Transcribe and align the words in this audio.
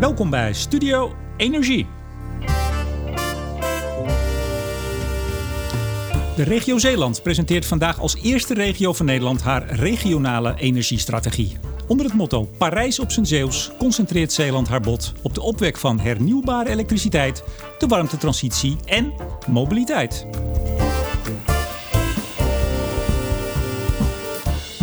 Welkom 0.00 0.30
bij 0.30 0.52
Studio 0.52 1.14
Energie. 1.36 1.86
De 6.36 6.42
regio 6.42 6.78
Zeeland 6.78 7.22
presenteert 7.22 7.66
vandaag 7.66 8.00
als 8.00 8.16
eerste 8.22 8.54
regio 8.54 8.92
van 8.92 9.06
Nederland 9.06 9.42
haar 9.42 9.70
regionale 9.70 10.54
energiestrategie. 10.58 11.56
Onder 11.86 12.06
het 12.06 12.14
motto 12.14 12.48
Parijs 12.58 12.98
op 12.98 13.10
zijn 13.10 13.26
Zeeuws 13.26 13.70
concentreert 13.78 14.32
Zeeland 14.32 14.68
haar 14.68 14.80
bod 14.80 15.12
op 15.22 15.34
de 15.34 15.42
opwek 15.42 15.76
van 15.76 16.00
hernieuwbare 16.00 16.70
elektriciteit, 16.70 17.44
de 17.78 17.86
warmtetransitie 17.86 18.76
en 18.84 19.12
mobiliteit. 19.46 20.26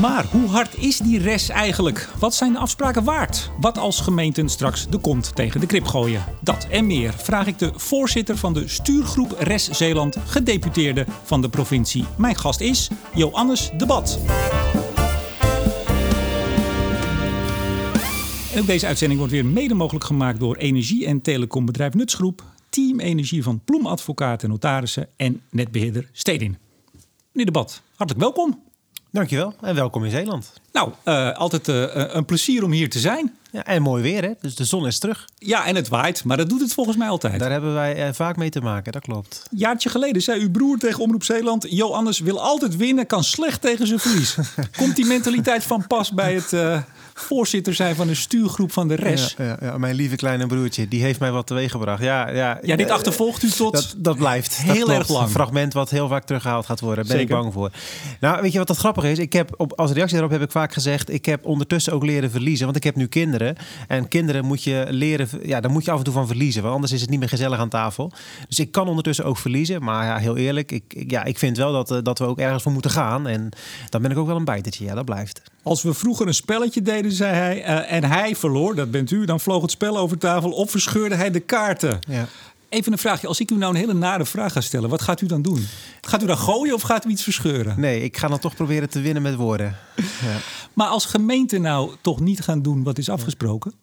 Maar 0.04 0.26
hoe 0.26 0.48
hard 0.48 0.78
is 0.78 0.98
die 0.98 1.20
res 1.20 1.50
eigenlijk? 1.50 2.10
Wat 2.20 2.34
zijn 2.34 2.52
de 2.52 2.58
afspraken 2.58 3.04
waard? 3.04 3.52
Wat 3.60 3.78
als 3.78 4.00
gemeenten 4.00 4.50
straks 4.50 4.90
de 4.90 4.98
kont 4.98 5.36
tegen 5.36 5.60
de 5.60 5.66
krip 5.66 5.86
gooien? 5.86 6.24
Dat 6.42 6.68
en 6.70 6.88
meer 6.88 7.14
vraag 7.14 7.48
ik 7.48 7.60
de 7.60 7.72
voorzitter 7.76 8.38
van 8.38 8.54
de 8.54 8.68
stuurgroep 8.68 9.36
Res 9.40 9.70
Zeeland, 9.70 10.18
gedeputeerde 10.26 11.06
van 11.24 11.42
de 11.42 11.50
provincie. 11.50 12.06
Mijn 12.18 12.36
gast 12.36 12.60
is 12.62 12.90
Joannes 13.14 13.72
Debat. 13.78 14.20
En 18.54 18.60
ook 18.60 18.68
deze 18.68 18.88
uitzending 18.88 19.20
wordt 19.20 19.34
weer 19.34 19.46
mede 19.46 19.74
mogelijk 19.74 20.06
gemaakt 20.06 20.40
door 20.40 20.56
energie- 20.56 21.06
en 21.06 21.22
telecombedrijf 21.22 21.94
Nutsgroep, 21.94 22.44
Team 22.70 23.00
Energie 23.00 23.44
van 23.44 23.62
Ploem 23.66 23.86
Advocaten 23.86 24.44
en 24.48 24.50
Notarissen 24.50 25.08
en 25.16 25.42
netbeheerder 25.50 26.10
Stedin. 26.12 26.58
Meneer 27.32 27.54
Debat, 27.54 27.82
hartelijk 27.96 28.24
welkom. 28.24 28.63
Dankjewel 29.14 29.54
en 29.62 29.76
welkom 29.76 30.04
in 30.06 30.12
Zeeland. 30.12 30.54
Nou, 30.72 30.92
uh, 31.06 31.32
altijd 31.32 31.68
uh, 31.68 31.86
een 31.94 32.26
plezier 32.26 32.64
om 32.64 32.72
hier 32.72 32.90
te 32.90 33.00
zijn. 33.00 33.34
Ja, 33.52 33.66
en 33.66 33.82
mooi 33.82 34.04
weer, 34.04 34.24
hè? 34.24 34.32
Dus 34.42 34.56
de 34.56 34.66
zon 34.66 34.88
is 34.88 35.00
terug. 35.00 35.30
Ja, 35.38 35.66
en 35.66 35.76
het 35.76 35.88
waait, 35.88 36.24
maar 36.24 36.38
dat 36.38 36.50
doet 36.50 36.62
het 36.62 36.74
volgens 36.74 36.98
mij 36.98 37.08
altijd. 37.08 37.40
Daar 37.40 37.52
hebben 37.52 37.74
wij 37.74 38.08
uh, 38.08 38.14
vaak 38.14 38.36
mee 38.36 38.50
te 38.50 38.62
maken, 38.62 38.92
dat 38.92 39.02
klopt. 39.02 39.48
Jaartje 39.52 39.90
geleden 39.90 40.22
zei 40.22 40.42
uw 40.42 40.52
broer 40.52 40.78
tegen 40.78 41.00
Omroep 41.00 41.24
Zeeland... 41.24 41.66
Johannes 41.70 42.20
wil 42.20 42.42
altijd 42.42 42.76
winnen, 42.76 43.08
kan 43.08 43.24
slecht 43.24 43.62
tegen 43.62 43.88
zijn 43.88 44.00
verlies. 44.00 44.38
Komt 44.78 44.96
die 44.96 45.06
mentaliteit 45.06 45.64
van 45.64 45.88
pas 45.88 46.14
bij 46.14 46.34
het 46.34 46.54
voorzitter 47.14 47.74
zijn 47.74 47.96
van 47.96 48.08
een 48.08 48.16
stuurgroep 48.16 48.72
van 48.72 48.88
de 48.88 48.96
RES. 48.96 49.36
Ja, 49.38 49.46
ja, 49.46 49.58
ja, 49.62 49.78
mijn 49.78 49.96
lieve 49.96 50.16
kleine 50.16 50.48
broertje, 50.48 50.88
die 50.88 51.02
heeft 51.02 51.20
mij 51.20 51.32
wat 51.32 51.48
teweeggebracht. 51.48 52.02
Ja, 52.04 52.30
ja, 52.30 52.60
ja 52.64 52.76
dit 52.76 52.90
achtervolgt 52.90 53.44
u 53.44 53.50
tot... 53.50 53.74
Dat, 53.74 53.96
dat 53.98 54.18
blijft. 54.18 54.56
Heel 54.58 54.88
dat 54.88 54.96
erg 54.96 55.10
lang. 55.10 55.24
Een 55.24 55.30
fragment 55.32 55.74
wat 55.74 55.90
heel 55.90 56.08
vaak 56.08 56.24
teruggehaald 56.24 56.66
gaat 56.66 56.80
worden. 56.80 57.08
Daar 57.08 57.18
ben 57.18 57.22
Zeker. 57.28 57.36
ik 57.38 57.42
bang 57.42 57.54
voor. 57.54 57.72
Nou, 58.20 58.42
weet 58.42 58.52
je 58.52 58.58
wat 58.58 58.68
dat 58.68 58.78
grappig 58.78 59.04
is? 59.04 59.18
Ik 59.20 59.34
heb 59.34 59.54
op, 59.58 59.74
als 59.80 59.92
reactie 59.92 60.18
daarop 60.18 60.32
heb 60.40 60.42
ik 60.42 60.52
vaak 60.52 60.74
gezegd... 60.74 61.14
ik 61.14 61.26
heb 61.26 61.46
ondertussen 61.46 61.94
ook 61.94 62.04
leren 62.04 62.32
verliezen. 62.32 62.66
Want 62.66 62.78
ik 62.78 62.84
heb 62.84 62.96
nu 62.96 63.08
kinderen. 63.08 63.56
En 63.88 64.08
kinderen 64.08 64.46
moet 64.46 64.64
je 64.64 64.86
leren... 64.90 65.28
Ja, 65.44 65.62
daar 65.62 65.72
moet 65.72 65.86
je 65.86 65.92
af 65.92 65.98
en 65.98 66.04
toe 66.04 66.14
van 66.14 66.28
verliezen. 66.28 66.62
Want 66.62 66.74
anders 66.74 66.92
is 66.94 67.02
het 67.02 67.10
niet 67.10 67.20
meer 67.20 67.30
gezellig 67.30 67.60
aan 67.60 67.70
tafel. 67.70 68.12
Dus 68.48 68.60
ik 68.60 68.72
kan 68.72 68.88
ondertussen 68.88 69.26
ook 69.26 69.38
verliezen. 69.38 69.84
Maar 69.84 70.06
ja, 70.06 70.18
heel 70.18 70.38
eerlijk, 70.38 70.72
ik, 70.72 70.84
ik- 70.94 71.12
ja, 71.12 71.24
ik 71.24 71.38
vind 71.38 71.58
wel 71.58 71.72
dat, 71.72 71.92
eh, 71.92 71.98
dat 72.04 72.20
we 72.20 72.26
ook 72.26 72.40
ergens 72.40 72.64
voor 72.64 72.72
moeten 72.72 72.92
gaan. 72.92 73.28
En 73.28 73.50
dan 73.90 74.02
ben 74.02 74.12
ik 74.12 74.18
ook 74.18 74.28
wel 74.28 74.36
een 74.36 74.46
bijtertje. 74.46 74.86
Ja, 74.86 74.96
dat 74.96 75.06
blijft. 75.06 75.42
Als 75.64 75.84
we 75.84 75.94
vroeger 75.94 76.28
een 76.28 76.34
spelletje 76.34 76.82
deden, 76.82 77.03
zei 77.12 77.34
hij, 77.34 77.64
eh, 77.64 77.92
en 77.92 78.04
hij 78.04 78.36
verloor, 78.36 78.76
dat 78.76 78.92
bent 78.92 79.12
u, 79.12 79.26
dan 79.26 79.40
vloog 79.40 79.62
het 79.62 79.72
spel 79.72 79.98
over 79.98 80.18
tafel 80.18 80.52
of 80.52 80.72
verscheurde 80.72 81.16
hij 81.16 81.32
de 81.32 81.40
kaarten. 81.40 82.00
Ja. 82.08 82.28
Even 82.70 82.92
een 82.92 82.98
vraagje, 82.98 83.28
als 83.28 83.40
ik 83.40 83.52
u 83.52 83.56
nou 83.56 83.74
een 83.74 83.80
hele 83.80 83.94
nare 83.94 84.26
vraag 84.26 84.54
ga 84.54 84.62
stellen, 84.62 84.90
wat 84.90 85.02
gaat 85.02 85.22
u 85.22 85.26
dan 85.26 85.42
doen? 85.42 85.68
Gaat 86.02 86.24
u 86.24 86.26
dan 86.26 86.38
gooien 86.38 86.74
of 86.74 86.82
gaat 86.82 87.06
u 87.06 87.10
iets 87.10 87.24
verscheuren? 87.24 87.80
Nee, 87.80 88.02
ik 88.02 88.18
ga 88.18 88.28
dan 88.28 88.40
toch 88.40 88.56
proberen 88.56 88.90
te 88.90 89.02
winnen 89.02 89.22
met 89.22 89.36
woorden. 89.36 89.76
Ja. 89.96 90.38
Maar 90.74 90.88
als 90.88 91.06
gemeente 91.06 91.58
nou 91.58 91.92
toch 92.02 92.20
niet 92.20 92.42
gaan 92.42 92.62
doen 92.62 92.84
wat 92.84 92.98
is 92.98 93.10
afgesproken, 93.10 93.74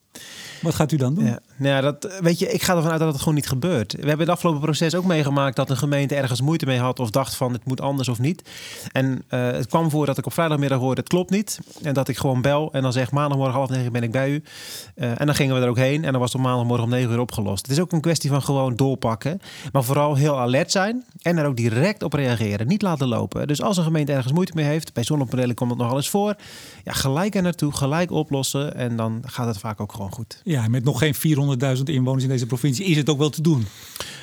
wat 0.61 0.75
gaat 0.75 0.92
u 0.92 0.97
dan 0.97 1.14
doen? 1.14 1.25
Ja, 1.25 1.39
nou 1.56 1.75
ja, 1.75 1.80
dat, 1.80 2.19
weet 2.20 2.39
je, 2.39 2.53
ik 2.53 2.62
ga 2.62 2.77
ervan 2.77 2.91
uit 2.91 3.00
dat 3.00 3.08
het 3.12 3.19
gewoon 3.19 3.34
niet 3.34 3.48
gebeurt. 3.48 3.92
We 3.92 4.08
hebben 4.08 4.19
het 4.19 4.28
afgelopen 4.28 4.61
proces 4.61 4.94
ook 4.94 5.05
meegemaakt 5.05 5.56
dat 5.56 5.70
een 5.70 5.77
gemeente 5.77 6.14
ergens 6.14 6.41
moeite 6.41 6.66
mee 6.66 6.78
had 6.78 6.98
of 6.98 7.11
dacht 7.11 7.34
van 7.34 7.53
het 7.53 7.64
moet 7.64 7.80
anders 7.80 8.09
of 8.09 8.19
niet. 8.19 8.43
En 8.93 9.22
eh, 9.28 9.41
het 9.41 9.66
kwam 9.66 9.91
voor 9.91 10.06
dat 10.06 10.19
ik 10.19 10.26
op 10.26 10.32
vrijdagmiddag 10.32 10.78
hoorde 10.78 11.00
het 11.00 11.09
klopt 11.10 11.31
niet. 11.31 11.59
En 11.82 11.94
dat 11.94 12.09
ik 12.09 12.16
gewoon 12.16 12.43
bel 12.43 12.72
en 12.72 12.82
dan 12.82 12.93
zeg 12.93 13.10
maandagmorgen 13.10 13.54
half 13.54 13.69
negen 13.69 13.93
ben 13.93 14.03
ik 14.03 14.10
bij 14.10 14.31
u. 14.31 14.43
Eh, 14.94 15.20
en 15.20 15.26
dan 15.26 15.34
gingen 15.34 15.54
we 15.54 15.62
er 15.62 15.69
ook 15.69 15.76
heen 15.76 16.04
en 16.04 16.10
dan 16.10 16.20
was 16.20 16.32
het 16.32 16.41
op 16.41 16.47
maandagmorgen 16.47 16.84
om 16.84 16.91
negen 16.91 17.10
uur 17.10 17.19
opgelost. 17.20 17.66
Het 17.66 17.76
is 17.76 17.81
ook 17.82 17.93
een 17.93 18.00
kwestie 18.00 18.31
van 18.31 18.43
gewoon 18.43 18.76
doorpakken. 18.76 19.41
Maar 19.72 19.84
vooral 19.84 20.15
heel 20.15 20.38
alert 20.38 20.70
zijn 20.70 21.04
en 21.22 21.37
er 21.37 21.47
ook 21.47 21.56
direct 21.56 22.03
op 22.03 22.12
reageren. 22.12 22.66
Niet 22.66 22.82
laten 22.82 23.09
lopen. 23.09 23.47
Dus 23.47 23.62
als 23.62 23.76
een 23.76 23.84
gemeente 23.84 24.12
ergens 24.12 24.32
moeite 24.32 24.53
mee 24.54 24.65
heeft, 24.65 24.93
bij 24.93 25.04
zonnepanelen 25.04 25.54
komt 25.54 25.70
het 25.70 25.78
nogal 25.78 25.97
eens 25.97 26.09
voor. 26.10 26.34
Ja, 26.84 26.93
gelijk 26.93 27.34
er 27.34 27.43
naartoe, 27.43 27.72
gelijk 27.72 28.10
oplossen 28.10 28.75
en 28.75 28.97
dan 28.97 29.22
gaat 29.26 29.47
het 29.47 29.59
vaak 29.59 29.81
ook 29.81 29.93
gewoon 29.93 30.12
goed. 30.12 30.43
Ja, 30.50 30.69
met 30.69 30.84
nog 30.84 30.99
geen 30.99 31.15
400.000 31.77 31.83
inwoners 31.84 32.22
in 32.22 32.28
deze 32.28 32.47
provincie 32.47 32.84
is 32.84 32.97
het 32.97 33.09
ook 33.09 33.19
wel 33.19 33.31
te 33.31 33.43
doen. 33.43 33.66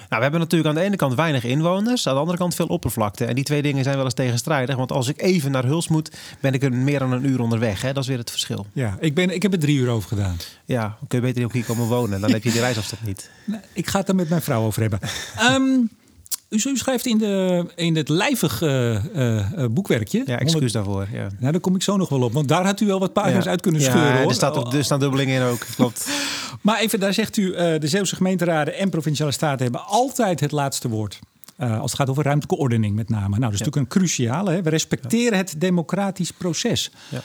Nou, 0.09 0.21
we 0.21 0.21
hebben 0.21 0.39
natuurlijk 0.39 0.69
aan 0.69 0.75
de 0.75 0.81
ene 0.81 0.95
kant 0.95 1.15
weinig 1.15 1.43
inwoners, 1.43 2.07
aan 2.07 2.13
de 2.13 2.19
andere 2.19 2.37
kant 2.37 2.55
veel 2.55 2.65
oppervlakte. 2.65 3.25
En 3.25 3.35
die 3.35 3.43
twee 3.43 3.61
dingen 3.61 3.83
zijn 3.83 3.95
wel 3.95 4.05
eens 4.05 4.13
tegenstrijdig. 4.13 4.75
Want 4.75 4.91
als 4.91 5.07
ik 5.07 5.21
even 5.21 5.51
naar 5.51 5.65
Huls 5.65 5.87
moet, 5.87 6.11
ben 6.39 6.53
ik 6.53 6.63
er 6.63 6.73
meer 6.73 6.99
dan 6.99 7.11
een 7.11 7.25
uur 7.25 7.41
onderweg. 7.41 7.81
Hè? 7.81 7.93
Dat 7.93 8.03
is 8.03 8.09
weer 8.09 8.17
het 8.17 8.29
verschil. 8.29 8.65
Ja, 8.73 8.97
ik, 8.99 9.15
ben, 9.15 9.29
ik 9.29 9.41
heb 9.41 9.53
er 9.53 9.59
drie 9.59 9.77
uur 9.77 9.89
over 9.89 10.07
gedaan. 10.07 10.37
Ja, 10.65 10.81
dan 10.81 11.07
kun 11.07 11.19
je 11.19 11.25
beter 11.25 11.43
ook 11.43 11.53
hier 11.53 11.63
komen 11.63 11.87
wonen. 11.87 12.21
Dan 12.21 12.31
heb 12.31 12.43
je 12.43 12.51
die 12.51 12.61
reisafstand 12.61 13.05
niet. 13.05 13.29
Nou, 13.45 13.61
ik 13.73 13.87
ga 13.87 13.99
het 13.99 14.09
er 14.09 14.15
met 14.15 14.29
mijn 14.29 14.41
vrouw 14.41 14.63
over 14.63 14.81
hebben. 14.81 14.99
Ehm, 15.37 15.79
u, 16.49 16.59
schrijft 16.77 17.05
in, 17.05 17.17
de, 17.17 17.65
in 17.75 17.95
het 17.95 18.09
lijvig 18.09 18.61
eh, 18.61 18.95
eh, 18.95 19.37
eh, 19.63 19.69
boekwerkje. 19.71 20.23
Ja, 20.25 20.39
excuus 20.39 20.71
daarvoor. 20.71 21.07
Ja. 21.11 21.27
Nou, 21.39 21.51
daar 21.51 21.61
kom 21.61 21.75
ik 21.75 21.83
zo 21.83 21.97
nog 21.97 22.09
wel 22.09 22.21
op. 22.21 22.33
Want 22.33 22.47
daar 22.47 22.65
had 22.65 22.79
u 22.81 22.85
wel 22.85 22.99
wat 22.99 23.13
pagina's 23.13 23.43
Ja. 23.43 23.49
uit 23.49 23.61
kunnen 23.61 23.81
Ja, 23.81 23.89
scheuren. 23.89 24.17
hoor. 24.17 24.29
Er, 24.29 24.35
staat 24.35 24.73
er 24.73 24.83
staan 24.83 24.99
dubbelingen 24.99 25.41
in 25.41 25.47
ook. 25.47 25.65
Klopt. 25.75 26.07
Maar 26.61 26.79
even, 26.79 26.99
daar 26.99 27.13
zegt 27.13 27.37
u, 27.37 27.51
de 27.55 27.87
Zeeuwse 27.87 28.15
gemeenteraden 28.15 28.73
en 28.77 28.89
provinciale 28.89 29.31
staten 29.31 29.63
hebben 29.63 29.85
altijd 29.85 30.39
het 30.39 30.51
laatste 30.51 30.89
woord. 30.89 31.19
Als 31.57 31.91
het 31.91 31.93
gaat 31.99 32.09
over 32.09 32.23
ruimtelijke 32.23 32.63
ordening 32.63 32.95
met 32.95 33.09
name. 33.09 33.27
Nou, 33.29 33.41
dat 33.41 33.53
is 33.53 33.59
natuurlijk 33.59 33.93
een 33.93 33.99
cruciale. 33.99 34.51
Hè? 34.51 34.61
We 34.61 34.69
respecteren 34.69 35.37
het 35.37 35.55
democratisch 35.57 36.31
proces. 36.31 36.91
Ja. 37.09 37.21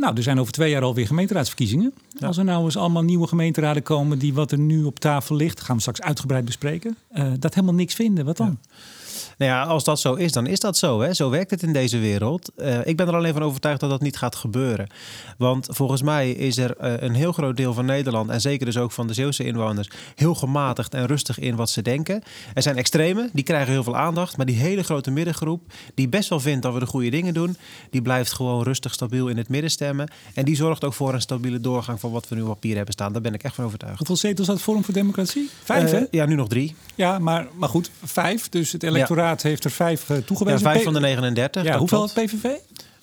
Nou, 0.00 0.16
er 0.16 0.22
zijn 0.22 0.40
over 0.40 0.52
twee 0.52 0.70
jaar 0.70 0.82
alweer 0.82 1.06
gemeenteraadsverkiezingen. 1.06 1.92
Als 2.20 2.36
er 2.36 2.44
nou 2.44 2.64
eens 2.64 2.76
allemaal 2.76 3.02
nieuwe 3.02 3.26
gemeenteraden 3.26 3.82
komen 3.82 4.18
die 4.18 4.34
wat 4.34 4.52
er 4.52 4.58
nu 4.58 4.84
op 4.84 4.98
tafel 4.98 5.36
ligt, 5.36 5.60
gaan 5.60 5.74
we 5.74 5.80
straks 5.80 6.00
uitgebreid 6.00 6.44
bespreken, 6.44 6.96
eh, 7.10 7.32
dat 7.38 7.54
helemaal 7.54 7.74
niks 7.74 7.94
vinden. 7.94 8.24
Wat 8.24 8.36
dan? 8.36 8.58
Nou 9.40 9.52
ja, 9.52 9.62
als 9.62 9.84
dat 9.84 10.00
zo 10.00 10.14
is, 10.14 10.32
dan 10.32 10.46
is 10.46 10.60
dat 10.60 10.76
zo. 10.76 11.00
Hè? 11.00 11.14
Zo 11.14 11.30
werkt 11.30 11.50
het 11.50 11.62
in 11.62 11.72
deze 11.72 11.98
wereld. 11.98 12.50
Eh, 12.56 12.86
ik 12.86 12.96
ben 12.96 13.08
er 13.08 13.14
alleen 13.14 13.32
van 13.32 13.42
overtuigd 13.42 13.80
dat 13.80 13.90
dat 13.90 14.00
niet 14.00 14.16
gaat 14.16 14.34
gebeuren. 14.34 14.86
Want 15.38 15.66
volgens 15.70 16.02
mij 16.02 16.30
is 16.30 16.56
er 16.56 16.76
eh, 16.76 16.92
een 16.98 17.14
heel 17.14 17.32
groot 17.32 17.56
deel 17.56 17.74
van 17.74 17.84
Nederland... 17.84 18.30
en 18.30 18.40
zeker 18.40 18.66
dus 18.66 18.76
ook 18.76 18.92
van 18.92 19.06
de 19.06 19.14
Zeeuwse 19.14 19.44
inwoners... 19.44 19.90
heel 20.14 20.34
gematigd 20.34 20.94
en 20.94 21.06
rustig 21.06 21.38
in 21.38 21.56
wat 21.56 21.70
ze 21.70 21.82
denken. 21.82 22.22
Er 22.54 22.62
zijn 22.62 22.76
extremen, 22.76 23.30
die 23.32 23.44
krijgen 23.44 23.72
heel 23.72 23.82
veel 23.82 23.96
aandacht. 23.96 24.36
Maar 24.36 24.46
die 24.46 24.56
hele 24.56 24.82
grote 24.82 25.10
middengroep, 25.10 25.62
die 25.94 26.08
best 26.08 26.28
wel 26.28 26.40
vindt 26.40 26.62
dat 26.62 26.72
we 26.74 26.78
de 26.80 26.86
goede 26.86 27.10
dingen 27.10 27.34
doen... 27.34 27.56
die 27.90 28.02
blijft 28.02 28.32
gewoon 28.32 28.62
rustig, 28.62 28.92
stabiel 28.92 29.28
in 29.28 29.36
het 29.36 29.48
midden 29.48 29.70
stemmen. 29.70 30.10
En 30.34 30.44
die 30.44 30.56
zorgt 30.56 30.84
ook 30.84 30.94
voor 30.94 31.14
een 31.14 31.20
stabiele 31.20 31.60
doorgang... 31.60 32.00
van 32.00 32.10
wat 32.10 32.28
we 32.28 32.34
nu 32.34 32.42
op 32.42 32.48
papier 32.48 32.76
hebben 32.76 32.92
staan. 32.94 33.12
Daar 33.12 33.22
ben 33.22 33.34
ik 33.34 33.42
echt 33.42 33.54
van 33.54 33.64
overtuigd. 33.64 33.98
Hoeveel 33.98 34.16
zetels 34.16 34.46
had 34.46 34.60
Forum 34.60 34.84
voor 34.84 34.94
Democratie? 34.94 35.50
Vijf, 35.64 35.92
Eh, 35.92 35.98
hè? 35.98 36.04
Ja, 36.10 36.26
nu 36.26 36.34
nog 36.34 36.48
drie. 36.48 36.74
Ja, 36.94 37.18
maar, 37.18 37.46
maar 37.54 37.68
goed, 37.68 37.90
vijf. 38.04 38.48
Dus 38.48 38.72
het 38.72 38.82
electoraat 38.82 39.29
heeft 39.38 39.64
er 39.64 39.70
vijf 39.70 40.10
eh, 40.10 40.16
Ja, 40.16 40.22
toegewezen. 40.22 40.60
vijf 40.60 40.80
P- 40.80 40.84
van 40.84 40.92
de 40.92 41.00
39. 41.00 41.64
Ja, 41.64 41.78
hoeveel 41.78 41.98
had 41.98 42.12
PVV? 42.14 42.44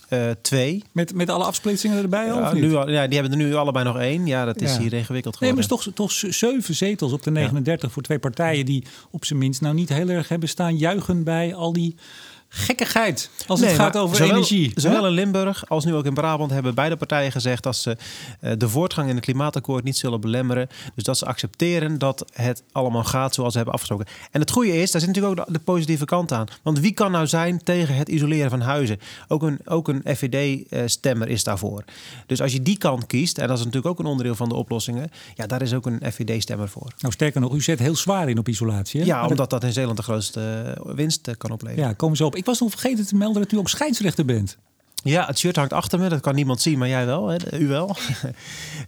Eh, 0.10 0.30
twee. 0.42 0.84
Met, 0.92 1.14
met 1.14 1.30
alle 1.30 1.44
afsplitsingen 1.44 1.98
erbij 2.02 2.32
al? 2.32 2.40
Ja, 2.40 2.54
nu, 2.54 2.76
al- 2.76 2.90
ja, 2.90 3.08
die 3.08 3.20
hebben 3.20 3.40
er 3.40 3.46
nu 3.46 3.56
allebei 3.56 3.86
nog 3.86 3.98
één. 4.00 4.26
Ja, 4.26 4.46
dat 4.46 4.62
is 4.62 4.74
Ja. 4.74 4.80
hier 4.80 4.94
ingewikkeld 4.94 5.40
Nee, 5.40 5.54
maar 5.54 5.64
geworden. 5.64 5.86
het 5.88 5.96
is 5.96 5.96
toch, 5.96 6.22
toch 6.24 6.34
zeven 6.34 6.76
zetels 6.76 7.12
op 7.12 7.24
de 7.24 7.32
39 7.32 7.92
voor 7.92 8.02
twee 8.04 8.20
partijen 8.20 8.66
die 8.66 8.84
op 9.12 9.26
zijn 9.26 9.40
minst 9.40 9.62
nou 9.62 9.76
niet 9.76 9.90
heel 9.90 10.10
erg 10.10 10.28
hebben 10.28 10.50
staan 10.50 10.78
juichen 10.78 11.24
bij 11.24 11.56
al 11.56 11.74
die 11.74 11.96
gekkigheid 12.50 13.30
als 13.48 13.60
het 13.60 13.72
gaat 13.72 13.98
over 13.98 14.16
zowel, 14.16 14.32
energie. 14.34 14.72
Zowel 14.76 15.06
in 15.08 15.12
Limburg 15.14 15.70
als 15.70 15.86
nu 15.86 15.94
ook 15.96 16.06
in 16.06 16.14
Brabant 16.14 16.52
hebben 16.52 16.76
beide 16.76 16.96
partijen 16.96 17.32
gezegd 17.32 17.64
dat 17.64 17.76
ze 17.76 17.98
eh, 18.40 18.52
de 18.58 18.70
voortgang 18.70 19.10
in 19.10 19.16
het 19.16 19.24
klimaatakkoord 19.24 19.84
niet 19.84 19.98
zullen 19.98 20.22
belemmeren. 20.22 20.68
Dus 20.96 21.04
dat 21.04 21.18
ze 21.18 21.26
accepteren 21.26 21.98
dat 21.98 22.26
het 22.34 22.64
allemaal 22.72 23.04
gaat 23.04 23.34
zoals 23.34 23.52
ze 23.52 23.58
hebben 23.58 23.76
afgesproken. 23.76 24.08
En 24.32 24.40
het 24.40 24.52
goede 24.52 24.82
is, 24.82 24.92
daar 24.92 25.02
zit 25.02 25.10
natuurlijk 25.10 25.40
ook 25.40 25.54
de, 25.54 25.60
positieve 25.60 26.06
kant 26.06 26.32
aan. 26.32 26.46
Want 26.64 26.80
wie 26.80 26.92
kan 26.94 27.12
nou 27.12 27.28
zijn 27.28 27.64
tegen 27.64 27.96
het 27.96 28.10
isoleren 28.10 28.50
van 28.50 28.62
huizen? 28.62 29.00
Ook 29.28 29.44
een, 29.44 29.60
ook 29.66 29.88
een 29.88 30.02
FVD-stemmer 30.16 31.28
is 31.30 31.44
daarvoor. 31.44 31.84
Dus 32.26 32.42
als 32.42 32.54
je 32.54 32.62
die 32.62 32.78
kant 32.78 33.06
kiest, 33.06 33.38
en 33.38 33.48
dat 33.48 33.58
is 33.58 33.64
natuurlijk 33.66 33.94
ook 33.94 34.00
een 34.00 34.06
onderdeel 34.12 34.36
van 34.36 34.50
de 34.50 34.56
oplossingen, 34.56 35.10
ja, 35.36 35.48
daar 35.48 35.62
is 35.62 35.74
ook 35.74 35.86
een 35.86 36.02
FVD-stemmer 36.12 36.70
voor. 36.70 36.92
Nou, 37.00 37.14
sterker 37.14 37.42
nog, 37.42 37.54
u 37.54 37.62
zet 37.62 37.80
heel 37.80 37.96
zwaar 37.96 38.30
in 38.30 38.38
op 38.38 38.48
isolatie. 38.48 39.00
Hè? 39.00 39.06
Ja, 39.06 39.20
Maar 39.22 39.30
omdat 39.30 39.50
dat 39.50 39.64
in 39.64 39.74
Zeeland 39.74 39.98
de 39.98 40.04
grootste 40.04 40.42
eh, 40.42 40.94
winst 40.96 41.28
eh, 41.28 41.34
kan 41.38 41.50
dat- 41.50 41.60
opleveren. 41.62 41.88
ja, 41.90 41.94
komen 41.94 42.18
ze 42.18 42.26
op. 42.26 42.36
Ik 42.38 42.46
was 42.46 42.60
nog 42.60 42.70
vergeten 42.70 43.08
te 43.08 43.16
melden 43.16 43.42
dat 43.42 43.52
u 43.52 43.58
ook 43.58 43.70
scheidsrechter 43.70 44.26
bent. 44.26 44.58
Ja, 45.08 45.26
het 45.26 45.40
shirt 45.40 45.56
hangt 45.56 45.74
achter 45.74 46.00
me. 46.00 46.10
Dat 46.10 46.20
kan 46.20 46.36
niemand 46.36 46.62
zien, 46.62 46.78
maar 46.78 46.88
jij 46.88 47.06
wel. 47.06 47.28
Hè? 47.28 47.60
U 47.60 47.68
wel. 47.68 47.96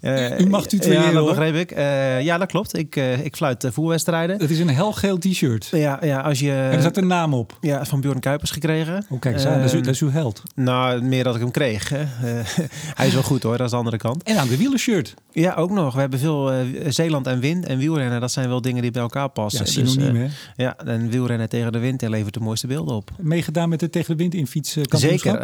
Uh, 0.02 0.40
U 0.42 0.48
mag 0.50 0.66
tutoyeren, 0.66 1.06
Ja, 1.06 1.12
dat 1.12 1.26
begreep 1.26 1.56
ik. 1.56 1.78
Uh, 1.78 2.22
ja, 2.22 2.38
dat 2.38 2.48
klopt. 2.48 2.78
Ik, 2.78 2.96
uh, 2.96 3.26
ik 3.26 3.36
fluit 3.36 3.68
voerwedstrijden. 3.72 4.40
Het 4.40 4.50
is 4.50 4.60
een 4.60 4.70
helgeel 4.70 5.18
t-shirt. 5.18 5.68
Ja, 5.72 6.00
ja, 6.02 6.20
als 6.20 6.40
je... 6.40 6.52
En 6.52 6.72
er 6.72 6.82
zat 6.82 6.98
een 6.98 7.08
naam 7.08 7.34
op. 7.34 7.58
Ja, 7.62 7.86
van 7.86 8.02
Bjorn 8.02 8.20
Kuipers 8.20 8.52
gekregen. 8.52 9.06
Oh, 9.10 9.20
kijk 9.20 9.46
aan. 9.46 9.62
dat, 9.62 9.74
is, 9.74 9.82
dat 9.82 9.88
is 9.88 10.02
uw 10.02 10.12
held. 10.12 10.44
Nou, 10.56 11.02
meer 11.02 11.24
dat 11.24 11.36
ik 11.36 11.42
hem 11.42 11.52
kreeg. 11.52 11.90
Hè. 11.90 12.04
hij 13.00 13.08
is 13.08 13.14
wel 13.14 13.24
goed 13.24 13.44
hoor, 13.44 13.58
dat 13.58 13.66
is 13.66 13.72
de 13.72 13.78
andere 13.78 13.98
kant. 13.98 14.24
En 14.24 14.38
aan 14.38 14.48
de 14.48 14.58
wielershirt. 14.58 15.14
Ja, 15.32 15.54
ook 15.54 15.70
nog. 15.70 15.94
We 15.94 16.00
hebben 16.00 16.20
veel 16.20 16.52
Zeeland 16.88 17.28
en 17.28 17.40
wind 17.40 17.66
en 17.66 17.78
wielrennen. 17.78 18.22
Dat 18.22 18.32
zijn 18.32 18.50
wel 18.50 18.62
dingen 18.62 18.82
die 18.82 18.92
bij 18.92 19.02
elkaar 19.02 19.30
passen. 19.30 19.66
Ja, 19.66 19.72
synoniem 19.72 20.14
dus, 20.14 20.32
Ja, 20.56 20.78
en 20.78 21.10
wielrennen 21.10 21.50
tegen 21.50 21.72
de 21.72 21.80
wind 21.80 22.04
en 22.04 22.10
levert 22.10 22.34
de 22.34 22.40
mooiste 22.40 22.68
beelden 22.68 22.96
op. 22.96 23.12
Meegedaan 23.18 23.70
met 23.70 23.80
de 23.80 23.90
tegen 23.90 24.18
de 24.18 24.24
wind 24.24 24.34
in 24.34 24.48
fietsen 24.48 24.84
Zeker. 24.90 25.42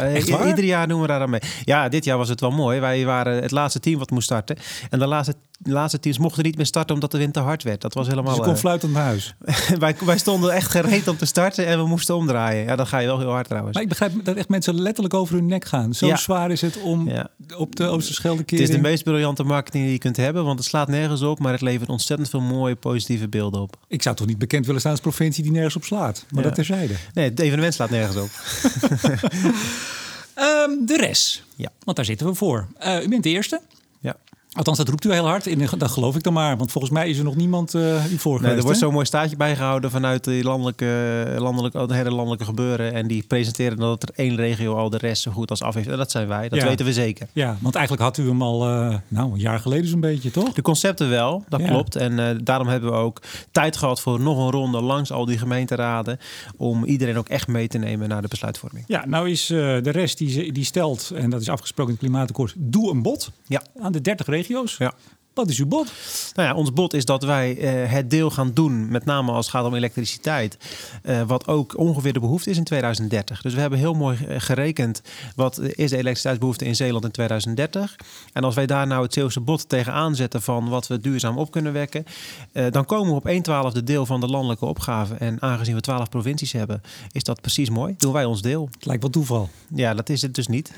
Ieder 0.66 0.78
jaar 0.78 0.88
doen 0.88 1.00
we 1.00 1.06
daar 1.06 1.20
aan 1.20 1.30
mee. 1.30 1.40
Ja, 1.64 1.88
dit 1.88 2.04
jaar 2.04 2.18
was 2.18 2.28
het 2.28 2.40
wel 2.40 2.50
mooi. 2.50 2.80
Wij 2.80 3.04
waren 3.04 3.42
het 3.42 3.50
laatste 3.50 3.80
team 3.80 3.98
wat 3.98 4.10
moest 4.10 4.24
starten. 4.24 4.56
En 4.90 4.98
de 4.98 5.06
laatste, 5.06 5.34
de 5.58 5.70
laatste 5.70 6.00
teams 6.00 6.18
mochten 6.18 6.44
niet 6.44 6.56
meer 6.56 6.66
starten 6.66 6.94
omdat 6.94 7.10
de 7.10 7.18
wind 7.18 7.32
te 7.34 7.40
hard 7.40 7.62
werd. 7.62 7.80
Dat 7.80 7.94
was 7.94 8.06
helemaal... 8.06 8.36
Dus 8.36 8.44
kon 8.44 8.56
fluitend 8.56 8.92
naar 8.92 9.02
huis. 9.02 9.34
wij, 9.78 9.96
wij 10.04 10.18
stonden 10.18 10.52
echt 10.52 10.70
gereed 10.70 11.08
om 11.08 11.16
te 11.16 11.26
starten 11.26 11.66
en 11.66 11.78
we 11.78 11.86
moesten 11.86 12.16
omdraaien. 12.16 12.64
Ja, 12.64 12.76
dan 12.76 12.86
ga 12.86 12.98
je 12.98 13.06
wel 13.06 13.18
heel 13.18 13.30
hard 13.30 13.46
trouwens. 13.46 13.74
Maar 13.74 13.82
ik 13.82 13.88
begrijp 13.88 14.24
dat 14.24 14.36
echt 14.36 14.48
mensen 14.48 14.80
letterlijk 14.80 15.14
over 15.14 15.34
hun 15.34 15.46
nek 15.46 15.64
gaan. 15.64 15.94
Zo 15.94 16.06
ja. 16.06 16.16
zwaar 16.16 16.50
is 16.50 16.60
het 16.60 16.80
om 16.80 17.08
ja. 17.08 17.28
op 17.56 17.76
de 17.76 17.84
Oosterschelde 17.84 18.44
keer. 18.44 18.58
Het 18.58 18.68
is 18.68 18.74
de 18.74 18.80
meest 18.80 19.04
briljante 19.04 19.44
marketing 19.44 19.84
die 19.84 19.92
je 19.92 19.98
kunt 19.98 20.16
hebben, 20.16 20.44
want 20.44 20.58
het 20.58 20.68
slaat 20.68 20.88
nergens 20.88 21.22
op, 21.22 21.38
maar 21.38 21.52
het 21.52 21.60
levert 21.60 21.88
ontzettend 21.88 22.30
veel 22.30 22.40
mooie 22.40 22.74
positieve 22.74 23.28
beelden 23.28 23.60
op. 23.60 23.76
Ik 23.88 24.02
zou 24.02 24.16
toch 24.16 24.26
niet 24.26 24.38
bekend 24.38 24.64
willen 24.64 24.80
staan 24.80 24.92
als 24.92 25.00
provincie 25.00 25.42
die 25.42 25.52
nergens 25.52 25.76
op 25.76 25.84
slaat. 25.84 26.24
Maar 26.30 26.42
ja. 26.42 26.48
dat 26.48 26.54
terzijde. 26.54 26.94
Nee, 27.14 27.28
het 27.28 27.40
evenement 27.40 27.74
slaat 27.74 27.90
nergens 27.90 28.16
op. 28.16 28.30
um, 30.38 30.86
de 30.86 30.96
rest. 30.96 31.44
Ja. 31.56 31.72
Want 31.84 31.96
daar 31.96 32.06
zitten 32.06 32.26
we 32.26 32.34
voor. 32.34 32.68
Uh, 32.84 33.02
u 33.02 33.08
bent 33.08 33.22
de 33.22 33.30
eerste. 33.30 33.60
Althans, 34.56 34.78
dat 34.78 34.88
roept 34.88 35.04
u 35.04 35.12
heel 35.12 35.26
hard. 35.26 35.46
En 35.46 35.68
dat 35.78 35.90
geloof 35.90 36.16
ik 36.16 36.22
dan 36.22 36.32
maar. 36.32 36.56
Want 36.56 36.72
volgens 36.72 36.92
mij 36.92 37.08
is 37.08 37.18
er 37.18 37.24
nog 37.24 37.36
niemand 37.36 37.74
uh, 37.74 38.12
u 38.12 38.18
voor 38.18 38.42
nee, 38.42 38.54
Er 38.54 38.62
wordt 38.62 38.78
zo'n 38.78 38.92
mooi 38.92 39.06
staatje 39.06 39.36
bijgehouden 39.36 39.90
vanuit 39.90 40.24
de 40.24 40.40
landelijke, 40.42 40.86
landelijke, 41.38 41.78
het 41.78 41.92
hele 41.92 42.10
landelijke 42.10 42.44
gebeuren. 42.44 42.92
En 42.92 43.06
die 43.06 43.22
presenteren 43.22 43.76
dat 43.76 44.02
er 44.02 44.08
één 44.14 44.36
regio 44.36 44.74
al 44.74 44.90
de 44.90 44.98
rest 44.98 45.22
zo 45.22 45.30
goed 45.30 45.50
als 45.50 45.62
af 45.62 45.74
heeft. 45.74 45.88
En 45.88 45.96
dat 45.96 46.10
zijn 46.10 46.28
wij. 46.28 46.48
Dat 46.48 46.60
ja. 46.60 46.66
weten 46.66 46.86
we 46.86 46.92
zeker. 46.92 47.26
Ja, 47.32 47.56
want 47.60 47.74
eigenlijk 47.74 48.04
had 48.04 48.18
u 48.18 48.28
hem 48.28 48.42
al 48.42 48.68
uh, 48.68 48.94
nou, 49.08 49.32
een 49.32 49.38
jaar 49.38 49.58
geleden 49.58 49.88
zo'n 49.88 50.00
beetje, 50.00 50.30
toch? 50.30 50.52
De 50.52 50.62
concepten 50.62 51.10
wel, 51.10 51.44
dat 51.48 51.60
ja. 51.60 51.66
klopt. 51.66 51.96
En 51.96 52.12
uh, 52.18 52.28
daarom 52.42 52.68
hebben 52.68 52.90
we 52.90 52.96
ook 52.96 53.22
tijd 53.50 53.76
gehad 53.76 54.00
voor 54.00 54.20
nog 54.20 54.38
een 54.38 54.50
ronde 54.50 54.80
langs 54.80 55.12
al 55.12 55.24
die 55.24 55.38
gemeenteraden. 55.38 56.18
Om 56.56 56.84
iedereen 56.84 57.18
ook 57.18 57.28
echt 57.28 57.48
mee 57.48 57.68
te 57.68 57.78
nemen 57.78 58.08
naar 58.08 58.22
de 58.22 58.28
besluitvorming. 58.28 58.84
Ja, 58.86 59.06
nou 59.06 59.30
is 59.30 59.46
de 59.46 59.90
rest 59.90 60.18
die, 60.18 60.52
die 60.52 60.64
stelt, 60.64 61.12
en 61.14 61.30
dat 61.30 61.40
is 61.40 61.48
afgesproken 61.48 61.92
in 61.92 61.98
het 61.98 62.08
klimaatakkoord, 62.08 62.54
doe 62.56 62.90
een 62.90 63.02
bod 63.02 63.30
ja. 63.46 63.62
aan 63.80 63.92
de 63.92 64.00
30 64.00 64.26
regio's. 64.26 64.44
Ja. 64.78 64.94
Wat 65.36 65.48
is 65.48 65.58
uw 65.58 65.66
bod? 65.66 65.92
Nou 66.34 66.48
ja, 66.48 66.54
ons 66.54 66.72
bod 66.72 66.94
is 66.94 67.04
dat 67.04 67.22
wij 67.22 67.56
uh, 67.56 67.92
het 67.92 68.10
deel 68.10 68.30
gaan 68.30 68.52
doen, 68.54 68.88
met 68.88 69.04
name 69.04 69.32
als 69.32 69.46
het 69.46 69.54
gaat 69.54 69.64
om 69.64 69.74
elektriciteit, 69.74 70.58
uh, 71.02 71.22
wat 71.22 71.46
ook 71.46 71.78
ongeveer 71.78 72.12
de 72.12 72.20
behoefte 72.20 72.50
is 72.50 72.56
in 72.56 72.64
2030. 72.64 73.42
Dus 73.42 73.54
we 73.54 73.60
hebben 73.60 73.78
heel 73.78 73.94
mooi 73.94 74.16
gerekend 74.36 75.02
wat 75.34 75.58
is 75.58 75.90
de 75.90 75.96
elektriciteitsbehoefte 75.96 76.64
in 76.64 76.76
Zeeland 76.76 77.04
in 77.04 77.10
2030. 77.10 77.96
En 78.32 78.44
als 78.44 78.54
wij 78.54 78.66
daar 78.66 78.86
nou 78.86 79.02
het 79.02 79.12
Zeeuwse 79.12 79.40
bod 79.40 79.68
tegenaan 79.68 80.14
zetten 80.14 80.42
van 80.42 80.68
wat 80.68 80.86
we 80.86 81.00
duurzaam 81.00 81.38
op 81.38 81.50
kunnen 81.50 81.72
wekken, 81.72 82.04
uh, 82.52 82.66
dan 82.70 82.84
komen 82.84 83.10
we 83.10 83.18
op 83.18 83.26
1 83.26 83.42
twaalfde 83.42 83.82
deel 83.82 84.06
van 84.06 84.20
de 84.20 84.26
landelijke 84.26 84.64
opgave. 84.64 85.14
En 85.14 85.42
aangezien 85.42 85.74
we 85.74 85.80
12 85.80 86.08
provincies 86.08 86.52
hebben, 86.52 86.82
is 87.12 87.22
dat 87.22 87.40
precies 87.40 87.70
mooi. 87.70 87.94
Doen 87.98 88.12
wij 88.12 88.24
ons 88.24 88.42
deel. 88.42 88.68
Het 88.72 88.86
lijkt 88.86 89.02
wel 89.02 89.10
toeval. 89.10 89.48
Ja, 89.74 89.94
dat 89.94 90.08
is 90.08 90.22
het 90.22 90.34
dus 90.34 90.46
niet. 90.46 90.72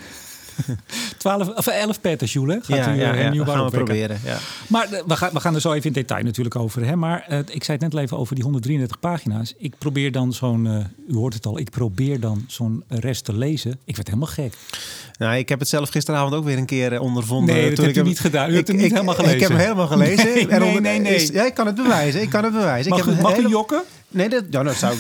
12 1.19 1.49
of 1.49 1.67
11 1.67 2.01
petajoule 2.01 2.61
gaat 2.63 2.77
ja, 2.77 2.95
u 2.95 2.99
ja, 2.99 3.13
een 3.13 3.19
ja, 3.19 3.31
nieuw 3.31 3.45
gaan 3.45 3.65
we 3.65 3.71
proberen. 3.71 4.21
Ja. 4.25 4.39
Maar 4.67 4.93
uh, 4.93 4.99
we, 5.07 5.17
gaan, 5.17 5.31
we 5.33 5.41
gaan 5.41 5.55
er 5.55 5.61
zo 5.61 5.73
even 5.73 5.87
in 5.87 5.93
detail 5.93 6.25
natuurlijk 6.25 6.57
over. 6.57 6.87
Hè? 6.87 6.97
Maar 6.97 7.27
uh, 7.31 7.39
ik 7.39 7.65
zei 7.65 7.79
het 7.79 7.81
net 7.81 7.95
al 7.95 8.01
even 8.01 8.19
over 8.19 8.35
die 8.35 8.45
133 8.45 9.01
pagina's. 9.01 9.55
Ik 9.59 9.75
probeer 9.79 10.13
dan 10.13 10.33
zo'n, 10.33 10.65
uh, 10.65 10.85
u 11.09 11.15
hoort 11.15 11.35
het 11.35 11.47
al, 11.47 11.59
ik 11.59 11.71
probeer 11.71 12.21
dan 12.21 12.45
zo'n 12.47 12.85
rest 12.89 13.25
te 13.25 13.37
lezen. 13.37 13.79
Ik 13.85 13.97
werd 13.97 14.07
helemaal 14.07 14.29
gek. 14.29 14.55
Nou, 15.19 15.37
ik 15.37 15.49
heb 15.49 15.59
het 15.59 15.69
zelf 15.69 15.89
gisteravond 15.89 16.35
ook 16.35 16.45
weer 16.45 16.59
een 16.59 16.67
keer 16.67 17.01
ondervonden. 17.01 17.55
Nee, 17.55 17.67
dat 17.67 17.75
toen 17.75 17.85
heb 17.85 17.97
ik 17.97 18.03
u 18.03 18.07
niet 18.07 18.21
gedaan. 18.21 18.51
U 18.51 18.55
hebt 18.55 18.69
het 18.69 18.77
niet 18.77 18.87
ik, 18.87 18.93
helemaal 18.93 19.15
gelezen. 19.15 19.37
Ik 19.37 19.43
heb 19.43 19.51
hem 19.51 19.61
helemaal 19.61 19.87
gelezen. 19.87 20.25
Nee, 20.25 20.47
nee, 20.47 20.65
onder, 20.65 20.83
nee. 20.83 20.99
nee. 20.99 21.15
Is, 21.15 21.29
ja, 21.29 21.47
ik 21.47 21.55
kan 21.55 21.67
het 21.67 21.75
bewijzen. 21.75 22.23
Ik 22.23 22.31
kan 22.31 22.45
het 22.45 22.53
bewijzen. 22.53 22.91
Mag, 22.91 22.99
ik 23.01 23.07
heb 23.07 23.21
mag 23.21 23.33
hele... 23.33 23.49
u 23.49 23.51
jokken? 23.51 23.83
Nee, 24.11 24.29
dat, 24.29 24.45
ja, 24.51 24.63
dat 24.63 24.75
zou 24.75 24.95
ik, 24.95 24.99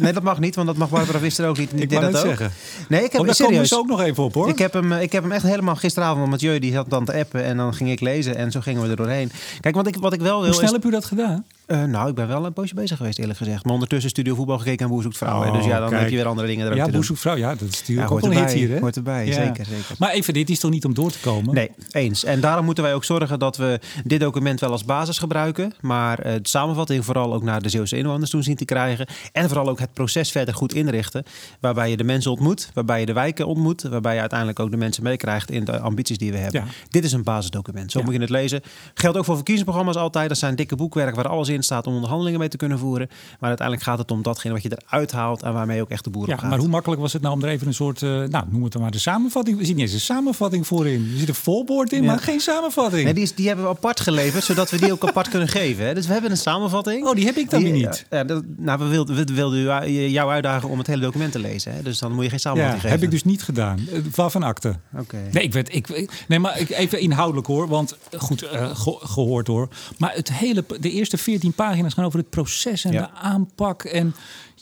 nee, 0.00 0.12
dat 0.12 0.22
mag 0.22 0.40
niet, 0.40 0.54
want 0.54 0.66
dat 0.66 0.76
mag 0.76 0.90
Barbara 0.90 1.18
Visser 1.18 1.48
ook 1.48 1.58
niet. 1.58 1.80
Ik 1.80 1.90
wou 1.90 2.04
dat 2.04 2.16
ook. 2.16 2.26
zeggen. 2.26 2.52
Nee, 2.88 3.04
ik 3.04 3.12
heb 3.12 3.20
oh, 3.20 3.26
daar 3.26 3.34
serieus. 3.34 3.68
ze 3.68 3.76
ook 3.76 3.86
nog 3.86 4.00
even 4.00 4.24
op, 4.24 4.34
hoor. 4.34 4.48
Ik 4.48 4.58
heb 4.58 4.72
hem, 4.72 4.92
ik 4.92 5.12
heb 5.12 5.22
hem 5.22 5.32
echt 5.32 5.42
helemaal 5.42 5.76
gisteravond, 5.76 6.18
want 6.18 6.30
Mathieu 6.30 6.58
die 6.58 6.72
zat 6.72 6.90
dan 6.90 7.04
te 7.04 7.12
appen 7.14 7.44
en 7.44 7.56
dan 7.56 7.74
ging 7.74 7.90
ik 7.90 8.00
lezen 8.00 8.36
en 8.36 8.50
zo 8.50 8.60
gingen 8.60 8.82
we 8.82 8.88
er 8.88 8.96
doorheen. 8.96 9.30
Kijk, 9.60 9.74
wat 9.74 9.86
ik, 9.86 9.96
wat 9.96 10.12
ik 10.12 10.20
wel 10.20 10.36
wil 10.36 10.44
Hoe 10.44 10.54
snel 10.54 10.66
is, 10.66 10.72
heb 10.72 10.84
u 10.84 10.90
dat 10.90 11.04
gedaan? 11.04 11.44
Uh, 11.66 11.82
nou, 11.84 12.08
ik 12.08 12.14
ben 12.14 12.28
wel 12.28 12.44
een 12.46 12.52
poosje 12.52 12.74
bezig 12.74 12.96
geweest, 12.96 13.18
eerlijk 13.18 13.38
gezegd. 13.38 13.64
Maar 13.64 13.72
ondertussen 13.72 14.10
studio 14.10 14.34
voetbal 14.34 14.58
gekeken 14.58 14.84
en 14.84 14.90
Boer 14.92 15.02
zoekt 15.02 15.16
vrouw. 15.16 15.44
Oh, 15.44 15.52
dus 15.52 15.64
ja, 15.64 15.78
dan 15.78 15.88
kijk. 15.88 16.00
heb 16.00 16.10
je 16.10 16.16
weer 16.16 16.26
andere 16.26 16.46
dingen 16.46 16.62
eruit 16.64 16.78
Ja, 16.78 16.84
te 16.84 16.90
doen. 17.06 17.16
vrouw. 17.16 17.36
Ja, 17.36 17.48
dat 17.54 17.68
is 17.68 17.78
natuurlijk 17.80 18.08
Ja, 18.08 18.14
ook 18.14 18.22
een 18.22 18.36
hit 18.36 18.52
hier, 18.52 18.68
hè? 18.70 18.78
hoort 18.78 18.96
erbij, 18.96 19.26
Ja. 19.26 19.32
zeker, 19.32 19.64
zeker. 19.66 19.94
Maar 19.98 20.10
even, 20.10 20.34
dit 20.34 20.50
is 20.50 20.58
toch 20.60 20.70
niet 20.70 20.84
om 20.84 20.94
door 20.94 21.10
te 21.10 21.18
komen? 21.18 21.54
Nee, 21.54 21.70
eens. 21.90 22.24
En 22.24 22.40
daarom 22.40 22.64
moeten 22.64 22.84
wij 22.84 22.94
ook 22.94 23.04
zorgen 23.04 23.38
dat 23.38 23.56
we 23.56 23.80
dit 24.04 24.20
document 24.20 24.60
wel 24.60 24.70
als 24.70 24.84
basis 24.84 25.18
gebruiken. 25.18 25.72
Maar 25.80 26.26
uh, 26.26 26.32
de 26.32 26.38
samenvatting 26.48 27.04
vooral 27.04 27.34
ook 27.34 27.42
naar 27.42 27.62
de 27.62 27.68
Zeeuwse 27.68 27.96
inwoners 27.96 28.30
toe 28.30 28.42
zien 28.42 28.56
te 28.56 28.64
krijgen. 28.64 29.06
En 29.32 29.48
vooral 29.48 29.68
ook 29.68 29.78
het 29.78 29.92
proces 29.92 30.30
verder 30.30 30.54
goed 30.54 30.74
inrichten. 30.74 31.24
Waarbij 31.60 31.90
je 31.90 31.96
de 31.96 32.04
mensen 32.04 32.30
ontmoet, 32.30 32.70
waarbij 32.74 33.00
je 33.00 33.06
de 33.06 33.12
wijken 33.12 33.46
ontmoet. 33.46 33.82
Waarbij 33.82 34.14
je 34.14 34.20
uiteindelijk 34.20 34.58
ook 34.60 34.70
de 34.70 34.76
mensen 34.76 35.02
meekrijgt 35.02 35.50
in 35.50 35.64
de 35.64 35.78
ambities 35.80 36.18
die 36.18 36.32
we 36.32 36.38
hebben. 36.38 36.60
Ja. 36.60 36.66
Dit 36.90 37.04
is 37.04 37.12
een 37.12 37.22
basisdocument. 37.22 37.90
Zo 37.92 37.98
Ja. 37.98 38.04
moet 38.04 38.14
je 38.14 38.20
het 38.20 38.30
lezen. 38.30 38.60
Geldt 38.94 39.18
ook 39.18 39.24
voor 39.24 39.34
verkiezingsprogramma's 39.34 39.96
altijd. 39.96 40.28
Dat 40.28 40.38
zijn 40.38 40.54
dikke 40.56 40.76
boekwerk 40.76 41.14
waar 41.14 41.28
alles 41.28 41.48
in 41.48 41.53
staat 41.62 41.86
om 41.86 41.94
onderhandelingen 41.94 42.38
mee 42.38 42.48
te 42.48 42.56
kunnen 42.56 42.78
voeren. 42.78 43.08
Maar 43.40 43.48
uiteindelijk 43.48 43.86
gaat 43.88 43.98
het 43.98 44.10
om 44.10 44.22
datgene 44.22 44.52
wat 44.54 44.62
je 44.62 44.78
eruit 44.86 45.12
haalt 45.12 45.42
en 45.42 45.52
waarmee 45.52 45.80
ook 45.80 45.90
echt 45.90 46.04
de 46.04 46.10
boer 46.10 46.26
Ja, 46.26 46.32
op 46.34 46.38
gaat. 46.38 46.50
maar 46.50 46.58
hoe 46.58 46.68
makkelijk 46.68 47.00
was 47.00 47.12
het 47.12 47.22
nou 47.22 47.34
om 47.34 47.42
er 47.42 47.48
even 47.48 47.66
een 47.66 47.74
soort, 47.74 48.02
eh, 48.02 48.10
nou 48.10 48.44
noem 48.50 48.62
het 48.62 48.72
dan 48.72 48.82
maar 48.82 48.90
de 48.90 48.98
samenvatting. 48.98 49.58
We 49.58 49.64
zien 49.64 49.74
niet 49.76 49.84
eens 49.84 49.94
een 49.94 50.00
samenvatting 50.00 50.66
voorin. 50.66 51.10
Er 51.12 51.18
zit 51.18 51.28
een 51.28 51.34
volboord 51.34 51.92
in, 51.92 52.02
Ja. 52.02 52.06
maar 52.06 52.18
geen 52.18 52.40
samenvatting. 52.40 53.04
Nee, 53.04 53.14
die, 53.14 53.22
is, 53.22 53.34
die 53.34 53.46
hebben 53.46 53.64
we 53.64 53.70
apart 53.70 54.00
geleverd, 54.00 54.44
zodat 54.44 54.70
we 54.70 54.78
die 54.78 54.92
ook 54.92 55.04
apart 55.08 55.28
kunnen 55.28 55.48
geven. 55.58 55.86
Hè. 55.86 55.94
Dus 55.94 56.06
we 56.06 56.12
hebben 56.12 56.30
een 56.30 56.36
samenvatting. 56.36 57.06
Oh, 57.06 57.14
die 57.14 57.24
heb 57.26 57.36
ik 57.36 57.50
dan 57.50 57.62
Die- 57.62 57.72
weer 57.72 57.82
niet. 57.86 58.06
Ja, 58.10 58.24
dat, 58.24 58.44
nou, 58.56 58.78
we 58.78 58.84
wilden, 58.86 59.16
we 59.16 59.34
wilden 59.34 59.92
jou 60.10 60.30
uitdagen 60.30 60.68
om 60.68 60.78
het 60.78 60.86
hele 60.86 61.00
document 61.02 61.32
te 61.32 61.38
lezen. 61.38 61.74
Hè. 61.74 61.82
Dus 61.82 61.98
dan 61.98 62.12
moet 62.12 62.24
je 62.24 62.30
geen 62.30 62.40
samenvatting 62.40 62.80
geven. 62.80 62.96
heb 62.96 63.04
ik 63.06 63.10
dus 63.10 63.24
niet 63.24 63.42
gedaan. 63.42 63.78
Eh, 63.92 63.98
Waarvan 64.14 64.42
akte? 64.42 64.74
Oké. 64.98 65.16
Nee, 65.32 65.42
ik 65.42 65.52
weet, 65.52 65.74
ik, 65.74 66.10
nee, 66.28 66.38
maar 66.38 66.60
ik, 66.60 66.70
even 66.70 67.00
inhoudelijk 67.00 67.46
hoor, 67.46 67.68
want 67.68 67.96
eh, 68.10 68.20
goed 68.20 68.42
eh, 68.42 68.76
ge- 68.76 68.98
gehoord 69.02 69.46
hoor. 69.46 69.68
Maar 69.98 70.12
het 70.14 70.32
hele, 70.32 70.64
de 70.80 70.90
eerste 70.90 71.16
14 71.18 71.43
pagina's 71.52 71.94
gaan 71.94 72.04
over 72.04 72.18
het 72.18 72.30
proces 72.30 72.84
en 72.84 72.92
Ja. 72.92 73.00
de 73.00 73.10
aanpak 73.20 73.82
en 73.84 74.14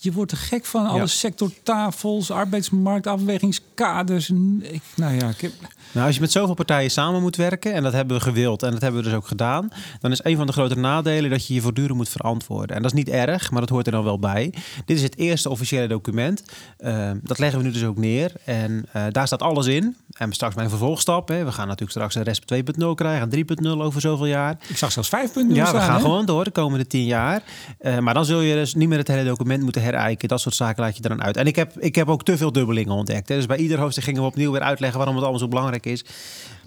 je 0.05 0.13
wordt 0.13 0.33
er 0.33 0.39
gek 0.39 0.65
van. 0.65 0.87
Alle 0.87 0.99
Ja. 0.99 1.07
sectortafels, 1.07 2.31
arbeidsmarkt, 2.31 3.07
afwegingskaders. 3.07 4.29
En 4.29 4.63
Ik, 4.73 4.83
nou 4.97 5.15
ja, 5.15 5.29
ik 5.29 5.41
heb, 5.41 5.53
Nou, 5.93 6.07
als 6.07 6.15
je 6.15 6.21
met 6.21 6.33
zoveel 6.33 6.55
partijen 6.55 6.91
samen 6.91 7.21
moet 7.21 7.37
werken, 7.37 7.73
en 7.75 7.83
dat 7.83 7.93
hebben 7.93 8.17
we 8.17 8.23
gewild 8.23 8.63
en 8.63 8.71
dat 8.71 8.81
hebben 8.81 9.01
we 9.03 9.09
dus 9.09 9.17
ook 9.17 9.27
gedaan, 9.27 9.69
dan 10.01 10.11
is 10.11 10.21
een 10.25 10.37
van 10.37 10.47
de 10.47 10.53
grote 10.53 10.79
nadelen 10.79 11.31
dat 11.31 11.47
je 11.47 11.55
je 11.55 11.61
voortdurend 11.61 11.97
moet 11.97 12.09
verantwoorden. 12.09 12.77
En 12.77 12.83
dat 12.83 12.93
is 12.93 12.99
niet 12.99 13.09
erg, 13.09 13.51
maar 13.51 13.61
dat 13.61 13.69
hoort 13.71 13.87
er 13.87 13.93
dan 13.93 14.05
wel 14.05 14.19
bij. 14.19 14.55
Dit 14.85 14.97
is 14.97 15.03
het 15.03 15.17
eerste 15.17 15.51
officiële 15.51 15.87
document. 15.89 16.43
Eh, 16.77 17.11
dat 17.23 17.39
leggen 17.39 17.59
we 17.59 17.65
nu 17.65 17.71
dus 17.73 17.85
ook 17.85 17.97
neer. 17.97 18.33
En 18.45 18.85
eh, 18.93 19.03
daar 19.11 19.27
staat 19.27 19.43
alles 19.43 19.67
in. 19.67 19.97
En 20.13 20.33
straks 20.33 20.55
mijn 20.55 20.69
vervolgstap. 20.69 21.29
Hè. 21.29 21.45
We 21.45 21.53
gaan 21.53 21.67
natuurlijk 21.67 21.91
straks 21.91 22.15
een 22.15 22.23
RESP 22.23 22.45
2.0 22.45 22.95
krijgen, 22.95 23.29
3.0 23.29 23.83
over 23.83 24.01
zoveel 24.01 24.27
jaar. 24.27 24.57
ik 24.69 24.77
zag 24.77 24.93
zelfs 24.93 25.09
5 25.09 25.33
punten 25.33 25.55
Ja, 25.57 25.73
we 25.73 25.79
gaan 25.79 25.95
hè? 25.97 26.01
gewoon 26.01 26.27
door 26.27 26.45
de 26.45 26.51
komende 26.51 26.87
tien 26.87 27.05
jaar. 27.05 27.43
Eh, 27.79 27.99
maar 27.99 28.15
dan 28.15 28.25
zul 28.25 28.41
je 28.41 28.55
dus 28.55 28.75
niet 28.75 28.89
meer 28.89 28.99
het 28.99 29.09
hele 29.09 29.25
document 29.25 29.63
moeten 29.63 29.83
Dat 30.29 30.41
soort 30.41 30.55
zaken 30.55 30.83
laat 30.83 30.97
je 30.97 31.03
er 31.03 31.09
dan 31.09 31.23
uit. 31.23 31.37
En 31.37 31.47
ik 31.47 31.57
heb, 31.57 31.79
ik 31.79 31.95
heb 31.95 32.09
ook 32.09 32.25
te 32.25 32.37
veel 32.37 32.53
dubbelingen 32.53 32.95
ontdekt. 32.95 33.29
Hè. 33.29 33.35
Dus 33.35 33.47
bij 33.47 33.57
ieder 33.57 33.79
hoofdstuk 33.79 34.05
gingen 34.05 34.21
we 34.21 34.27
opnieuw 34.27 34.53
weer 34.53 34.61
uitleggen 34.61 34.99
waarom 34.99 35.15
het 35.15 35.25
allemaal 35.25 35.43
zo 35.43 35.49
belangrijk 35.49 35.87
is. 35.87 36.05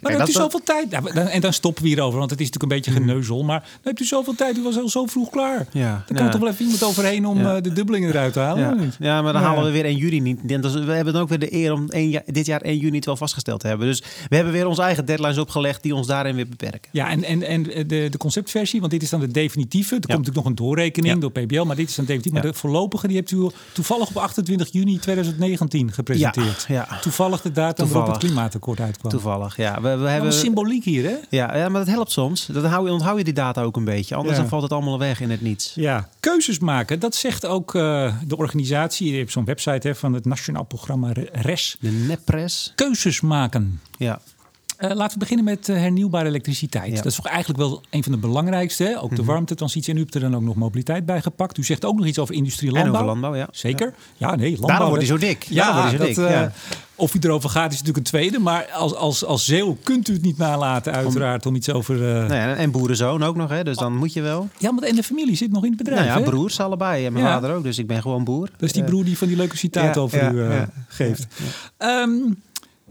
Maar 0.05 0.13
Kijk, 0.15 0.25
hebt 0.25 0.37
u 0.37 0.41
dat- 0.41 0.51
zoveel 0.51 1.15
tijd. 1.15 1.29
En 1.29 1.41
dan 1.41 1.53
stoppen 1.53 1.83
we 1.83 1.89
hierover, 1.89 2.19
want 2.19 2.31
het 2.31 2.39
is 2.39 2.45
natuurlijk 2.49 2.73
een 2.85 2.91
beetje 2.93 3.01
geneuzel. 3.01 3.43
Maar 3.43 3.63
hebt 3.81 3.99
u 3.99 4.05
zoveel 4.05 4.35
tijd. 4.35 4.57
U 4.57 4.63
was 4.63 4.77
al 4.77 4.89
zo 4.89 5.05
vroeg 5.05 5.29
klaar. 5.29 5.65
Ja, 5.71 5.89
Dan 5.91 6.03
kan 6.05 6.15
ja. 6.17 6.23
er 6.25 6.31
toch 6.31 6.39
wel 6.41 6.49
even 6.49 6.63
iemand 6.63 6.83
overheen 6.83 7.25
om 7.25 7.39
Ja. 7.39 7.55
eh, 7.55 7.61
de 7.61 7.73
dubbelingen 7.73 8.09
eruit 8.09 8.33
te 8.33 8.39
halen. 8.39 8.63
Ja. 8.81 8.87
ja, 8.99 9.21
maar 9.21 9.33
dan 9.33 9.41
halen 9.41 9.63
we 9.63 9.71
weer 9.71 9.85
1 9.85 9.97
juli 9.97 10.19
niet. 10.21 10.47
Dus 10.61 10.73
we 10.73 10.91
hebben 10.91 11.13
dan 11.13 11.21
ook 11.21 11.29
weer 11.29 11.39
de 11.39 11.53
eer 11.53 11.73
om 11.73 11.85
1 11.89 12.09
ja- 12.09 12.21
dit 12.25 12.45
jaar 12.45 12.61
1 12.61 12.77
juni 12.77 12.95
het 12.95 13.05
wel 13.05 13.17
vastgesteld 13.17 13.59
te 13.59 13.67
hebben. 13.67 13.87
Dus 13.87 14.03
we 14.29 14.35
hebben 14.35 14.53
weer 14.53 14.67
onze 14.67 14.81
eigen 14.81 15.05
deadlines 15.05 15.37
opgelegd 15.37 15.83
die 15.83 15.95
ons 15.95 16.07
daarin 16.07 16.35
weer 16.35 16.47
beperken. 16.47 16.89
Ja, 16.91 17.09
en, 17.09 17.23
en, 17.23 17.43
en 17.43 17.63
de, 17.63 17.83
de 18.09 18.17
conceptversie, 18.17 18.79
want 18.79 18.91
dit 18.91 19.01
is 19.03 19.09
dan 19.09 19.19
de 19.19 19.31
definitieve. 19.31 19.93
Er 19.95 19.99
komt 20.01 20.07
natuurlijk 20.17 20.35
nog 20.35 20.45
een 20.45 20.55
doorrekening 20.55 21.19
door 21.21 21.31
PBL, 21.31 21.63
maar 21.63 21.75
dit 21.75 21.89
is 21.89 21.95
dan 21.95 22.05
definitief. 22.05 22.33
Maar 22.33 22.41
de 22.41 22.53
voorlopige, 22.53 23.07
die 23.07 23.17
hebt 23.17 23.31
u 23.31 23.47
toevallig 23.71 24.09
op 24.09 24.17
28 24.17 24.71
juni 24.71 24.99
2019 24.99 25.91
gepresenteerd. 25.91 26.65
Ja. 26.67 26.87
Toevallig 27.01 27.41
de 27.41 27.51
datum 27.51 27.87
waarop 27.87 28.09
het 28.09 28.19
klimaatakkoord 28.23 28.79
uitkwam. 28.79 29.11
Toevallig, 29.11 29.57
ja. 29.57 29.81
We, 29.81 29.94
we 30.01 30.09
hebben... 30.09 30.33
symboliek 30.33 30.83
hier, 30.83 31.03
hè? 31.03 31.15
Ja, 31.29 31.57
ja, 31.57 31.69
maar 31.69 31.85
dat 31.85 31.93
helpt 31.93 32.11
soms. 32.11 32.45
Dan 32.45 32.65
hou 32.65 32.85
je, 32.85 32.91
onthoud 32.91 33.17
je 33.17 33.23
die 33.23 33.33
data 33.33 33.61
ook 33.61 33.75
een 33.75 33.83
beetje. 33.83 34.15
Anders 34.15 34.37
dan 34.37 34.47
valt 34.47 34.63
het 34.63 34.71
allemaal 34.71 34.99
weg 34.99 35.21
in 35.21 35.29
het 35.29 35.41
niets. 35.41 35.71
Ja, 35.75 36.09
keuzes 36.19 36.59
maken. 36.59 36.99
Dat 36.99 37.15
zegt 37.15 37.45
ook 37.45 37.73
uh, 37.73 38.13
de 38.27 38.37
organisatie. 38.37 39.11
Je 39.11 39.17
hebt 39.17 39.31
zo'n 39.31 39.45
website 39.45 39.87
hè, 39.87 39.95
van 39.95 40.13
het 40.13 40.25
Nationaal 40.25 40.63
Programma 40.63 41.11
RES. 41.31 41.75
De 41.79 41.91
NEPRES. 41.91 42.71
Keuzes 42.75 43.21
maken. 43.21 43.81
Ja. 43.97 44.19
Uh, 44.79 44.91
laten 44.91 45.13
we 45.13 45.19
beginnen 45.19 45.45
met 45.45 45.67
uh, 45.67 45.75
hernieuwbare 45.75 46.27
elektriciteit. 46.27 46.95
Dat 46.95 47.05
is 47.05 47.15
toch 47.15 47.25
eigenlijk 47.25 47.59
wel 47.59 47.81
een 47.89 48.03
van 48.03 48.11
de 48.11 48.17
belangrijkste. 48.17 48.83
Hè? 48.83 49.01
Ook 49.01 49.15
de 49.15 49.21
mm 49.21 49.27
warmtetransitie. 49.27 49.91
En 49.91 49.97
u 49.97 50.01
hebt 50.01 50.15
er 50.15 50.21
dan 50.21 50.35
ook 50.35 50.41
nog 50.41 50.55
mobiliteit 50.55 51.05
bij 51.05 51.21
gepakt. 51.21 51.57
U 51.57 51.63
zegt 51.63 51.85
ook 51.85 51.97
nog 51.97 52.05
iets 52.05 52.19
over 52.19 52.35
industrie 52.35 52.71
landbouw. 52.71 52.93
En 52.93 52.99
over 52.99 53.11
landbouw, 53.11 53.35
ja. 53.35 53.47
Zeker. 53.51 53.93
Ja, 54.17 54.35
nee, 54.35 54.49
landbouw. 54.49 54.67
Daarom 54.67 54.87
wordt 54.87 55.07
hij 55.07 55.11
zo 55.11 55.25
dik. 55.25 55.43
Ja, 55.43 55.73
wordt 55.73 55.97
hij 55.97 56.13
zo 56.13 56.21
dat, 56.21 56.31
dik. 56.31 56.35
Uh, 56.35 56.47
of 56.95 57.15
u 57.15 57.19
erover 57.21 57.49
gaat 57.49 57.71
is 57.71 57.77
natuurlijk 57.77 57.97
een 57.97 58.11
tweede. 58.11 58.39
Maar 58.39 58.65
als, 58.73 58.95
als, 58.95 59.25
als 59.25 59.45
Zeeuw 59.45 59.77
kunt 59.83 60.09
u 60.09 60.13
het 60.13 60.21
niet 60.21 60.37
nalaten 60.37 60.93
uiteraard 60.93 61.45
om 61.45 61.55
iets 61.55 61.69
over... 61.69 61.95
Uh... 61.95 62.27
Nee, 62.27 62.53
en 62.53 62.71
boerenzoon 62.71 63.23
ook 63.23 63.35
nog, 63.35 63.49
hè? 63.49 63.63
dus 63.63 63.77
dan 63.77 63.95
moet 63.95 64.13
je 64.13 64.21
wel. 64.21 64.49
Ja, 64.57 64.71
maar 64.71 64.83
en 64.83 64.95
de 64.95 65.03
familie 65.03 65.35
zit 65.35 65.51
nog 65.51 65.63
in 65.63 65.69
het 65.69 65.77
bedrijf, 65.77 66.07
nou 66.07 66.19
ja, 66.19 66.29
broers 66.29 66.59
allebei. 66.59 67.05
En 67.05 67.13
mijn 67.13 67.25
vader 67.25 67.55
ook, 67.55 67.63
dus 67.63 67.77
ik 67.77 67.87
ben 67.87 68.01
gewoon 68.01 68.23
boer. 68.23 68.49
Dus 68.57 68.73
die 68.73 68.83
broer 68.83 69.03
die 69.03 69.17
van 69.17 69.27
die 69.27 69.37
leuke 69.37 69.57
citaat 69.57 69.97
over 69.97 70.33
u 70.33 70.65
geeft. 70.87 71.27
Um, 71.77 72.37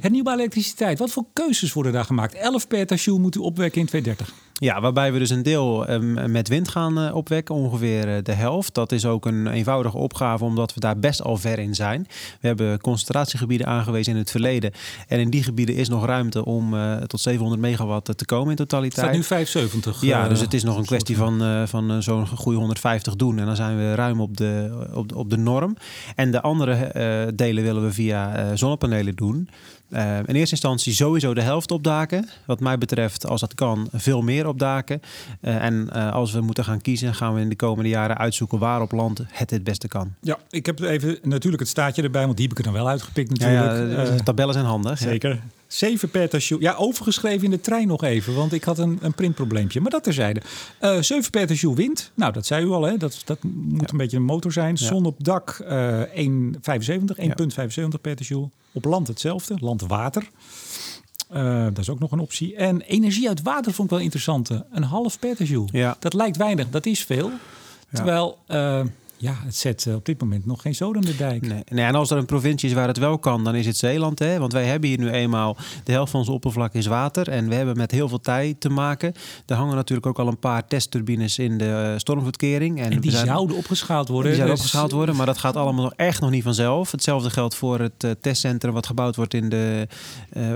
Hernieuwbare 0.00 0.38
elektriciteit, 0.38 0.98
wat 0.98 1.10
voor 1.10 1.24
keuzes 1.32 1.72
worden 1.72 1.92
daar 1.92 2.04
gemaakt? 2.04 2.34
11 2.34 2.68
petajoule 2.68 3.20
moet 3.20 3.34
u 3.34 3.38
opwekken 3.38 3.80
in 3.80 3.86
2030. 3.86 4.43
Ja, 4.60 4.80
waarbij 4.80 5.12
we 5.12 5.18
dus 5.18 5.30
een 5.30 5.42
deel 5.42 5.90
um, 5.90 6.30
met 6.30 6.48
wind 6.48 6.68
gaan 6.68 6.98
uh, 6.98 7.14
opwekken, 7.14 7.54
ongeveer 7.54 8.08
uh, 8.08 8.22
de 8.22 8.32
helft. 8.32 8.74
Dat 8.74 8.92
is 8.92 9.06
ook 9.06 9.26
een 9.26 9.46
eenvoudige 9.46 9.96
opgave, 9.96 10.44
omdat 10.44 10.74
we 10.74 10.80
daar 10.80 10.98
best 10.98 11.22
al 11.22 11.36
ver 11.36 11.58
in 11.58 11.74
zijn. 11.74 12.06
We 12.40 12.46
hebben 12.46 12.80
concentratiegebieden 12.80 13.66
aangewezen 13.66 14.12
in 14.12 14.18
het 14.18 14.30
verleden. 14.30 14.72
En 15.08 15.20
in 15.20 15.30
die 15.30 15.42
gebieden 15.42 15.74
is 15.74 15.88
nog 15.88 16.06
ruimte 16.06 16.44
om 16.44 16.74
uh, 16.74 16.96
tot 16.96 17.20
700 17.20 17.62
megawatt 17.62 18.18
te 18.18 18.24
komen 18.24 18.50
in 18.50 18.56
totaliteit. 18.56 18.96
Het 18.96 19.24
staat 19.24 19.38
nu 19.38 19.44
75. 19.44 20.00
Ja, 20.00 20.28
dus 20.28 20.40
het 20.40 20.54
is 20.54 20.62
nog 20.62 20.76
een 20.76 20.84
kwestie 20.84 21.16
van, 21.16 21.68
van 21.68 22.02
zo'n 22.02 22.26
goede 22.26 22.58
150 22.58 23.16
doen. 23.16 23.38
En 23.38 23.46
dan 23.46 23.56
zijn 23.56 23.76
we 23.76 23.94
ruim 23.94 24.20
op 24.20 24.36
de, 24.36 24.86
op 24.94 25.08
de, 25.08 25.14
op 25.16 25.30
de 25.30 25.36
norm. 25.36 25.76
En 26.14 26.30
de 26.30 26.40
andere 26.40 27.32
delen 27.34 27.64
willen 27.64 27.82
we 27.84 27.92
via 27.92 28.56
zonnepanelen 28.56 29.14
doen. 29.14 29.48
In 30.26 30.34
eerste 30.34 30.50
instantie 30.50 30.92
sowieso 30.92 31.34
de 31.34 31.42
helft 31.42 31.70
opdaken. 31.70 32.28
Wat 32.46 32.60
mij 32.60 32.78
betreft, 32.78 33.26
als 33.26 33.40
dat 33.40 33.54
kan, 33.54 33.88
veel 33.92 34.22
meer 34.22 34.43
opdaken. 34.46 35.00
Uh, 35.40 35.64
en 35.64 35.88
uh, 35.92 36.12
als 36.12 36.32
we 36.32 36.40
moeten 36.40 36.64
gaan 36.64 36.80
kiezen, 36.80 37.14
gaan 37.14 37.34
we 37.34 37.40
in 37.40 37.48
de 37.48 37.56
komende 37.56 37.88
jaren 37.88 38.18
uitzoeken 38.18 38.58
waar 38.58 38.80
op 38.80 38.92
land 38.92 39.20
het 39.28 39.50
het 39.50 39.64
beste 39.64 39.88
kan. 39.88 40.14
Ja, 40.20 40.38
ik 40.50 40.66
heb 40.66 40.80
even 40.80 41.18
natuurlijk 41.22 41.62
het 41.62 41.70
staatje 41.70 42.02
erbij, 42.02 42.24
want 42.24 42.36
die 42.36 42.46
heb 42.48 42.58
ik 42.58 42.64
er 42.64 42.72
dan 42.72 42.82
wel 42.82 42.88
uitgepikt 42.88 43.30
natuurlijk. 43.30 43.96
Ja, 43.96 44.02
ja 44.02 44.16
tabellen 44.22 44.54
zijn 44.54 44.64
handig. 44.66 44.98
Zeker. 44.98 45.30
Ja. 45.30 45.40
7 45.74 46.10
petajoule. 46.10 46.64
Ja, 46.64 46.74
overgeschreven 46.74 47.44
in 47.44 47.50
de 47.50 47.60
trein 47.60 47.86
nog 47.86 48.02
even, 48.02 48.34
want 48.34 48.52
ik 48.52 48.64
had 48.64 48.78
een, 48.78 48.98
een 49.00 49.14
printprobleempje. 49.14 49.80
Maar 49.80 49.90
dat 49.90 50.02
terzijde. 50.04 50.40
Uh, 50.80 51.00
7 51.00 51.30
petajoule 51.30 51.76
wind. 51.76 52.10
Nou, 52.14 52.32
dat 52.32 52.46
zei 52.46 52.64
u 52.64 52.70
al, 52.70 52.82
hè. 52.82 52.96
Dat, 52.96 53.22
dat 53.24 53.42
moet 53.42 53.80
ja. 53.80 53.86
een 53.90 53.96
beetje 53.96 54.16
een 54.16 54.22
motor 54.22 54.52
zijn. 54.52 54.78
Zon 54.78 55.06
op 55.06 55.24
dak 55.24 55.58
uh, 55.62 56.02
1,75, 56.02 56.06
1,75 57.18 58.00
petajoule. 58.00 58.48
Op 58.72 58.84
land 58.84 59.08
hetzelfde, 59.08 59.56
land-water. 59.60 60.28
Uh, 61.34 61.64
dat 61.64 61.78
is 61.78 61.90
ook 61.90 61.98
nog 61.98 62.12
een 62.12 62.18
optie. 62.18 62.56
En 62.56 62.80
energie 62.80 63.28
uit 63.28 63.42
water 63.42 63.72
vond 63.72 63.88
ik 63.88 63.94
wel 63.94 64.04
interessant. 64.04 64.50
Een 64.70 64.82
half 64.82 65.18
petajoule. 65.18 65.68
Ja. 65.72 65.96
Dat 65.98 66.14
lijkt 66.14 66.36
weinig, 66.36 66.70
dat 66.70 66.86
is 66.86 67.04
veel. 67.04 67.30
Terwijl... 67.92 68.38
Uh, 68.48 68.80
ja, 69.24 69.34
het 69.44 69.56
zet 69.56 69.86
eh, 69.86 69.94
op 69.94 70.04
dit 70.04 70.20
moment 70.20 70.46
nog 70.46 70.62
geen 70.62 70.74
zoden 70.74 71.02
in 71.02 71.08
de 71.08 71.16
dijk. 71.16 71.46
Nee. 71.46 71.62
nee, 71.68 71.84
en 71.84 71.94
als 71.94 72.10
er 72.10 72.16
een 72.16 72.26
provincie 72.26 72.68
is 72.68 72.74
waar 72.74 72.88
het 72.88 72.98
wel 72.98 73.18
kan, 73.18 73.44
dan 73.44 73.54
is 73.54 73.66
het 73.66 73.76
Zeeland. 73.76 74.18
Hè? 74.18 74.38
Want 74.38 74.52
wij 74.52 74.64
hebben 74.64 74.88
hier 74.88 74.98
nu 74.98 75.10
eenmaal 75.10 75.56
de 75.84 75.92
helft 75.92 76.10
van 76.10 76.20
ons 76.20 76.28
oppervlak 76.28 76.74
is 76.74 76.86
water. 76.86 77.28
En 77.28 77.48
we 77.48 77.54
hebben 77.54 77.76
met 77.76 77.90
heel 77.90 78.08
veel 78.08 78.20
tij 78.20 78.54
te 78.58 78.68
maken. 78.68 79.12
Er 79.46 79.56
hangen 79.56 79.76
natuurlijk 79.76 80.06
ook 80.06 80.18
al 80.18 80.28
een 80.28 80.38
paar 80.38 80.66
testturbines 80.66 81.38
in 81.38 81.58
de 81.58 81.90
uh, 81.92 81.98
stormverkering. 81.98 82.80
En, 82.80 82.90
en 82.90 83.00
die 83.00 83.10
zouden 83.10 83.56
opgeschaald 83.56 84.08
worden. 84.08 84.30
Die 84.30 84.36
zouden 84.36 84.56
dus... 84.56 84.64
opgeschaald 84.64 84.92
worden, 84.92 85.16
maar 85.16 85.26
dat 85.26 85.38
gaat 85.38 85.56
allemaal 85.56 85.84
nog 85.84 85.94
echt 85.96 86.20
nog 86.20 86.30
niet 86.30 86.42
vanzelf. 86.42 86.90
Hetzelfde 86.90 87.30
geldt 87.30 87.54
voor 87.54 87.80
het 87.80 88.04
uh, 88.04 88.10
testcentrum 88.20 88.72
wat 88.72 88.86
gebouwd 88.86 89.16
wordt 89.16 89.34
in 89.34 89.48
de, 89.48 89.88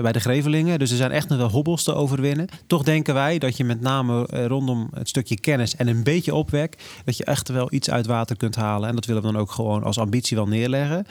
bij 0.01 0.11
de 0.11 0.19
Grevelingen. 0.19 0.79
Dus 0.79 0.91
er 0.91 0.97
zijn 0.97 1.11
echt 1.11 1.29
nog 1.29 1.37
wel 1.37 1.49
hobbels 1.49 1.83
te 1.83 1.93
overwinnen. 1.93 2.47
Toch 2.67 2.83
denken 2.83 3.13
wij 3.13 3.37
dat 3.37 3.57
je 3.57 3.63
met 3.63 3.81
name 3.81 4.23
rondom 4.47 4.89
het 4.93 5.09
stukje 5.09 5.39
kennis 5.39 5.75
en 5.75 5.87
een 5.87 6.03
beetje 6.03 6.35
opwek, 6.35 6.77
dat 7.05 7.17
je 7.17 7.25
echt 7.25 7.49
wel 7.49 7.67
iets 7.73 7.89
uit 7.89 8.05
water 8.05 8.37
kunt 8.37 8.55
halen. 8.59 8.89
En 8.89 8.95
dat 8.95 9.05
willen 9.05 9.21
we 9.21 9.31
dan 9.31 9.41
ook 9.41 9.51
gewoon 9.51 9.83
als 9.83 9.97
ambitie 9.97 10.37
wel 10.37 10.47
neerleggen. 10.47 10.97
Er 10.97 11.05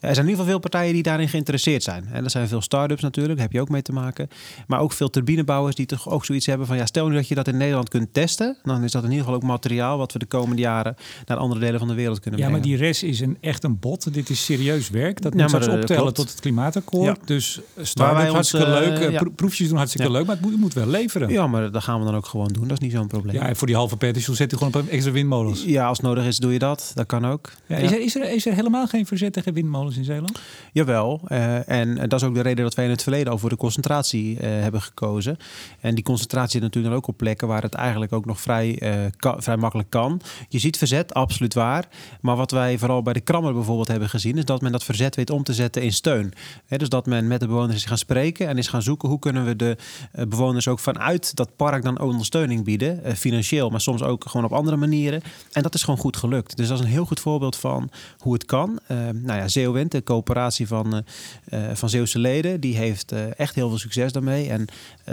zijn 0.00 0.10
in 0.14 0.16
ieder 0.16 0.30
geval 0.30 0.46
veel 0.46 0.58
partijen 0.58 0.92
die 0.92 1.02
daarin 1.02 1.28
geïnteresseerd 1.28 1.82
zijn. 1.82 2.06
En 2.12 2.24
er 2.24 2.30
zijn 2.30 2.48
veel 2.48 2.60
start-ups 2.60 3.02
natuurlijk, 3.02 3.34
daar 3.34 3.44
heb 3.44 3.54
je 3.54 3.60
ook 3.60 3.68
mee 3.68 3.82
te 3.82 3.92
maken. 3.92 4.28
Maar 4.66 4.80
ook 4.80 4.92
veel 4.92 5.10
turbinebouwers 5.10 5.76
die 5.76 5.86
toch 5.86 6.08
ook 6.08 6.24
zoiets 6.24 6.46
hebben 6.46 6.66
van... 6.66 6.76
ja, 6.76 6.86
stel 6.86 7.08
nu 7.08 7.14
dat 7.14 7.28
je 7.28 7.34
dat 7.34 7.48
in 7.48 7.56
Nederland 7.56 7.88
kunt 7.88 8.14
testen... 8.14 8.56
dan 8.62 8.84
is 8.84 8.92
dat 8.92 9.02
in 9.02 9.10
ieder 9.10 9.24
geval 9.24 9.40
ook 9.40 9.46
materiaal... 9.46 9.98
wat 9.98 10.12
we 10.12 10.18
de 10.18 10.26
komende 10.26 10.62
jaren 10.62 10.96
naar 11.26 11.36
andere 11.36 11.60
delen 11.60 11.78
van 11.78 11.88
de 11.88 11.94
wereld 11.94 12.20
kunnen 12.20 12.40
brengen. 12.40 12.56
Ja, 12.56 12.68
maar 12.68 12.78
die 12.78 12.86
res 12.86 13.02
is 13.02 13.20
een, 13.20 13.36
echt 13.40 13.64
een 13.64 13.78
bot. 13.78 14.14
Dit 14.14 14.30
is 14.30 14.44
serieus 14.44 14.90
werk. 14.90 15.22
Dat 15.22 15.34
moet 15.34 15.48
straks 15.48 15.68
optellen 15.68 16.14
tot 16.14 16.30
het 16.30 16.40
klimaatakkoord. 16.40 17.16
Ja. 17.20 17.26
Dus 17.26 17.60
start-ups 17.80 18.32
hartstikke 18.32 18.66
uh, 18.66 18.72
leuk. 18.72 19.10
Ja. 19.10 19.22
Proefjes 19.36 19.68
doen 19.68 19.76
hartstikke 19.76 20.10
leuk, 20.10 20.26
maar 20.26 20.36
het 20.36 20.44
moet, 20.44 20.56
moet, 20.56 20.74
wel 20.74 20.86
leveren. 20.86 21.28
Ja, 21.28 21.46
maar 21.46 21.70
dat 21.70 21.82
gaan 21.82 21.98
we 21.98 22.04
dan 22.04 22.14
ook 22.16 22.26
gewoon 22.26 22.48
doen. 22.48 22.62
Dat 22.62 22.72
is 22.72 22.78
niet 22.78 22.92
zo'n 22.92 23.06
probleem. 23.06 23.34
Ja, 23.34 23.48
en 23.48 23.56
voor 23.56 23.66
die 23.66 23.76
halve 23.76 23.96
petrol 23.96 24.34
zet 24.34 24.50
je 24.50 24.56
gewoon 24.56 24.74
op 24.74 24.88
extra 24.88 25.12
windmolens. 25.12 25.64
Ja, 25.64 25.86
als 25.86 26.00
nodig 26.00 26.24
is 26.24 26.36
doe 26.36 26.52
je 26.52 26.58
dat. 26.58 26.92
Dat 26.94 27.06
kan 27.06 27.26
ook. 27.26 27.50
Ja, 27.66 27.76
is, 27.76 27.92
er, 27.92 28.00
is, 28.00 28.16
er, 28.16 28.30
is 28.30 28.46
er 28.46 28.54
helemaal 28.54 28.86
geen 28.86 29.06
verzet 29.06 29.32
tegen 29.32 29.52
windmolens 29.52 29.96
in 29.96 30.04
Zeeland? 30.04 30.40
Jawel. 30.72 31.20
Uh, 31.28 31.68
en 31.68 31.94
dat 31.94 32.20
is 32.20 32.26
ook 32.26 32.34
de 32.34 32.40
reden 32.40 32.64
dat 32.64 32.74
wij 32.74 32.84
in 32.84 32.90
het 32.90 33.02
verleden 33.02 33.32
al 33.32 33.38
voor 33.38 33.48
de 33.48 33.56
concentratie 33.56 34.34
uh, 34.34 34.40
hebben 34.40 34.82
gekozen. 34.82 35.36
En 35.80 35.94
die 35.94 36.04
concentratie 36.04 36.50
zit 36.50 36.62
natuurlijk 36.62 36.94
ook 36.94 37.06
op 37.06 37.16
plekken 37.16 37.48
waar 37.48 37.62
het 37.62 37.74
eigenlijk 37.74 38.12
ook 38.12 38.24
nog 38.24 38.40
vrij, 38.40 38.82
uh, 38.82 39.10
ka 39.16 39.40
vrij 39.40 39.56
makkelijk 39.56 39.90
kan. 39.90 40.20
Je 40.48 40.58
ziet 40.58 40.78
verzet, 40.78 41.14
absoluut 41.14 41.54
waar. 41.54 41.88
Maar 42.20 42.36
wat 42.36 42.50
wij 42.50 42.78
vooral 42.78 43.02
bij 43.02 43.12
de 43.12 43.20
Krammer 43.20 43.52
bijvoorbeeld 43.52 43.88
hebben 43.88 44.08
gezien... 44.08 44.38
is 44.38 44.44
dat 44.44 44.60
men 44.60 44.72
dat 44.72 44.84
verzet 44.84 45.16
weet 45.16 45.30
om 45.30 45.42
te 45.42 45.54
zetten 45.54 45.82
in 45.82 45.92
steun. 45.92 46.32
He, 46.66 46.76
dus 46.76 46.88
dat 46.88 47.06
men 47.06 47.26
met 47.26 47.40
de 47.40 47.46
bewoners 47.46 47.76
is 47.76 47.84
gaan 47.84 47.98
spreken 47.98 48.48
en 48.48 48.58
is 48.58 48.68
gaan 48.68 48.82
zoeken... 48.82 49.08
hoe 49.08 49.18
kunnen 49.18 49.44
we 49.44 49.56
de 49.56 49.76
bewoners 50.28 50.68
ook 50.68 50.78
vanuit 50.78 51.36
dat 51.36 51.56
park 51.56 51.82
dan 51.82 52.00
ondersteuning 52.00 52.64
bieden. 52.64 53.16
financieel, 53.16 53.70
maar 53.70 53.80
soms 53.80 54.02
ook 54.02 54.24
gewoon 54.26 54.46
op 54.46 54.52
andere 54.52 54.76
manieren. 54.76 55.22
En 55.52 55.62
dat 55.62 55.74
is 55.74 55.82
gewoon 55.82 56.00
goed 56.00 56.16
gelukt. 56.16 56.56
Dus 56.56 56.68
dat 56.76 56.84
is 56.84 56.90
een 56.90 56.98
heel 56.98 57.06
goed 57.06 57.20
voorbeeld 57.20 57.56
van 57.56 57.90
hoe 58.18 58.32
het 58.32 58.44
kan. 58.44 58.78
Uh, 58.88 58.98
nou 59.12 59.50
ja, 59.50 59.84
de 59.88 60.02
coöperatie 60.04 60.66
van, 60.66 61.02
uh, 61.48 61.60
van 61.72 61.88
Zeeuwse 61.88 62.18
leden, 62.18 62.60
die 62.60 62.76
heeft 62.76 63.12
uh, 63.12 63.38
echt 63.38 63.54
heel 63.54 63.68
veel 63.68 63.78
succes 63.78 64.12
daarmee. 64.12 64.48
En 64.48 64.64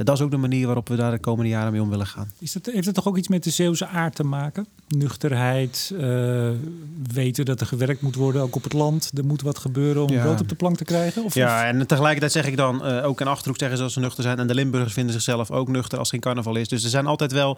dat 0.03 0.17
is 0.17 0.21
ook 0.21 0.31
de 0.31 0.37
manier 0.37 0.65
waarop 0.65 0.87
we 0.89 0.95
daar 0.95 1.11
de 1.11 1.19
komende 1.19 1.49
jaren 1.49 1.71
mee 1.71 1.81
om 1.81 1.89
willen 1.89 2.07
gaan. 2.07 2.31
Is 2.39 2.51
dat, 2.51 2.65
heeft 2.65 2.85
het 2.85 2.95
toch 2.95 3.07
ook 3.07 3.17
iets 3.17 3.27
met 3.27 3.43
de 3.43 3.49
Zeeuwse 3.49 3.87
aard 3.87 4.15
te 4.15 4.23
maken? 4.23 4.67
Nuchterheid, 4.87 5.93
weten 7.13 7.45
dat 7.45 7.61
er 7.61 7.67
gewerkt 7.67 8.01
moet 8.01 8.15
worden, 8.15 8.41
ook 8.41 8.55
op 8.55 8.63
het 8.63 8.73
land. 8.73 9.11
Er 9.13 9.25
moet 9.25 9.41
wat 9.41 9.57
gebeuren 9.57 10.03
om 10.03 10.09
ja. 10.11 10.21
brood 10.21 10.41
op 10.41 10.49
de 10.49 10.55
plank 10.55 10.77
te 10.77 10.83
krijgen? 10.83 11.23
Of, 11.23 11.33
ja, 11.33 11.65
en 11.65 11.87
tegelijkertijd 11.87 12.31
zeg 12.31 12.45
ik 12.45 12.57
dan, 12.57 12.83
ook 12.83 13.21
in 13.21 13.27
Achterhoek 13.27 13.59
zeggen 13.59 13.77
ze 13.77 13.83
dat 13.83 13.91
ze 13.91 13.99
nuchter 13.99 14.23
zijn. 14.23 14.39
En 14.39 14.47
de 14.47 14.55
Limburgers 14.55 14.93
vinden 14.93 15.13
zichzelf 15.13 15.51
ook 15.51 15.67
nuchter 15.67 15.99
als 15.99 16.09
geen 16.09 16.19
carnaval 16.19 16.55
is. 16.55 16.67
Dus 16.67 16.83
er 16.83 16.89
zijn 16.89 17.05
altijd 17.05 17.31
wel 17.31 17.57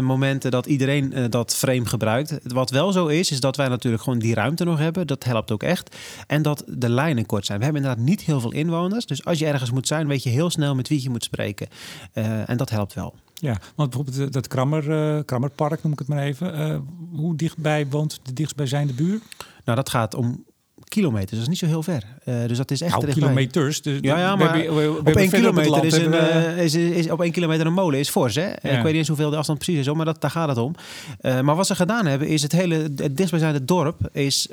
momenten 0.00 0.50
dat 0.50 0.66
iedereen 0.66 1.30
dat 1.30 1.54
frame 1.54 1.86
gebruikt. 1.86 2.38
Wat 2.42 2.70
wel 2.70 2.92
zo 2.92 3.06
is, 3.06 3.27
is 3.30 3.40
dat 3.40 3.56
wij 3.56 3.68
natuurlijk 3.68 4.02
gewoon 4.02 4.18
die 4.18 4.34
ruimte 4.34 4.64
nog 4.64 4.78
hebben. 4.78 5.06
Dat 5.06 5.24
helpt 5.24 5.50
ook 5.50 5.62
echt. 5.62 5.96
En 6.26 6.42
dat 6.42 6.64
de 6.66 6.88
lijnen 6.88 7.26
kort 7.26 7.46
zijn. 7.46 7.58
We 7.58 7.64
hebben 7.64 7.82
inderdaad 7.82 8.06
niet 8.06 8.20
heel 8.20 8.40
veel 8.40 8.52
inwoners. 8.52 9.06
Dus 9.06 9.24
als 9.24 9.38
je 9.38 9.46
ergens 9.46 9.70
moet 9.70 9.86
zijn, 9.86 10.06
weet 10.06 10.22
je 10.22 10.30
heel 10.30 10.50
snel 10.50 10.74
met 10.74 10.88
wie 10.88 11.02
je 11.02 11.10
moet 11.10 11.24
spreken. 11.24 11.68
Uh, 12.14 12.48
en 12.48 12.56
dat 12.56 12.70
helpt 12.70 12.94
wel. 12.94 13.14
Ja, 13.34 13.60
want 13.74 13.90
bijvoorbeeld 13.90 14.32
dat 14.32 14.46
Krammer, 14.46 15.16
uh, 15.16 15.22
Krammerpark, 15.24 15.82
noem 15.82 15.92
ik 15.92 15.98
het 15.98 16.08
maar 16.08 16.22
even. 16.22 16.60
Uh, 16.60 16.78
hoe 17.18 17.36
dichtbij 17.36 17.86
woont 17.86 18.20
de 18.22 18.32
dichtstbijzijnde 18.32 18.92
buur? 18.92 19.20
Nou, 19.64 19.76
dat 19.76 19.90
gaat 19.90 20.14
om 20.14 20.44
kilometers. 20.88 21.30
Dat 21.30 21.40
is 21.40 21.48
niet 21.48 21.58
zo 21.58 21.66
heel 21.66 21.82
ver. 21.82 22.02
Uh, 22.24 22.34
dus 22.46 22.56
dat 22.56 22.70
is 22.70 22.80
echt 22.80 23.00
nou, 23.00 23.12
kilometers. 23.12 23.82
Dus 23.82 23.98
ja, 24.00 24.18
ja, 24.18 24.36
maar 24.36 24.52
we 24.52 24.58
hebben, 24.58 24.76
we, 24.76 24.92
we 24.92 25.10
op 25.10 25.16
één 25.16 25.30
kilometer 25.30 25.84
is, 25.84 25.96
een, 25.96 26.12
uh, 26.12 26.64
is, 26.64 26.74
is, 26.74 27.10
op 27.10 27.22
één 27.22 27.32
kilometer 27.32 27.66
een 27.66 27.72
molen 27.72 27.98
is 27.98 28.08
fors. 28.08 28.34
Hè? 28.34 28.46
Ja. 28.46 28.52
Ik 28.52 28.62
weet 28.62 28.84
niet 28.84 28.94
eens 28.94 29.08
hoeveel 29.08 29.30
de 29.30 29.36
afstand 29.36 29.58
precies 29.58 29.86
is, 29.86 29.92
maar 29.92 30.04
dat, 30.04 30.20
daar 30.20 30.30
gaat 30.30 30.48
het 30.48 30.58
om. 30.58 30.74
Uh, 31.22 31.40
maar 31.40 31.56
wat 31.56 31.66
ze 31.66 31.74
gedaan 31.74 32.06
hebben, 32.06 32.28
is 32.28 32.42
het 32.42 32.52
hele 32.52 32.74
het 32.74 32.96
dichtstbijzijnde 32.96 33.64
dorp 33.64 34.08
is, 34.12 34.48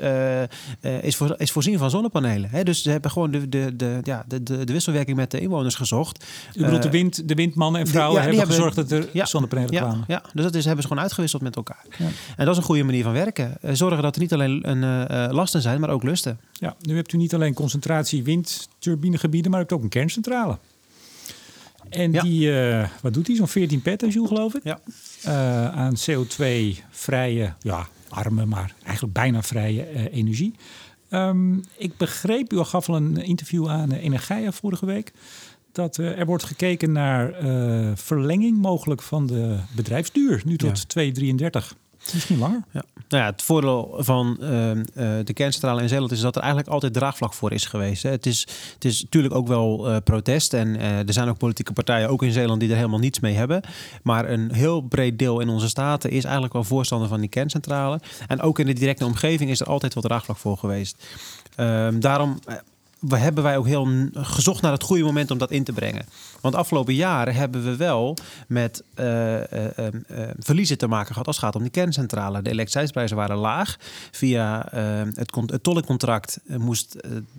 is, 1.02 1.16
voor, 1.16 1.34
is 1.38 1.50
voorzien 1.50 1.78
van 1.78 1.90
zonnepanelen. 1.90 2.50
Hè? 2.50 2.62
Dus 2.62 2.82
ze 2.82 2.90
hebben 2.90 3.10
gewoon 3.10 3.30
de, 3.30 3.48
de, 3.48 3.76
de, 3.76 4.00
ja, 4.02 4.24
de, 4.28 4.42
de, 4.42 4.64
de 4.64 4.72
wisselwerking 4.72 5.16
met 5.16 5.30
de 5.30 5.40
inwoners 5.40 5.74
gezocht. 5.74 6.24
U 6.54 6.62
bedoelt 6.62 6.82
de, 6.82 6.90
wind, 6.90 7.28
de 7.28 7.34
windmannen 7.34 7.80
en 7.80 7.86
vrouwen 7.86 8.22
de, 8.22 8.28
ja, 8.30 8.36
hebben, 8.36 8.54
gezorgd 8.54 8.76
dat 8.76 8.90
er 8.90 9.08
zonnepanelen 9.12 9.72
ja, 9.72 9.80
kwamen? 9.80 10.04
Ja, 10.08 10.22
dus 10.32 10.44
dat 10.44 10.54
is, 10.54 10.64
hebben 10.64 10.82
ze 10.82 10.88
gewoon 10.88 11.02
uitgewisseld 11.02 11.42
met 11.42 11.56
elkaar. 11.56 11.84
En 12.36 12.44
dat 12.44 12.48
is 12.48 12.56
een 12.56 12.62
goede 12.62 12.82
manier 12.82 13.02
van 13.02 13.12
werken. 13.12 13.54
zorgen 13.72 14.02
dat 14.02 14.14
er 14.14 14.20
niet 14.20 14.32
alleen 14.32 14.70
een, 14.70 15.06
lasten 15.32 15.62
zijn, 15.62 15.80
maar 15.80 15.90
ook 15.90 16.02
lusten. 16.02 16.25
Ja, 16.52 16.76
nu 16.80 16.96
hebt 16.96 17.12
u 17.12 17.16
niet 17.16 17.34
alleen 17.34 17.54
concentratie 17.54 18.22
windturbinegebieden, 18.22 19.50
maar 19.50 19.64
ook 19.68 19.82
een 19.82 19.88
kerncentrale. 19.88 20.58
En 21.88 22.12
die, 22.12 22.48
uh, 22.48 22.88
wat 23.02 23.14
doet 23.14 23.26
die? 23.26 23.36
Zo'n 23.36 23.48
14 23.48 23.82
petajoule, 23.82 24.28
geloof 24.28 24.54
ik. 24.54 24.64
Ja. 24.64 24.80
Uh, 25.26 25.68
aan 25.68 25.94
CO2-vrije, 25.96 27.54
ja, 27.60 27.88
arme, 28.08 28.46
maar 28.46 28.74
eigenlijk 28.84 29.14
bijna 29.14 29.42
vrije 29.42 29.92
uh, 29.94 30.04
energie. 30.12 30.54
Um, 31.10 31.64
ik 31.76 31.96
begreep, 31.96 32.52
u 32.52 32.58
gaf 32.58 32.88
al 32.88 32.96
een 32.96 33.16
interview 33.16 33.68
aan 33.68 33.92
Energia 33.92 34.52
vorige 34.52 34.86
week 34.86 35.12
dat 35.76 35.98
eh, 35.98 36.18
er 36.18 36.26
wordt 36.26 36.44
gekeken 36.44 36.92
naar 36.92 37.32
eh, 37.32 37.92
verlenging 37.94 38.58
mogelijk 38.58 39.02
van 39.02 39.26
de 39.26 39.58
bedrijfsduur. 39.76 40.42
Nu 40.44 40.56
tot 40.56 40.88
233. 40.88 41.76
Misschien 42.12 42.38
langer. 42.38 42.62
Ja. 42.72 42.84
Nou 43.08 43.22
ja, 43.22 43.30
het 43.30 43.42
voordeel 43.42 43.94
van 43.98 44.36
ehm, 44.40 44.84
eh, 44.94 45.08
de 45.24 45.32
kerncentrale 45.32 45.82
in 45.82 45.88
Zeeland 45.88 46.12
is 46.12 46.20
dat 46.20 46.34
er 46.34 46.42
eigenlijk 46.42 46.72
altijd 46.72 46.92
draagvlak 46.92 47.34
voor 47.34 47.52
is 47.52 47.64
geweest. 47.64 48.02
Hè. 48.02 48.10
Het, 48.10 48.26
is, 48.26 48.40
het 48.74 48.84
is 48.84 49.02
natuurlijk 49.02 49.34
ook 49.34 49.48
wel 49.48 49.88
eh, 49.88 49.96
protest 50.04 50.54
en 50.54 50.76
eh, 50.76 50.98
er 50.98 51.12
zijn 51.12 51.28
ook 51.28 51.38
politieke 51.38 51.72
partijen, 51.72 52.08
ook 52.08 52.22
in 52.22 52.32
Zeeland, 52.32 52.60
die 52.60 52.70
er 52.70 52.76
helemaal 52.76 52.98
niets 52.98 53.20
mee 53.20 53.34
hebben. 53.34 53.62
Maar 54.02 54.28
een 54.28 54.52
heel 54.52 54.80
breed 54.80 55.18
deel 55.18 55.40
in 55.40 55.48
onze 55.48 55.68
staten 55.68 56.10
is 56.10 56.24
eigenlijk 56.24 56.52
wel 56.52 56.64
voorstander 56.64 57.08
van 57.08 57.20
die 57.20 57.28
kerncentrale. 57.28 58.00
En 58.26 58.40
ook 58.40 58.58
in 58.58 58.66
de 58.66 58.72
directe 58.72 59.04
omgeving 59.04 59.50
is 59.50 59.60
er 59.60 59.66
altijd 59.66 59.94
wel 59.94 60.02
draagvlak 60.02 60.36
voor 60.36 60.56
geweest. 60.56 61.06
Ehm, 61.56 62.00
daarom 62.00 62.38
we 63.00 63.16
hebben 63.16 63.42
wij 63.42 63.56
ook 63.56 63.66
heel 63.66 63.88
gezocht 64.12 64.62
naar 64.62 64.72
het 64.72 64.82
goede 64.82 65.02
moment 65.02 65.30
om 65.30 65.38
dat 65.38 65.50
in 65.50 65.64
te 65.64 65.72
brengen. 65.72 66.06
Want 66.46 66.58
de 66.58 66.64
afgelopen 66.64 66.94
jaren 66.94 67.34
hebben 67.34 67.64
we 67.64 67.76
wel 67.76 68.16
met 68.48 68.82
uh, 69.00 69.34
uh, 69.34 69.42
verliezen 70.38 70.78
te 70.78 70.86
maken 70.86 71.12
gehad 71.12 71.26
als 71.26 71.36
het 71.36 71.44
gaat 71.44 71.54
om 71.54 71.62
die 71.62 71.70
kerncentrale. 71.70 72.42
De 72.42 72.50
elektriciteitsprijzen 72.50 73.16
waren 73.16 73.36
laag. 73.36 73.76
Via 74.10 74.66
het, 75.14 75.34
het 75.46 75.62
tolkencontract 75.62 76.40
moest 76.46 76.96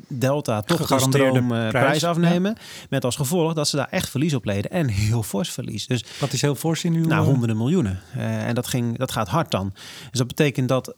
Delta 0.08 0.62
toch 0.62 0.88
de 0.88 1.00
stroomprijs 1.00 1.72
prijs 1.72 2.04
afnemen. 2.04 2.56
Met 2.90 3.06
als 3.06 3.16
gevolg 3.16 3.54
dat 3.54 3.68
ze 3.68 3.76
daar 3.76 3.88
echt 3.90 4.10
verlies 4.10 4.34
op 4.34 4.46
leden. 4.46 4.72
En 4.72 4.88
heel 4.88 5.24
fors 5.24 5.50
verlies. 5.50 5.88
Dus, 5.88 6.06
Wat 6.20 6.34
is 6.34 6.42
heel 6.42 6.56
fors 6.56 6.84
in 6.84 6.94
uw... 6.94 7.06
Nou, 7.06 7.26
honderden 7.26 7.58
miljoenen. 7.58 8.00
en 8.18 8.56
dat, 8.56 8.68
ging, 8.68 8.98
dat 8.98 9.12
gaat 9.12 9.28
hard 9.28 9.52
dan. 9.52 9.74
Dus 10.10 10.20
dat 10.20 10.28
betekent 10.28 10.68
dat, 10.68 10.94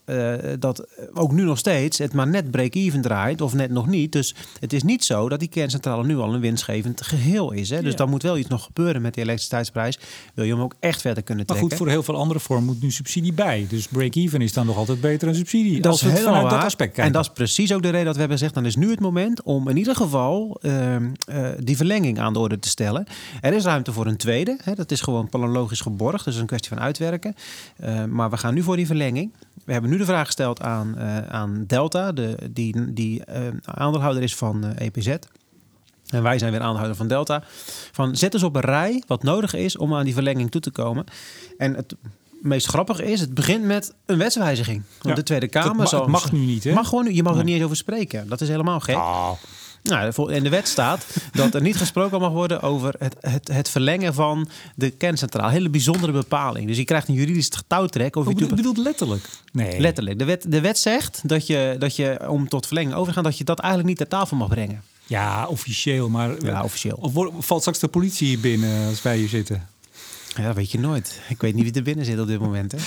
dat 0.59 0.87
ook 1.13 1.31
nu 1.31 1.43
nog 1.43 1.57
steeds 1.57 1.97
het 1.97 2.13
maar 2.13 2.27
net 2.27 2.51
break-even 2.51 3.01
draait. 3.01 3.41
Of 3.41 3.53
net 3.53 3.71
nog 3.71 3.87
niet. 3.87 4.11
Dus 4.11 4.35
het 4.59 4.73
is 4.73 4.83
niet 4.83 5.03
zo 5.03 5.29
dat 5.29 5.39
die 5.39 5.49
kerncentrale 5.49 6.05
nu 6.05 6.17
al 6.17 6.33
een 6.33 6.41
winstgevend 6.41 7.01
geheel 7.01 7.51
is. 7.51 7.69
Hè? 7.69 7.81
Dus 7.81 7.95
dan 7.99 8.09
moet 8.09 8.23
wel 8.23 8.37
iets 8.37 8.49
nog 8.49 8.63
gebeuren 8.63 9.01
met 9.01 9.13
die 9.13 9.23
elektriciteitsprijs. 9.23 9.99
Wil 10.33 10.45
je 10.45 10.53
hem 10.53 10.61
ook 10.61 10.75
echt 10.79 11.01
verder 11.01 11.23
kunnen 11.23 11.45
trekken. 11.45 11.67
Maar 11.67 11.77
goed, 11.77 11.85
voor 11.85 11.95
heel 11.95 12.03
veel 12.03 12.21
andere 12.21 12.39
vormen 12.39 12.65
moet 12.65 12.81
nu 12.81 12.91
subsidie 12.91 13.33
bij. 13.33 13.65
Dus 13.69 13.87
break-even 13.87 14.41
is 14.41 14.53
dan 14.53 14.65
nog 14.65 14.77
altijd 14.77 15.01
beter 15.01 15.27
dan 15.27 15.35
subsidie. 15.35 15.81
Dat 15.81 15.93
is 15.93 16.01
helemaal 16.01 16.41
waar. 16.41 16.51
dat 16.51 16.63
aspect 16.63 16.93
kijken. 16.93 17.03
En 17.03 17.11
dat 17.11 17.21
is 17.21 17.31
precies 17.33 17.73
ook 17.73 17.81
de 17.81 17.89
reden 17.89 18.05
dat 18.05 18.13
we 18.13 18.19
hebben 18.19 18.37
gezegd... 18.37 18.55
dan 18.55 18.65
is 18.65 18.75
nu 18.75 18.89
het 18.89 18.99
moment 18.99 19.41
om 19.43 19.69
in 19.69 19.77
ieder 19.77 19.95
geval 19.95 20.57
ehm, 20.61 21.11
eh, 21.25 21.47
die 21.59 21.77
verlenging 21.77 22.19
aan 22.19 22.33
de 22.33 22.39
orde 22.39 22.59
te 22.59 22.69
stellen. 22.69 23.05
Er 23.41 23.53
is 23.53 23.63
ruimte 23.63 23.93
voor 23.93 24.05
een 24.05 24.17
tweede. 24.17 24.57
Hè? 24.63 24.73
Dat 24.73 24.91
is 24.91 25.01
gewoon 25.01 25.29
planologisch 25.29 25.81
geborgd. 25.81 26.25
Dus 26.25 26.35
een 26.35 26.45
kwestie 26.45 26.69
van 26.69 26.79
uitwerken. 26.79 27.35
Uh, 27.83 28.03
maar 28.05 28.29
we 28.29 28.37
gaan 28.37 28.53
nu 28.53 28.63
voor 28.63 28.75
die 28.75 28.85
verlenging. 28.85 29.33
We 29.65 29.71
hebben 29.71 29.91
nu 29.91 29.97
de 29.97 30.05
vraag 30.05 30.25
gesteld 30.25 30.61
aan, 30.61 30.95
uh, 30.97 31.17
aan 31.17 31.63
Delta, 31.67 32.11
de, 32.11 32.49
die, 32.51 32.93
die 32.93 33.23
aandeelhouder 33.63 34.23
is 34.23 34.35
van 34.35 34.73
EPZ. 34.77 35.15
En 36.09 36.23
wij 36.23 36.39
zijn 36.39 36.51
weer 36.51 36.61
aandeelhouder 36.61 36.97
van 36.97 37.07
Delta. 37.07 37.43
Van 37.91 38.15
zet 38.15 38.33
eens 38.33 38.43
op 38.43 38.55
een 38.55 38.61
rij 38.61 39.03
wat 39.07 39.23
nodig 39.23 39.53
is 39.53 39.77
om 39.77 39.95
aan 39.95 40.05
die 40.05 40.13
verlenging 40.13 40.51
toe 40.51 40.61
te 40.61 40.71
komen. 40.71 41.05
En 41.57 41.75
het 41.75 41.95
meest 42.41 42.67
grappige 42.67 43.11
is, 43.11 43.19
het 43.19 43.33
begint 43.33 43.63
met 43.63 43.93
een 44.05 44.17
wetswijziging. 44.17 44.83
Want 45.01 45.15
de 45.15 45.23
Tweede 45.23 45.47
Kamer 45.47 45.87
zal. 45.87 46.07
mag 46.07 46.31
nu 46.31 46.39
niet, 46.39 46.63
hè? 46.63 46.73
Mag 46.73 46.87
gewoon, 46.87 47.13
je 47.13 47.23
mag 47.23 47.37
er 47.37 47.43
niet 47.43 47.55
eens 47.55 47.63
over 47.63 47.75
spreken. 47.75 48.27
Dat 48.27 48.41
is 48.41 48.47
helemaal 48.47 48.79
gek. 48.79 48.95
Oh. 48.95 49.31
Nou, 49.83 50.33
in 50.33 50.43
de 50.43 50.49
wet 50.49 50.67
staat 50.67 51.05
dat 51.31 51.53
er 51.53 51.61
niet 51.61 51.77
gesproken 51.77 52.19
mag 52.19 52.31
worden 52.31 52.61
over 52.61 52.95
het, 52.99 53.15
het, 53.19 53.47
het 53.47 53.69
verlengen 53.69 54.13
van 54.13 54.49
de 54.75 54.89
kerncentraal. 54.89 55.49
Hele 55.49 55.69
bijzondere 55.69 56.11
bepaling. 56.11 56.67
Dus 56.67 56.77
je 56.77 56.83
krijgt 56.83 57.07
een 57.07 57.13
juridisch 57.13 57.49
getouwtrek. 57.53 58.15
Of 58.15 58.27
je 58.27 58.33
bedoelt, 58.33 58.55
bedoelt 58.55 58.77
letterlijk? 58.77 59.29
Nee. 59.51 59.79
Letterlijk. 59.79 60.19
De 60.19 60.25
wet, 60.25 60.45
de 60.51 60.61
wet 60.61 60.77
zegt 60.77 61.21
dat 61.23 61.47
je, 61.47 61.75
dat 61.79 61.95
je 61.95 62.29
om 62.29 62.47
tot 62.47 62.65
verlenging 62.65 62.95
over 62.95 63.07
te 63.07 63.13
gaan, 63.13 63.23
dat 63.23 63.37
je 63.37 63.43
dat 63.43 63.59
eigenlijk 63.59 63.89
niet 63.89 63.97
ter 63.97 64.07
tafel 64.07 64.37
mag 64.37 64.47
brengen. 64.47 64.83
Ja, 65.09 65.47
officieel. 65.47 66.09
Maar 66.09 66.45
ja, 66.45 66.63
officieel. 66.63 66.97
Of 67.01 67.45
valt 67.45 67.61
straks 67.61 67.79
de 67.79 67.87
politie 67.87 68.27
hier 68.27 68.39
binnen 68.39 68.87
als 68.87 69.01
wij 69.01 69.17
hier 69.17 69.29
zitten? 69.29 69.69
Ja, 70.35 70.53
weet 70.53 70.71
je 70.71 70.79
nooit. 70.79 71.21
Ik 71.29 71.41
weet 71.41 71.53
niet 71.53 71.63
wie 71.63 71.73
er 71.73 71.83
binnen 71.83 72.05
zit 72.05 72.19
op 72.19 72.27
dit 72.27 72.39
moment. 72.39 72.71
Hè? 72.71 72.77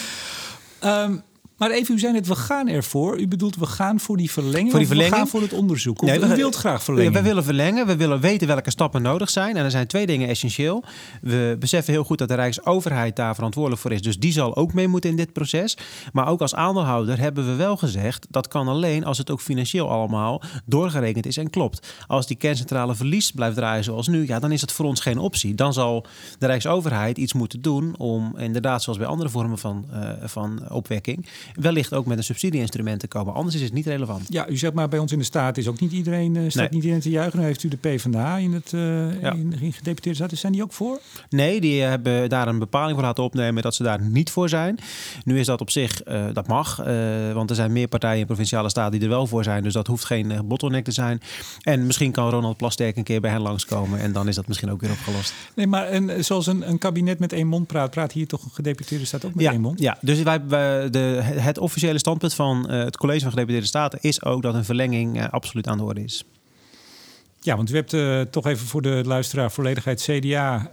Ehm, 0.78 1.16
maar 1.62 1.70
even, 1.70 1.94
u 1.94 1.98
zei 1.98 2.14
het, 2.14 2.26
we 2.26 2.34
gaan 2.34 2.68
ervoor. 2.68 3.20
U 3.20 3.28
bedoelt, 3.28 3.56
we 3.56 3.66
gaan 3.66 4.00
voor 4.00 4.16
die 4.16 4.30
verlenging, 4.30 4.70
voor 4.70 4.78
die 4.78 4.88
verlenging? 4.88 5.14
we 5.14 5.20
gaan 5.20 5.28
voor 5.28 5.40
het 5.40 5.52
onderzoek? 5.52 6.02
nee, 6.02 6.20
u 6.20 6.26
wilt 6.26 6.54
graag 6.54 6.82
verlengen? 6.82 7.12
we 7.12 7.22
willen 7.22 7.44
verlengen. 7.44 7.86
We 7.86 7.96
willen 7.96 8.20
weten 8.20 8.46
welke 8.46 8.70
stappen 8.70 9.02
nodig 9.02 9.30
zijn. 9.30 9.56
En 9.56 9.64
er 9.64 9.70
zijn 9.70 9.86
twee 9.86 10.06
dingen 10.06 10.28
essentieel. 10.28 10.84
We 11.20 11.56
beseffen 11.58 11.92
heel 11.92 12.04
goed 12.04 12.18
dat 12.18 12.28
de 12.28 12.34
Rijksoverheid 12.34 13.16
daar 13.16 13.34
verantwoordelijk 13.34 13.82
voor 13.82 13.92
is. 13.92 14.02
Dus 14.02 14.18
die 14.18 14.32
zal 14.32 14.56
ook 14.56 14.72
mee 14.72 14.88
moeten 14.88 15.10
in 15.10 15.16
dit 15.16 15.32
proces. 15.32 15.76
Maar 16.12 16.28
ook 16.28 16.40
als 16.40 16.54
aandeelhouder 16.54 17.18
hebben 17.18 17.46
we 17.46 17.54
wel 17.54 17.76
gezegd... 17.76 18.26
dat 18.30 18.48
kan 18.48 18.68
alleen 18.68 19.04
als 19.04 19.18
het 19.18 19.30
ook 19.30 19.40
financieel 19.40 19.90
allemaal 19.90 20.42
doorgerekend 20.64 21.26
is 21.26 21.36
en 21.36 21.50
klopt. 21.50 21.94
Als 22.06 22.26
die 22.26 22.36
kerncentrale 22.36 22.94
verlies 22.94 23.30
blijft 23.30 23.56
draaien 23.56 23.84
zoals 23.84 24.08
nu... 24.08 24.26
ja, 24.26 24.38
dan 24.38 24.52
is 24.52 24.60
het 24.60 24.72
voor 24.72 24.86
ons 24.86 25.00
geen 25.00 25.18
optie. 25.18 25.54
Dan 25.54 25.72
zal 25.72 26.06
de 26.38 26.46
Rijksoverheid 26.46 27.18
iets 27.18 27.32
moeten 27.32 27.62
doen... 27.62 27.94
om 27.98 28.34
inderdaad, 28.38 28.82
zoals 28.82 28.98
bij 28.98 29.08
andere 29.08 29.28
vormen 29.28 29.58
van, 29.58 29.86
uh, 29.92 30.10
van 30.22 30.70
opwekking 30.70 31.26
wellicht 31.54 31.94
ook 31.94 32.06
met 32.06 32.18
een 32.18 32.24
subsidieinstrument 32.24 33.00
te 33.00 33.08
komen. 33.08 33.34
Anders 33.34 33.54
is 33.54 33.62
het 33.62 33.72
niet 33.72 33.86
relevant. 33.86 34.26
Ja, 34.28 34.48
u 34.48 34.56
zegt 34.56 34.74
maar 34.74 34.88
bij 34.88 34.98
ons 34.98 35.12
in 35.12 35.18
de 35.18 35.24
staat 35.24 35.56
is 35.56 35.68
ook 35.68 35.80
niet 35.80 35.92
iedereen, 35.92 36.34
uh, 36.34 36.50
staat 36.50 36.70
niet 36.70 36.82
iedereen 36.82 37.00
te 37.00 37.10
juichen. 37.10 37.38
Nu 37.38 37.44
heeft 37.44 37.62
u 37.62 37.68
de 37.68 37.76
PvdA 37.76 38.36
in 38.36 38.52
het 38.52 38.72
uh, 38.72 39.20
ja. 39.20 39.32
in, 39.32 39.54
in 39.60 39.72
gedeputeerde 39.72 40.18
staten. 40.18 40.38
Zijn 40.38 40.52
die 40.52 40.62
ook 40.62 40.72
voor? 40.72 41.00
Nee, 41.28 41.60
die 41.60 41.82
hebben 41.82 42.28
daar 42.28 42.48
een 42.48 42.58
bepaling 42.58 42.94
voor 42.94 43.06
laten 43.06 43.24
opnemen 43.24 43.62
dat 43.62 43.74
ze 43.74 43.82
daar 43.82 44.00
niet 44.00 44.30
voor 44.30 44.48
zijn. 44.48 44.78
Nu 45.24 45.38
is 45.38 45.46
dat 45.46 45.60
op 45.60 45.70
zich, 45.70 46.06
uh, 46.06 46.24
dat 46.32 46.46
mag. 46.46 46.76
want 47.34 47.50
er 47.50 47.56
zijn 47.56 47.72
meer 47.72 47.88
partijen 47.88 48.20
in 48.20 48.26
provinciale 48.26 48.68
staten 48.68 48.92
die 48.92 49.02
er 49.02 49.08
wel 49.08 49.26
voor 49.26 49.44
zijn. 49.44 49.62
Dus 49.62 49.72
dat 49.72 49.86
hoeft 49.86 50.04
geen 50.04 50.32
bottleneck 50.44 50.84
te 50.84 50.92
zijn. 50.92 51.20
En 51.62 51.86
misschien 51.86 52.12
kan 52.12 52.30
Ronald 52.30 52.56
Plasterk 52.56 52.96
een 52.96 53.04
keer 53.04 53.20
bij 53.20 53.30
hen 53.30 53.40
langskomen. 53.40 54.00
En 54.00 54.12
dan 54.12 54.28
is 54.28 54.34
dat 54.34 54.48
misschien 54.48 54.70
ook 54.70 54.80
weer 54.80 54.90
opgelost. 54.90 55.34
Nee, 55.54 55.66
maar 55.66 55.86
en, 55.86 56.24
zoals 56.24 56.46
een, 56.46 56.68
een 56.68 56.78
kabinet 56.78 57.18
met 57.18 57.32
één 57.32 57.46
mond 57.46 57.66
praat, 57.66 57.90
praat 57.90 58.12
hier 58.12 58.26
toch 58.26 58.44
een 58.44 58.50
gedeputeerde 58.50 59.04
staat 59.04 59.24
ook 59.24 59.34
met 59.34 59.44
ja, 59.44 59.50
één 59.50 59.60
mond? 59.60 59.80
Ja, 59.80 59.98
dus 60.00 60.22
wij, 60.22 60.40
wij 60.46 60.90
de, 60.90 61.20
het 61.42 61.58
officiële 61.58 61.98
standpunt 61.98 62.34
van 62.34 62.66
uh, 62.70 62.84
het 62.84 62.96
College 62.96 63.20
van 63.20 63.30
Gedeputeerde 63.30 63.66
Staten 63.66 63.98
is 64.02 64.24
ook 64.24 64.42
dat 64.42 64.54
een 64.54 64.64
verlenging 64.64 65.16
uh, 65.16 65.28
absoluut 65.28 65.66
aan 65.66 65.78
de 65.78 65.84
orde 65.84 66.04
is. 66.04 66.24
Ja, 67.40 67.56
want 67.56 67.70
u 67.70 67.74
hebt 67.74 67.92
uh, 67.92 68.20
toch 68.20 68.46
even 68.46 68.66
voor 68.66 68.82
de 68.82 69.02
luisteraar 69.04 69.52
volledigheid 69.52 70.02
CDA, 70.02 70.70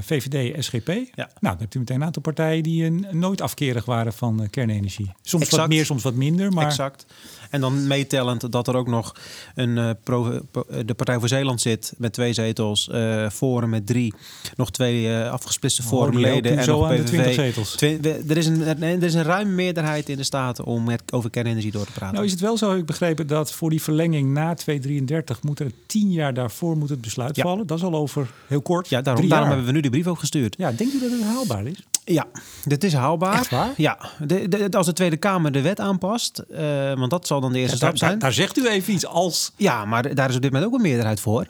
VVD, 0.00 0.64
SGP. 0.64 0.88
Ja. 0.88 1.04
Nou, 1.14 1.32
dan 1.40 1.56
hebt 1.58 1.74
u 1.74 1.78
meteen 1.78 1.96
een 1.96 2.04
aantal 2.04 2.22
partijen 2.22 2.62
die 2.62 2.90
nooit 3.10 3.40
afkerig 3.40 3.84
waren 3.84 4.12
van 4.12 4.46
kernenergie. 4.50 5.12
Soms 5.22 5.42
exact. 5.42 5.60
wat 5.60 5.70
meer, 5.70 5.84
soms 5.84 6.02
wat 6.02 6.14
minder. 6.14 6.52
Maar... 6.52 6.66
Exact. 6.66 7.06
En 7.52 7.60
dan 7.60 7.86
meetellend 7.86 8.52
dat 8.52 8.68
er 8.68 8.76
ook 8.76 8.86
nog 8.86 9.14
een, 9.54 9.76
uh, 9.76 9.90
pro, 10.02 10.40
de 10.84 10.94
Partij 10.94 11.18
voor 11.18 11.28
Zeeland 11.28 11.60
zit 11.60 11.92
met 11.96 12.12
twee 12.12 12.32
zetels, 12.32 12.88
uh, 12.92 13.28
Forum 13.28 13.70
met 13.70 13.86
drie, 13.86 14.14
nog 14.56 14.70
twee 14.70 15.04
uh, 15.04 15.30
afgesplitste 15.30 15.82
oh, 15.82 15.88
Forumleden 15.88 16.58
en 16.58 16.66
nog 16.66 16.88
PVV. 16.88 17.34
zetels. 17.34 17.80
Er, 17.80 18.36
is 18.36 18.46
een, 18.46 18.82
er 18.82 19.02
is 19.02 19.14
een 19.14 19.22
ruime 19.22 19.50
meerderheid 19.50 20.08
in 20.08 20.16
de 20.16 20.22
Staten 20.22 20.64
om 20.64 20.84
met, 20.84 21.02
over 21.10 21.30
kernenergie 21.30 21.70
door 21.70 21.86
te 21.86 21.92
praten. 21.92 22.14
Nou 22.14 22.26
is 22.26 22.32
het 22.32 22.40
wel 22.40 22.56
zo, 22.56 22.70
heb 22.70 22.78
ik 22.78 22.86
begrepen, 22.86 23.26
dat 23.26 23.52
voor 23.52 23.70
die 23.70 23.82
verlenging 23.82 24.32
na 24.32 24.54
2033 24.54 25.42
moet 25.42 25.60
er 25.60 25.70
tien 25.86 26.10
jaar 26.10 26.34
daarvoor 26.34 26.76
moet 26.76 26.88
het 26.88 27.00
besluit 27.00 27.36
ja. 27.36 27.42
vallen. 27.42 27.66
Dat 27.66 27.78
is 27.78 27.84
al 27.84 27.94
over 27.94 28.30
heel 28.46 28.62
kort. 28.62 28.88
Ja, 28.88 29.02
daarom, 29.02 29.28
daarom 29.28 29.48
hebben 29.48 29.66
we 29.66 29.72
nu 29.72 29.80
de 29.80 29.90
brief 29.90 30.06
ook 30.06 30.18
gestuurd. 30.18 30.54
Ja, 30.58 30.72
denkt 30.72 30.94
u 30.94 31.00
dat 31.00 31.10
het 31.10 31.22
haalbaar 31.22 31.66
is? 31.66 31.86
Ja, 32.04 32.26
dit 32.64 32.84
is 32.84 32.92
haalbaar. 32.92 33.38
Echt 33.38 33.50
waar? 33.50 33.70
Ja, 33.76 33.98
de, 34.18 34.48
de, 34.48 34.76
als 34.76 34.86
de 34.86 34.92
Tweede 34.92 35.16
Kamer 35.16 35.52
de 35.52 35.60
wet 35.60 35.80
aanpast, 35.80 36.42
uh, 36.50 36.58
want 36.94 37.10
dat 37.10 37.26
zal 37.26 37.40
dan 37.40 37.52
de 37.52 37.58
eerste 37.58 37.76
ja, 37.76 37.82
stap 37.82 37.96
zijn. 37.96 38.10
Daar, 38.10 38.20
daar, 38.20 38.32
zegt 38.32 38.58
u 38.58 38.68
even 38.68 38.92
iets 38.92 39.06
als. 39.06 39.52
Ja, 39.56 39.84
maar 39.84 40.14
daar 40.14 40.28
is 40.28 40.36
op 40.36 40.42
dit 40.42 40.52
moment 40.52 40.70
ook 40.70 40.76
een 40.76 40.84
meerderheid 40.84 41.20
voor. 41.20 41.46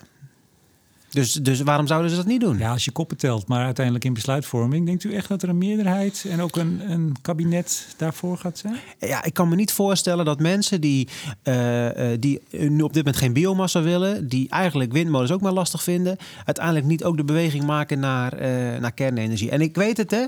Dus, 1.12 1.32
dus 1.32 1.60
waarom 1.60 1.86
zouden 1.86 2.10
ze 2.10 2.16
dat 2.16 2.26
niet 2.26 2.40
doen? 2.40 2.58
Ja, 2.58 2.70
als 2.70 2.84
je 2.84 2.90
koppen 2.90 3.16
telt, 3.16 3.48
maar 3.48 3.64
uiteindelijk 3.64 4.04
in 4.04 4.12
besluitvorming. 4.12 4.86
Denkt 4.86 5.04
u 5.04 5.14
echt 5.14 5.28
dat 5.28 5.42
er 5.42 5.48
een 5.48 5.58
meerderheid 5.58 6.24
en 6.28 6.40
ook 6.40 6.56
een, 6.56 6.80
een 6.90 7.16
kabinet 7.22 7.94
daarvoor 7.96 8.38
gaat 8.38 8.58
zijn? 8.58 8.76
Ja, 8.98 9.24
ik 9.24 9.34
kan 9.34 9.48
me 9.48 9.54
niet 9.54 9.72
voorstellen 9.72 10.24
dat 10.24 10.40
mensen 10.40 10.80
die, 10.80 11.08
uh, 11.44 11.88
die 12.18 12.40
nu 12.50 12.82
op 12.82 12.92
dit 12.92 13.04
moment 13.04 13.16
geen 13.16 13.32
biomassa 13.32 13.82
willen, 13.82 14.28
die 14.28 14.48
eigenlijk 14.48 14.92
windmolens 14.92 15.30
ook 15.30 15.40
maar 15.40 15.52
lastig 15.52 15.82
vinden, 15.82 16.16
uiteindelijk 16.44 16.86
niet 16.86 17.04
ook 17.04 17.16
de 17.16 17.24
beweging 17.24 17.64
maken 17.64 18.00
naar, 18.00 18.34
uh, 18.42 18.80
naar 18.80 18.92
kernenergie. 18.92 19.50
En 19.50 19.60
ik 19.60 19.74
weet 19.74 19.96
het, 19.96 20.10
hè. 20.10 20.24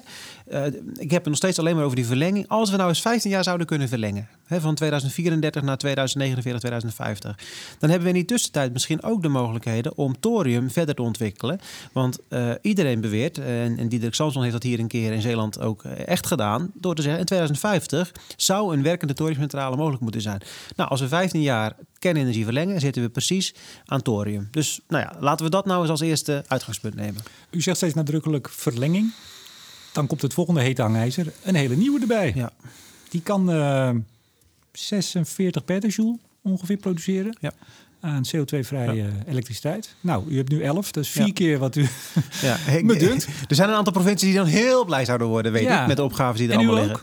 Uh, 0.53 0.67
ik 0.97 1.11
heb 1.11 1.21
het 1.21 1.25
nog 1.25 1.37
steeds 1.37 1.59
alleen 1.59 1.75
maar 1.75 1.85
over 1.85 1.97
die 1.97 2.07
verlenging. 2.07 2.49
Als 2.49 2.71
we 2.71 2.77
nou 2.77 2.89
eens 2.89 3.01
15 3.01 3.31
jaar 3.31 3.45
zouden 3.45 3.67
kunnen 3.67 3.89
verlengen, 3.89 4.29
hè, 4.47 4.61
van 4.61 4.75
2034 4.75 5.63
naar 5.63 5.77
2049, 5.77 6.61
2050, 6.61 7.39
dan 7.79 7.91
hebben 7.91 8.09
we 8.09 8.15
in 8.15 8.21
die 8.21 8.29
tussentijd 8.29 8.73
misschien 8.73 9.03
ook 9.03 9.23
de 9.23 9.29
mogelijkheden 9.29 9.97
om 9.97 10.21
thorium 10.21 10.71
verder 10.71 10.95
te 10.95 11.03
ontwikkelen. 11.03 11.61
Want 11.93 12.19
uh, 12.29 12.51
iedereen 12.63 13.01
beweert, 13.01 13.39
en, 13.39 13.79
en 13.79 13.89
Diederik 13.89 14.15
Samson 14.15 14.43
heeft 14.43 14.53
dat 14.53 14.63
hier 14.63 14.79
een 14.79 14.89
keer 14.89 15.13
in 15.13 15.21
Zeeland 15.21 15.61
ook 15.61 15.85
echt 15.85 16.27
gedaan, 16.27 16.71
door 16.75 16.95
te 16.95 17.03
zeggen 17.03 17.21
in 17.21 17.27
2050 17.27 18.13
zou 18.37 18.77
een 18.77 18.83
werkende 18.83 19.15
thoriumcentrale 19.15 19.77
mogelijk 19.77 20.03
moeten 20.03 20.21
zijn. 20.21 20.41
Nou, 20.77 20.91
als 20.91 21.01
we 21.01 21.09
15 21.09 21.43
jaar 21.43 21.77
kernenergie 21.99 22.45
verlengen, 22.45 22.81
zitten 22.81 23.03
we 23.03 23.09
precies 23.09 23.55
aan 23.85 24.03
thorium. 24.03 24.49
Dus 24.51 24.81
nou 24.89 25.03
ja, 25.03 25.17
laten 25.21 25.45
we 25.45 25.51
dat 25.51 25.67
nou 25.67 25.81
eens 25.81 25.91
als 25.91 26.01
eerste 26.01 26.45
uitgangspunt 26.47 26.95
nemen. 26.95 27.23
U 27.51 27.61
zegt 27.61 27.77
steeds 27.77 27.95
nadrukkelijk 27.95 28.49
verlenging. 28.49 29.13
Dan 29.95 30.07
komt 30.07 30.23
het 30.23 30.35
volgende 30.35 30.61
hete 30.61 30.83
hangijzer, 30.83 31.33
een 31.43 31.55
hele 31.55 31.77
nieuwe 31.77 32.01
erbij. 32.01 32.33
Ja. 32.35 32.53
Die 33.09 33.23
kan 33.23 33.51
uh, 33.51 33.91
46 34.73 35.65
petajoule 35.65 36.19
ongeveer 36.43 36.77
produceren. 36.77 37.37
Ja. 37.41 37.53
Aan 38.05 38.23
CO2-vrije 38.27 39.07
elektriciteit. 39.27 39.95
Nou, 40.01 40.25
u 40.29 40.37
hebt 40.37 40.51
nu 40.51 40.63
11, 40.63 40.91
dus 40.91 41.09
vier 41.09 41.33
keer 41.33 41.59
wat 41.59 41.77
u 41.77 41.89
ja, 42.43 42.59
me 42.83 42.97
dunkt. 42.97 43.29
Er 43.49 43.55
zijn 43.55 43.69
een 43.69 43.75
aantal 43.75 43.93
provincies 43.93 44.29
die 44.29 44.39
dan 44.39 44.47
heel 44.47 44.85
blij 44.85 45.05
zouden 45.05 45.27
worden, 45.27 45.53
weet 45.53 45.69
ik, 45.69 45.87
met 45.87 45.97
de 45.97 46.03
opgaves 46.03 46.41
die 46.41 46.49
er 46.49 46.57
allemaal 46.57 46.75
liggen. 46.75 47.01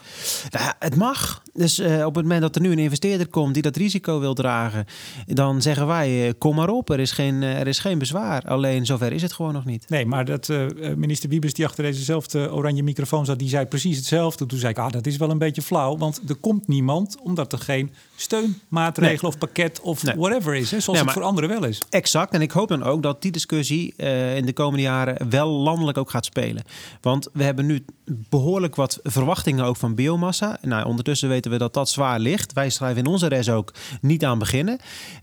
Nou, 0.50 0.74
het 0.80 0.96
mag. 0.96 1.42
Dus 1.54 1.80
uh, 1.80 2.06
op 2.06 2.16
het 2.16 2.24
moment 2.24 2.42
dat 2.42 2.56
er 2.56 2.62
nu 2.62 2.72
een 2.72 2.80
investeerder 2.80 3.28
komt 3.28 3.54
die 3.54 3.64
dat 3.64 3.76
risico 3.76 4.20
wil 4.20 4.34
dragen, 4.34 4.86
dan 5.26 5.62
zeggen 5.62 5.88
wij: 5.88 6.28
uh, 6.28 6.34
kom 6.38 6.56
maar 6.56 6.70
op, 6.70 6.90
er 6.90 7.00
is, 7.00 7.12
geen, 7.12 7.42
uh, 7.42 7.60
er 7.60 7.68
is 7.68 7.80
geen 7.80 7.98
bezwaar. 7.98 8.44
Alleen 8.46 8.86
zover 8.86 9.12
is 9.12 9.22
het 9.22 9.34
gewoon 9.34 9.54
nog 9.54 9.66
niet. 9.66 9.90
Nee, 9.90 10.06
maar 10.06 10.26
dat 10.26 10.50
minister 10.96 11.30
Wiebes, 11.30 11.54
die 11.54 11.66
achter 11.66 11.84
dezezelfde 11.84 12.54
oranje 12.54 12.84
microfoon 12.84 13.26
zat, 13.26 13.40
die 13.40 13.50
zei 13.50 13.66
precies 13.66 13.98
hetzelfde. 13.98 14.46
Toen 14.46 14.60
zei 14.60 14.72
ik: 14.72 14.78
ah, 14.78 14.92
dat 14.92 15.08
is 15.08 15.18
wel 15.18 15.30
een 15.30 15.38
beetje 15.38 15.62
flauw, 15.62 15.98
want 15.98 16.22
er 16.28 16.36
komt 16.36 16.68
niemand 16.68 17.18
omdat 17.22 17.54
er 17.54 17.60
geen 17.60 17.92
steunmaatregel 18.22 19.28
of 19.28 19.38
pakket 19.38 19.80
of 19.82 20.02
whatever 20.02 20.56
is, 20.56 20.72
hè, 20.72 20.80
zoals 20.80 21.00
het 21.00 21.12
voor 21.12 21.24
anderen 21.24 21.50
wel 21.50 21.64
is. 21.64 21.82
Exact. 21.90 22.34
En 22.34 22.42
ik 22.42 22.52
hoop 22.52 22.68
dan 22.68 22.84
ook 22.84 23.04
dat 23.04 23.22
die 23.22 23.32
discussie 23.32 23.96
in 24.36 24.46
de 24.46 24.54
komende 24.54 24.82
jaren 24.82 25.30
wel 25.30 25.50
landelijk 25.50 25.98
ook 25.98 26.10
gaat 26.10 26.26
spelen. 26.26 26.64
Want 27.02 27.30
we 27.34 27.44
hebben 27.44 27.66
nu 27.66 27.86
behoorlijk 28.30 28.76
wat 28.76 29.00
verwachtingen 29.04 29.66
ook 29.66 29.78
van 29.78 29.96
biomassa. 29.96 30.58
Nou, 30.62 30.86
ondertussen 30.86 31.30
weten 31.30 31.52
we 31.52 31.58
dat 31.58 31.74
dat 31.74 31.90
zwaar 31.90 32.20
ligt. 32.20 32.54
Wij 32.54 32.70
schrijven 32.70 33.04
in 33.04 33.12
onze 33.12 33.28
res 33.28 33.50
ook 33.50 33.74
niet 34.02 34.26
aan 34.26 34.40
beginnen. 34.40 34.80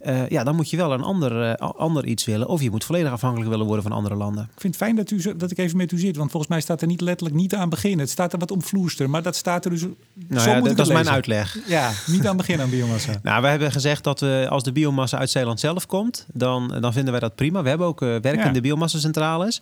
Uh, 0.07 0.29
ja, 0.29 0.45
dan 0.45 0.57
moet 0.57 0.71
je 0.71 0.77
wel 0.77 0.93
een 0.93 1.03
ander, 1.03 1.49
uh, 1.49 1.55
ander 1.55 2.05
iets 2.05 2.25
willen. 2.25 2.49
Of 2.49 2.63
je 2.63 2.71
moet 2.71 2.85
volledig 2.85 3.13
afhankelijk 3.13 3.51
willen 3.51 3.67
worden 3.67 3.83
van 3.85 3.93
andere 3.93 4.15
landen. 4.15 4.43
Ik 4.55 4.61
vind 4.61 4.75
het 4.75 4.83
fijn 4.83 4.97
dat, 4.97 5.11
u, 5.11 5.37
dat 5.37 5.51
ik 5.51 5.59
even 5.59 5.77
met 5.77 5.93
u 5.93 5.99
zit. 5.99 6.17
Want 6.17 6.31
volgens 6.31 6.53
mij 6.53 6.61
staat 6.61 6.81
er 6.81 6.87
niet 6.87 7.01
letterlijk 7.01 7.39
niet 7.39 7.55
aan 7.55 7.69
beginnen. 7.69 8.01
Het 8.01 8.11
staat 8.11 8.33
er 8.33 8.39
wat 8.39 8.51
omvloester. 8.51 9.11
Maar 9.11 9.23
dat 9.23 9.37
staat 9.37 9.65
er 9.65 9.71
dus... 9.71 9.85
Nou 10.29 10.49
ja, 10.49 10.61
dat 10.61 10.79
is 10.79 10.93
mijn 10.93 11.09
uitleg. 11.09 11.59
Ja, 11.67 11.91
niet 12.07 12.27
aan 12.27 12.37
beginnen 12.37 12.65
aan 12.65 12.71
biomassa. 12.71 13.13
nou, 13.23 13.43
we 13.43 13.49
hebben 13.49 13.73
gezegd 13.73 14.05
dat 14.05 14.21
we, 14.21 14.47
als 14.51 14.63
de 14.63 14.73
biomassa 14.73 15.19
uit 15.19 15.31
Zeeland 15.31 15.61
zelf 15.61 15.87
komt... 15.87 16.27
dan, 16.33 16.77
dan 16.81 16.93
vinden 16.93 17.11
wij 17.11 17.21
dat 17.21 17.35
prima. 17.35 17.63
We 17.63 17.69
hebben 17.69 17.87
ook 17.87 18.03
uh, 18.03 18.09
werkende 18.09 18.55
ja. 18.55 18.61
biomassa-centrales. 18.61 19.61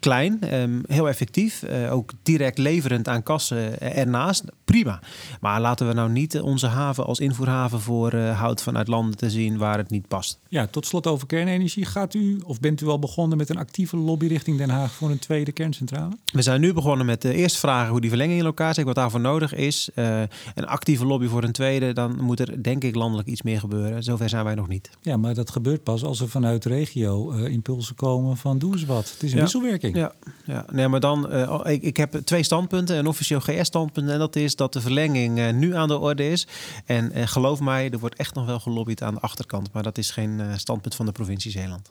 klein, 0.00 0.54
um, 0.54 0.82
heel 0.86 1.08
effectief. 1.08 1.62
ook 1.90 2.11
direct 2.22 2.58
leverend 2.58 3.08
aan 3.08 3.22
kassen 3.22 3.80
ernaast. 3.80 4.44
Prima. 4.64 5.00
Maar 5.40 5.60
laten 5.60 5.88
we 5.88 5.94
nou 5.94 6.10
niet 6.10 6.40
onze 6.40 6.66
haven 6.66 7.06
als 7.06 7.18
invoerhaven 7.18 7.80
voor 7.80 8.14
uh, 8.14 8.38
hout 8.38 8.62
vanuit 8.62 8.88
landen 8.88 9.16
te 9.16 9.30
zien 9.30 9.58
waar 9.58 9.78
het 9.78 9.90
niet 9.90 10.08
past. 10.08 10.38
Ja, 10.48 10.66
tot 10.66 10.86
slot 10.86 11.06
over 11.06 11.26
kernenergie. 11.26 11.84
Gaat 11.84 12.14
u 12.14 12.40
of 12.44 12.60
bent 12.60 12.80
u 12.80 12.86
al 12.86 12.98
begonnen 12.98 13.38
met 13.38 13.50
een 13.50 13.56
actieve 13.56 13.96
lobby 13.96 14.26
richting 14.26 14.58
Den 14.58 14.70
Haag 14.70 14.92
voor 14.92 15.10
een 15.10 15.18
tweede 15.18 15.52
kerncentrale? 15.52 16.16
We 16.32 16.42
zijn 16.42 16.60
nu 16.60 16.72
begonnen 16.72 17.06
met 17.06 17.22
de 17.22 17.34
eerste 17.34 17.58
vragen 17.58 17.90
hoe 17.90 18.00
die 18.00 18.08
verlenging 18.08 18.38
in 18.38 18.44
locatie, 18.44 18.84
wat 18.84 18.94
daarvoor 18.94 19.20
nodig 19.20 19.54
is. 19.54 19.90
Uh, 19.94 20.20
een 20.54 20.66
actieve 20.66 21.06
lobby 21.06 21.26
voor 21.26 21.42
een 21.42 21.52
tweede, 21.52 21.92
dan 21.92 22.22
moet 22.22 22.40
er 22.40 22.62
denk 22.62 22.84
ik 22.84 22.94
landelijk 22.94 23.28
iets 23.28 23.42
meer 23.42 23.60
gebeuren. 23.60 24.02
Zover 24.02 24.28
zijn 24.28 24.44
wij 24.44 24.54
nog 24.54 24.68
niet. 24.68 24.90
Ja, 25.00 25.16
maar 25.16 25.34
dat 25.34 25.50
gebeurt 25.50 25.82
pas 25.82 26.04
als 26.04 26.20
er 26.20 26.28
vanuit 26.28 26.62
de 26.62 26.68
regio 26.68 27.32
uh, 27.32 27.52
impulsen 27.52 27.94
komen 27.94 28.36
van 28.36 28.58
doe 28.58 28.72
eens 28.72 28.84
wat. 28.84 29.10
Het 29.12 29.22
is 29.22 29.30
een 29.30 29.36
ja. 29.36 29.42
wisselwerking. 29.42 29.96
Ja, 29.96 30.12
ja. 30.44 30.64
Nee, 30.70 30.88
maar 30.88 31.00
dan, 31.00 31.32
ik, 31.66 31.82
ik 31.82 31.91
heb 31.96 32.20
twee 32.24 32.42
standpunten. 32.42 32.96
Een 32.96 33.06
officieel 33.06 33.40
GS-standpunt 33.40 34.08
en 34.08 34.18
dat 34.18 34.36
is 34.36 34.56
dat 34.56 34.72
de 34.72 34.80
verlenging 34.80 35.52
nu 35.52 35.74
aan 35.74 35.88
de 35.88 35.98
orde 35.98 36.30
is. 36.30 36.46
En, 36.86 37.12
en, 37.12 37.28
geloof 37.28 37.60
mij, 37.60 37.90
er 37.90 37.98
wordt 37.98 38.16
echt 38.16 38.34
nog 38.34 38.46
wel 38.46 38.60
gelobbyd 38.60 39.02
aan 39.02 39.14
de 39.14 39.20
achterkant. 39.20 39.72
Maar 39.72 39.82
dat 39.82 39.98
is 39.98 40.10
geen 40.10 40.38
uh, 40.38 40.56
standpunt 40.56 40.94
van 40.94 41.06
de 41.06 41.12
provincie 41.12 41.50
Zeeland. 41.50 41.90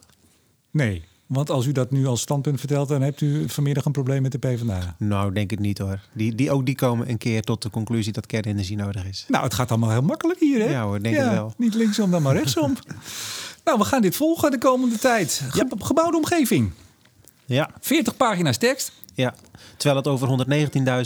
Nee, 0.71 1.03
want 1.31 1.49
als 1.49 1.65
u 1.65 1.71
dat 1.71 1.91
nu 1.91 2.05
als 2.05 2.21
standpunt 2.21 2.59
vertelt, 2.59 2.87
dan 2.87 3.01
hebt 3.01 3.21
u 3.21 3.49
vanmiddag 3.49 3.85
een 3.85 3.91
probleem 3.91 4.21
met 4.21 4.31
de 4.31 4.37
PvdA. 4.37 4.95
Nou, 4.97 5.33
denk 5.33 5.51
ik 5.51 5.59
niet 5.59 5.77
hoor. 5.77 5.99
Die, 6.13 6.35
die, 6.35 6.51
ook 6.51 6.65
die 6.65 6.75
komen 6.75 7.09
een 7.09 7.17
keer 7.17 7.41
tot 7.41 7.61
de 7.61 7.69
conclusie 7.69 8.13
dat 8.13 8.25
kernenergie 8.25 8.77
nodig 8.77 9.05
is. 9.05 9.25
Nou, 9.27 9.43
het 9.43 9.53
gaat 9.53 9.69
allemaal 9.69 9.89
heel 9.89 10.01
makkelijk 10.01 10.39
hier, 10.39 10.59
hè? 10.59 10.69
Ja 10.69 10.83
hoor, 10.83 11.01
denk 11.01 11.15
ik 11.15 11.21
wel. 11.21 11.53
Niet 11.57 11.73
linksom, 11.73 12.11
dan 12.11 12.21
maar 12.21 12.35
rechtsom. 12.35 12.73
nou, 13.65 13.77
we 13.77 13.83
gaan 13.83 14.01
dit 14.01 14.15
volgen 14.15 14.51
de 14.51 14.57
komende 14.57 14.97
tijd. 14.97 15.43
Ge 15.49 15.57
ja. 15.57 15.85
Gebouwde 15.85 16.17
omgeving. 16.17 16.71
Ja. 17.45 17.69
40 17.79 18.17
pagina's 18.17 18.57
tekst. 18.57 18.91
Ja, 19.21 19.33
terwijl 19.77 19.95
het 19.95 20.07
over 20.07 20.45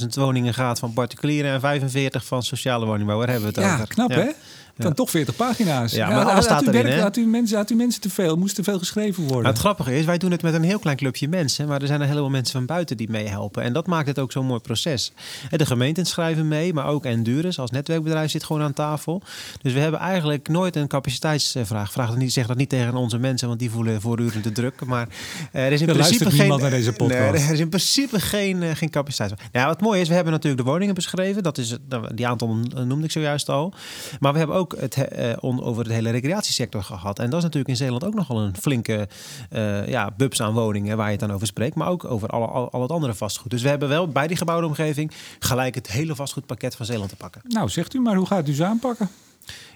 119.000 0.02 0.08
woningen 0.14 0.54
gaat 0.54 0.80
van 0.80 0.94
particulieren 0.94 1.52
en 1.52 1.60
45 1.60 2.26
van 2.26 2.44
sociale 2.44 2.86
woningbouw. 2.86 3.18
Waar 3.18 3.30
hebben 3.30 3.54
we 3.54 3.60
het 3.60 3.66
ja, 3.66 3.74
over? 3.74 3.88
Knap, 3.88 4.10
hè? 4.10 4.30
Dan 4.78 4.94
toch 4.94 5.10
40 5.10 5.36
pagina's. 5.36 5.92
Ja, 5.92 6.10
maar 6.10 6.26
alles 6.26 6.46
staat 6.46 6.68
erin. 6.68 6.84
Werk, 6.84 7.02
had, 7.02 7.18
u 7.18 7.26
mensen, 7.26 7.58
had 7.58 7.70
u 7.70 7.76
mensen 7.76 8.02
te 8.02 8.10
veel? 8.10 8.36
Moest 8.36 8.56
te 8.56 8.64
veel 8.64 8.80
geschreven 8.80 9.24
worden? 9.24 9.42
Nou, 9.42 9.54
het 9.54 9.60
grappige 9.60 9.98
is, 9.98 10.06
wij 10.06 10.18
doen 10.18 10.32
het 10.32 10.42
met 10.42 10.54
een 10.54 10.64
heel 10.64 10.80
klein 10.80 10.98
clubje 10.98 11.28
mensen. 11.28 11.68
Maar 11.68 11.82
er 11.82 11.88
zijn 11.88 12.02
een 12.02 12.08
heleboel 12.08 12.30
mensen 12.30 12.54
van 12.54 12.66
buiten 12.66 12.98
die 12.98 13.10
meehelpen. 13.10 13.64
En 13.64 13.74
dat 13.74 13.88
maakt 13.88 14.08
het 14.08 14.20
ook 14.20 14.32
zo'n 14.32 14.46
mooi 14.46 14.60
proces. 14.60 15.12
De 15.50 15.66
gemeenten 15.66 16.06
schrijven 16.06 16.48
mee, 16.48 16.74
maar 16.74 16.86
ook 16.86 17.06
Endurus 17.06 17.60
als 17.60 17.72
netwerkbedrijf 17.72 18.32
zit 18.32 18.44
gewoon 18.44 18.62
aan 18.62 18.74
tafel. 18.74 19.22
Dus 19.62 19.74
we 19.74 19.80
hebben 19.80 20.00
eigenlijk 20.00 20.48
nooit 20.48 20.76
een 20.76 20.88
capaciteitsvraag. 20.88 21.92
Vraag 21.92 22.10
dat 22.10 22.18
niet, 22.18 22.34
zeg 22.34 22.48
dat 22.48 22.58
niet 22.58 22.70
tegen 22.70 22.96
onze 22.96 23.18
mensen, 23.18 23.48
want 23.48 23.60
die 23.60 23.70
voelen 23.70 24.02
voortdurend 24.02 24.44
de 24.44 24.52
druk. 24.52 24.86
Maar 24.86 25.08
er 25.52 25.72
is 25.72 25.82
in 25.82 25.88
er 25.88 25.94
principe 25.94 26.32
geen... 26.32 26.60
naar 26.60 26.70
deze 26.70 26.94
podcast. 26.94 27.20
Nee, 27.20 27.42
er 27.42 27.52
is 27.54 27.60
in 27.60 27.70
principe 27.70 28.20
geen, 28.20 28.76
geen 28.76 28.90
capaciteitsvraag. 28.90 29.52
Nou, 29.52 29.68
wat 29.68 29.82
mooi 29.82 30.02
is, 30.02 30.08
we 30.08 30.14
hebben 30.14 30.34
natuurlijk 30.34 30.64
de 30.64 30.70
woningen 30.70 30.94
beschreven. 30.94 31.44
Dat 31.44 31.58
is, 31.58 31.78
die 32.16 32.28
aantal 32.28 32.56
noemde 32.86 33.06
ik 33.06 33.12
zojuist 33.12 33.50
al. 33.50 33.74
Maar 34.20 34.32
we 34.32 34.38
hebben 34.38 34.56
ook 34.56 34.65
het... 34.72 34.98
Uh, 35.18 35.34
over 35.42 35.84
het 35.84 35.92
hele 35.92 36.10
recreatiesector 36.10 36.84
gehad. 36.84 37.20
En 37.20 37.30
dat 37.30 37.38
is 37.38 37.44
natuurlijk 37.44 37.70
in 37.70 37.76
Zeeland 37.76 38.06
ook 38.06 38.14
nogal 38.14 38.42
een 38.42 38.56
flinke 38.58 39.08
uh, 39.52 39.88
ja, 39.88 40.12
bubs 40.18 40.42
aan 40.42 40.54
woningen 40.54 40.98
waar 40.98 41.06
je 41.06 41.12
het 41.12 41.20
dan 41.20 41.32
over 41.32 41.48
spreekt. 41.48 41.76
Maar 41.76 41.88
ook 41.88 42.06
over 42.06 42.30
alle, 42.30 42.46
al, 42.46 42.72
al, 42.72 42.82
het 42.82 42.92
andere 42.92 43.14
vastgoed. 43.14 43.52
Dus 43.52 43.62
we 43.62 43.70
hebben 43.70 43.90
wel 43.90 44.08
bij 44.08 44.28
die 44.28 44.38
gebouwde 44.38 44.68
omgeving 44.68 45.12
gelijk 45.40 45.76
het 45.76 45.92
hele 45.92 46.16
vastgoedpakket 46.16 46.76
van 46.76 46.86
Zeeland 46.86 47.10
te 47.10 47.16
pakken. 47.16 47.42
Nou, 47.48 47.70
zegt 47.70 47.94
u 47.94 48.00
maar, 48.00 48.16
hoe 48.16 48.26
gaat 48.26 48.48
u 48.48 48.54
ze 48.54 48.66
aanpakken? 48.66 49.10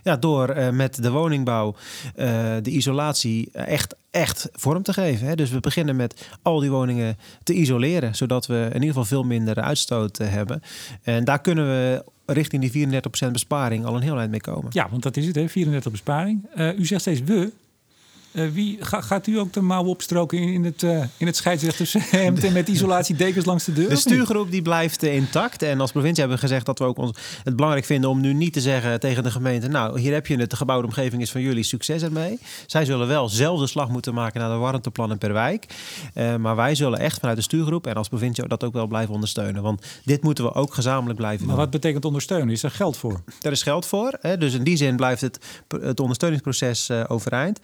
Ja, 0.04 0.16
door 0.16 0.58
uh, 0.58 0.70
met 0.70 1.04
de 1.04 1.12
woningbouw 1.12 1.76
uh, 2.16 2.56
de 2.62 2.70
isolatie 2.70 3.52
echt, 3.52 3.96
echt 4.12 4.50
vorm 4.52 4.84
te 4.84 4.94
geven. 4.94 5.28
Hè. 5.28 5.36
Dus 5.36 5.50
we 5.50 5.60
beginnen 5.60 5.96
met 5.96 6.28
al 6.42 6.60
die 6.60 6.72
woningen 6.72 7.18
te 7.44 7.54
isoleren, 7.54 8.16
zodat 8.16 8.46
we 8.46 8.66
in 8.68 8.74
ieder 8.74 8.88
geval 8.88 9.06
veel 9.06 9.24
minder 9.24 9.62
uitstoot 9.62 10.20
uh, 10.20 10.30
hebben. 10.30 10.62
En 11.02 11.24
daar 11.24 11.42
kunnen 11.42 11.66
we 11.66 12.04
richting 12.34 12.72
die 12.72 12.88
34% 13.28 13.32
besparing 13.32 13.86
al 13.86 13.96
een 13.96 14.02
heel 14.02 14.20
eind 14.20 14.32
mee 14.32 14.42
komen. 14.42 14.70
Ja, 14.74 14.90
want 14.90 15.04
dat 15.04 15.18
is 15.18 15.26
het, 15.26 15.36
hè? 15.36 15.50
34% 15.50 15.92
besparing. 15.92 16.46
u 16.78 16.86
zegt 16.86 17.02
steeds 17.02 17.22
we. 17.22 17.52
Uh, 18.32 18.50
wie, 18.54 18.78
ga, 18.80 19.02
gaat 19.02 19.28
u 19.28 19.40
ook 19.40 19.54
de 19.54 19.62
mouw 19.62 19.84
opstroken 19.84 20.38
in 20.38 20.64
het, 20.64 20.84
uh, 20.84 21.04
in 21.18 21.26
het 21.26 21.36
scheidsrechtershemd 21.36 22.44
en 22.46 22.54
met 22.54 22.68
isolatiedekens 22.68 23.46
langs 23.46 23.66
de 23.66 23.74
deur? 23.74 23.90
De 23.90 23.96
stuurgroep 23.96 24.52
die 24.52 24.62
blijft 24.62 25.04
intact. 25.04 25.62
En 25.62 25.80
als 25.80 25.92
provincie 25.92 26.20
hebben 26.20 26.40
we 26.40 26.48
gezegd 26.48 26.66
dat 26.66 26.80
we 26.80 26.86
ook 26.86 26.98
ons 26.98 27.18
het 27.44 27.56
belangrijk 27.56 27.86
vinden 27.86 28.10
om 28.10 28.22
nu 28.22 28.34
niet 28.34 28.54
te 28.54 28.62
zeggen 28.62 29.00
tegen 29.00 29.24
de 29.24 29.32
gemeente: 29.32 29.68
Nou, 29.68 30.00
hier 30.00 30.14
heb 30.14 30.28
je 30.28 30.38
het, 30.38 30.50
de 30.50 30.56
gebouwde 30.56 30.88
omgeving 30.88 31.22
is 31.22 31.32
van 31.32 31.42
jullie, 31.42 31.64
succes 31.64 32.02
ermee. 32.02 32.40
Zij 32.66 32.86
zullen 32.86 33.08
wel 33.08 33.30
zelf 33.30 33.60
de 33.60 33.68
slag 33.68 33.90
moeten 33.90 34.14
maken 34.14 34.40
naar 34.40 34.50
de 34.50 34.56
warmteplannen 34.56 35.18
per 35.18 35.34
wijk. 35.34 35.66
maar 36.40 36.56
wij 36.56 36.76
zullen 36.76 37.00
echt 37.00 37.20
vanuit 37.20 37.38
de 37.38 37.44
stuurgroep 37.44 37.88
en 37.88 37.96
als 37.96 38.08
provincie 38.08 38.48
dat 38.48 38.64
ook 38.64 38.74
wel 38.74 38.88
blijven 38.88 39.14
ondersteunen. 39.14 39.62
Want 39.62 39.86
dit 40.06 40.24
moeten 40.24 40.44
we 40.44 40.54
ook 40.54 40.74
gezamenlijk 40.74 41.20
blijven 41.20 41.46
maar 41.46 41.56
doen. 41.56 41.64
wat 41.64 41.74
betekent 41.74 42.06
ondersteunen? 42.06 42.50
Is 42.50 42.64
er 42.64 42.72
geld 42.72 42.98
voor? 42.98 43.22
Er 43.42 43.52
is 43.52 43.64
geld 43.64 43.86
voor. 43.86 44.18
Hè? 44.22 44.38
Dus 44.38 44.54
in 44.54 44.64
die 44.64 44.78
zin 44.78 44.96
blijft 44.96 45.22
het, 45.22 45.40
het 45.82 46.00
ondersteuningsproces 46.00 46.92
overeind. 46.92 47.60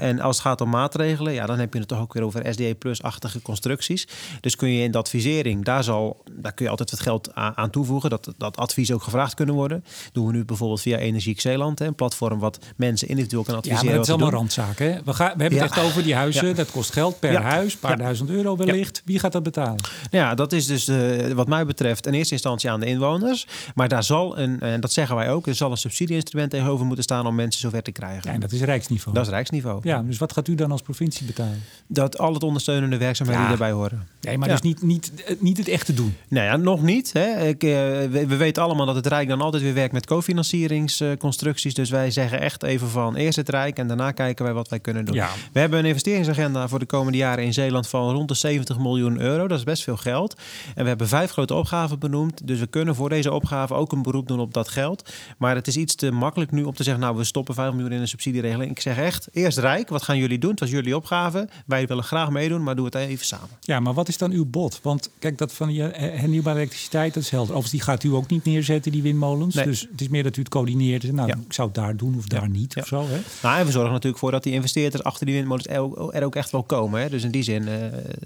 En 0.00 0.20
als 0.20 0.36
het 0.36 0.46
gaat 0.46 0.60
om 0.60 0.70
maatregelen, 0.70 1.32
ja, 1.32 1.46
dan 1.46 1.58
heb 1.58 1.72
je 1.72 1.78
het 1.78 1.88
toch 1.88 2.00
ook 2.00 2.12
weer 2.12 2.22
over 2.22 2.52
SDE 2.52 2.74
plus-achtige 2.74 3.42
constructies. 3.42 4.08
Dus 4.40 4.56
kun 4.56 4.68
je 4.68 4.82
in 4.82 4.90
de 4.90 4.98
advisering, 4.98 5.64
daar, 5.64 5.84
zal, 5.84 6.22
daar 6.32 6.52
kun 6.52 6.64
je 6.64 6.70
altijd 6.70 6.90
wat 6.90 7.00
geld 7.00 7.34
aan, 7.34 7.70
toevoegen. 7.70 8.10
Dat, 8.10 8.34
dat 8.36 8.56
advies 8.56 8.92
ook 8.92 9.02
gevraagd 9.02 9.34
kunnen 9.34 9.54
worden. 9.54 9.84
doen 10.12 10.26
we 10.26 10.32
nu 10.32 10.44
bijvoorbeeld 10.44 10.80
via 10.80 10.96
Energiek 10.96 11.40
Zeeland, 11.40 11.78
hè, 11.78 11.86
een 11.86 11.94
platform 11.94 12.38
wat 12.38 12.58
mensen 12.76 13.08
individueel 13.08 13.42
kan 13.42 13.54
adviseren. 13.54 13.84
Ja, 13.84 13.90
maar 13.90 13.98
het 13.98 14.08
is 14.08 14.14
allemaal 14.14 14.38
randzaken. 14.38 14.92
Hè? 14.92 15.00
We, 15.04 15.14
gaan, 15.14 15.32
we 15.36 15.42
hebben 15.42 15.60
het 15.60 15.70
echt 15.70 15.84
over 15.84 16.02
die 16.02 16.14
huizen. 16.14 16.54
Dat 16.54 16.70
kost 16.70 16.92
geld 16.92 17.18
per 17.18 17.40
huis, 17.40 17.72
een 17.72 17.78
paar 17.78 17.98
duizend 17.98 18.30
euro 18.30 18.56
wellicht. 18.56 19.02
Wie 19.04 19.18
gaat 19.18 19.32
dat 19.32 19.42
betalen? 19.42 19.82
Ja, 20.10 20.34
dat 20.34 20.52
is 20.52 20.66
dus 20.66 20.88
uh, 20.88 21.32
wat 21.32 21.48
mij 21.48 21.66
betreft 21.66 22.06
in 22.06 22.12
eerste 22.12 22.32
instantie 22.32 22.70
aan 22.70 22.80
de 22.80 22.86
inwoners. 22.86 23.46
Maar 23.74 23.88
daar 23.88 24.04
zal 24.04 24.38
een, 24.38 24.60
en 24.60 24.80
dat 24.80 24.92
zeggen 24.92 25.16
wij 25.16 25.30
ook, 25.30 25.46
er 25.46 25.54
zal 25.54 25.70
een 25.70 25.76
subsidieinstrument 25.76 26.50
tegenover 26.50 26.86
moeten 26.86 27.04
staan 27.04 27.26
om 27.26 27.34
mensen 27.34 27.60
zover 27.60 27.82
te 27.82 27.92
krijgen. 27.92 28.22
Ja, 28.24 28.32
en 28.32 28.40
dat 28.40 28.52
is 28.52 28.60
rijksniveau. 28.60 29.16
Dat 29.16 29.26
is 29.26 29.32
rijksniveau. 29.32 29.80
Ja, 29.88 30.02
dus 30.02 30.18
wat 30.18 30.32
gaat 30.32 30.48
u 30.48 30.54
dan 30.54 30.70
als 30.70 30.82
provincie 30.82 31.26
betalen? 31.26 31.62
Dat 31.86 32.18
al 32.18 32.34
het 32.34 32.42
ondersteunende 32.42 32.96
werkzaamheden 32.96 33.42
ja. 33.42 33.48
die 33.48 33.58
daarbij 33.58 33.76
horen. 33.76 34.06
Nee, 34.20 34.38
maar 34.38 34.48
dus 34.48 34.60
niet, 34.60 34.82
niet, 34.82 35.12
niet 35.38 35.56
het 35.56 35.68
echte 35.68 35.94
doen? 35.94 36.16
Nou 36.28 36.46
ja, 36.46 36.56
nog 36.56 36.82
niet. 36.82 37.12
Hè. 37.12 37.46
Ik, 37.46 37.64
uh, 37.64 37.70
we, 37.70 38.24
we, 38.26 38.36
weten 38.36 38.62
allemaal 38.62 38.86
dat 38.86 38.94
het 38.94 39.06
Rijk 39.06 39.28
dan 39.28 39.40
altijd 39.40 39.62
weer 39.62 39.74
werkt 39.74 39.92
met 39.92 40.06
cofinancieringsconstructies. 40.06 41.74
dus 41.74 41.90
wij 41.90 42.10
zeggen 42.10 42.40
echt 42.40 42.62
even 42.62 42.88
van 42.88 43.16
eerst 43.16 43.36
het 43.36 43.48
Rijk 43.48 43.78
en 43.78 43.86
daarna 43.86 44.10
kijken 44.10 44.44
wij 44.44 44.54
wat 44.54 44.68
wij 44.68 44.80
kunnen 44.80 45.04
doen. 45.04 45.14
Ja. 45.14 45.28
We 45.52 45.60
hebben 45.60 45.78
een 45.78 45.84
investeringsagenda 45.84 46.68
voor 46.68 46.78
de 46.78 46.86
komende 46.86 47.18
jaren 47.18 47.44
in 47.44 47.52
Zeeland 47.52 47.88
van 47.88 48.12
rond 48.12 48.28
de 48.28 48.34
70 48.34 48.78
miljoen 48.78 49.20
euro. 49.20 49.48
Dat 49.48 49.58
is 49.58 49.64
best 49.64 49.82
veel 49.82 49.96
geld. 49.96 50.34
En 50.74 50.82
we 50.82 50.88
hebben 50.88 51.08
vijf 51.08 51.30
grote 51.30 51.54
opgaven 51.54 51.98
benoemd. 51.98 52.46
Dus 52.46 52.58
we 52.58 52.66
kunnen 52.66 52.94
voor 52.94 53.08
deze 53.08 53.32
opgave 53.32 53.74
ook 53.74 53.92
een 53.92 54.02
beroep 54.02 54.28
doen 54.28 54.40
op 54.40 54.54
dat 54.54 54.68
geld. 54.68 55.12
Maar 55.38 55.54
het 55.54 55.66
is 55.66 55.76
iets 55.76 55.94
te 55.94 56.10
makkelijk 56.10 56.50
nu 56.50 56.62
om 56.62 56.74
te 56.74 56.82
zeggen, 56.82 57.02
nou 57.02 57.16
we 57.16 57.24
stoppen 57.24 57.54
5 57.54 57.72
miljoen 57.72 57.92
in 57.92 58.00
een 58.00 58.08
subsidieregeling. 58.08 58.70
Ik 58.70 58.80
zeg 58.80 58.98
echt, 58.98 59.28
eerst 59.32 59.58
Rijk 59.58 59.77
wat 59.88 60.02
gaan 60.02 60.18
jullie 60.18 60.38
doen? 60.38 60.50
Het 60.50 60.60
was 60.60 60.70
jullie 60.70 60.96
opgave. 60.96 61.48
Wij 61.66 61.86
willen 61.86 62.04
graag 62.04 62.30
meedoen, 62.30 62.62
maar 62.62 62.76
doe 62.76 62.84
het 62.84 62.94
even 62.94 63.26
samen. 63.26 63.48
Ja, 63.60 63.80
maar 63.80 63.94
wat 63.94 64.08
is 64.08 64.18
dan 64.18 64.30
uw 64.30 64.44
bod? 64.46 64.80
Want 64.82 65.10
kijk, 65.18 65.38
dat 65.38 65.52
van 65.52 65.72
je 65.74 65.82
hernieuwbare 65.94 66.56
elektriciteit, 66.58 67.14
dat 67.14 67.22
is 67.22 67.30
helder. 67.30 67.54
Overigens, 67.54 67.72
die 67.84 67.92
gaat 67.92 68.04
u 68.04 68.08
ook 68.14 68.28
niet 68.28 68.44
neerzetten, 68.44 68.92
die 68.92 69.02
windmolens. 69.02 69.54
Nee. 69.54 69.64
Dus 69.64 69.80
het 69.90 70.00
is 70.00 70.08
meer 70.08 70.22
dat 70.22 70.36
u 70.36 70.40
het 70.40 70.50
coördineert. 70.50 71.12
Nou, 71.12 71.28
Ja. 71.28 71.34
ik 71.46 71.52
zou 71.52 71.68
het 71.68 71.76
daar 71.76 71.96
doen 71.96 72.14
of 72.18 72.26
daar 72.26 72.48
niet 72.48 72.76
of 72.76 72.86
zo. 72.86 73.00
Hè? 73.08 73.18
Nou, 73.42 73.58
en 73.58 73.66
we 73.66 73.72
zorgen 73.72 73.92
natuurlijk 73.92 74.20
voor 74.20 74.30
dat 74.30 74.42
die 74.42 74.52
investeerders 74.52 75.02
achter 75.02 75.26
die 75.26 75.34
windmolens 75.34 75.66
er 76.12 76.24
ook, 76.24 76.34
echt 76.36 76.50
wel 76.50 76.62
komen. 76.62 77.00
Hè? 77.00 77.08
Dus 77.08 77.22
in 77.24 77.30
die 77.30 77.42
zin 77.42 77.68
eh, 77.68 77.74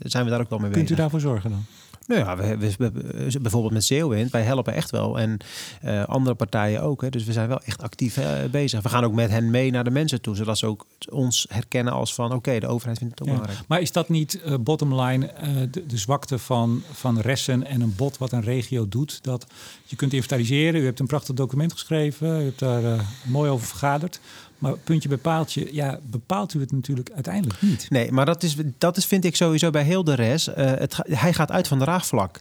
zijn 0.03 0.25
we 0.25 0.31
daar 0.31 0.41
ook 0.41 0.51
wel 0.51 0.59
mee 0.59 0.71
Kunt 0.71 0.81
u 0.83 0.87
bezig. 0.87 0.99
daarvoor 0.99 1.21
zorgen 1.21 1.51
dan? 1.51 1.65
Nou 2.07 2.21
ja, 2.21 2.37
we, 2.37 2.57
we, 2.59 2.77
we- 2.79 3.41
bijvoorbeeld 3.41 3.73
met 3.73 3.85
Zeewind, 3.85 4.31
wij 4.31 4.43
helpen 4.43 4.75
echt 4.75 4.91
wel. 4.91 5.19
En 5.19 5.39
eh, 5.81 6.05
andere 6.05 6.37
partijen 6.37 6.83
ook. 6.83 7.01
Hè. 7.03 7.09
Dus 7.11 7.25
we 7.25 7.33
zijn 7.33 7.49
wel 7.49 7.61
echt 7.65 7.83
actief 7.83 8.17
eh, 8.17 8.31
bezig. 8.51 8.83
We 8.83 8.89
gaan 8.89 9.05
ook 9.05 9.13
met 9.13 9.31
hen 9.31 9.51
mee 9.51 9.71
naar 9.71 9.85
de 9.85 9.91
mensen 9.91 10.21
toe. 10.21 10.37
Zodat 10.37 10.59
ze 10.59 10.67
ook 10.67 10.87
ons 11.11 11.47
herkennen 11.51 11.93
als 11.93 12.15
van... 12.15 12.33
oké, 12.33 12.59
de 12.59 12.67
overheid 12.67 12.99
vindt 12.99 13.19
het 13.19 13.23
ook 13.23 13.35
Ja. 13.35 13.41
belangrijk. 13.41 13.69
Maar 13.69 13.81
is 13.81 13.93
dat 13.93 14.09
niet 14.09 14.43
eh, 14.43 14.55
bottom 14.61 15.01
line 15.01 15.31
de, 15.71 15.87
de 15.87 15.99
zwakte 15.99 16.39
van, 16.39 16.83
van 16.93 17.21
ressen 17.21 17.67
en 17.67 17.81
een 17.81 17.95
bod 17.97 18.19
wat 18.19 18.33
een 18.33 18.43
regio 18.43 18.89
doet? 18.89 19.19
Dat 19.23 19.47
je 19.85 19.97
kunt 19.97 20.13
inventariseren. 20.13 20.81
U 20.81 20.85
hebt 20.85 21.01
een 21.01 21.07
prachtig 21.07 21.35
document 21.35 21.73
geschreven. 21.73 22.41
U 22.41 22.45
hebt 22.45 22.59
daar 22.59 23.05
mooi 23.25 23.51
over 23.51 23.67
vergaderd. 23.67 24.21
Maar 24.63 24.77
puntje 24.85 25.09
bij 25.09 25.19
paaltje, 25.19 25.69
ja, 25.75 25.99
bepaalt 26.03 26.55
u 26.55 26.61
het 26.61 26.73
natuurlijk 26.73 27.11
uiteindelijk 27.15 27.63
niet. 27.63 27.87
Nee, 27.91 28.13
maar 28.13 28.27
dat 28.27 28.43
is, 28.43 28.57
dat 28.79 28.97
is 28.97 29.05
vind 29.07 29.25
ik 29.25 29.37
sowieso 29.37 29.71
bij 29.71 29.83
heel 29.83 30.05
de 30.05 30.15
rest. 30.15 30.47
eh, 30.47 30.67
het, 30.67 30.97
hij 31.03 31.33
gaat 31.33 31.51
uit 31.51 31.69
van 31.69 31.79
draagvlak. 31.79 32.41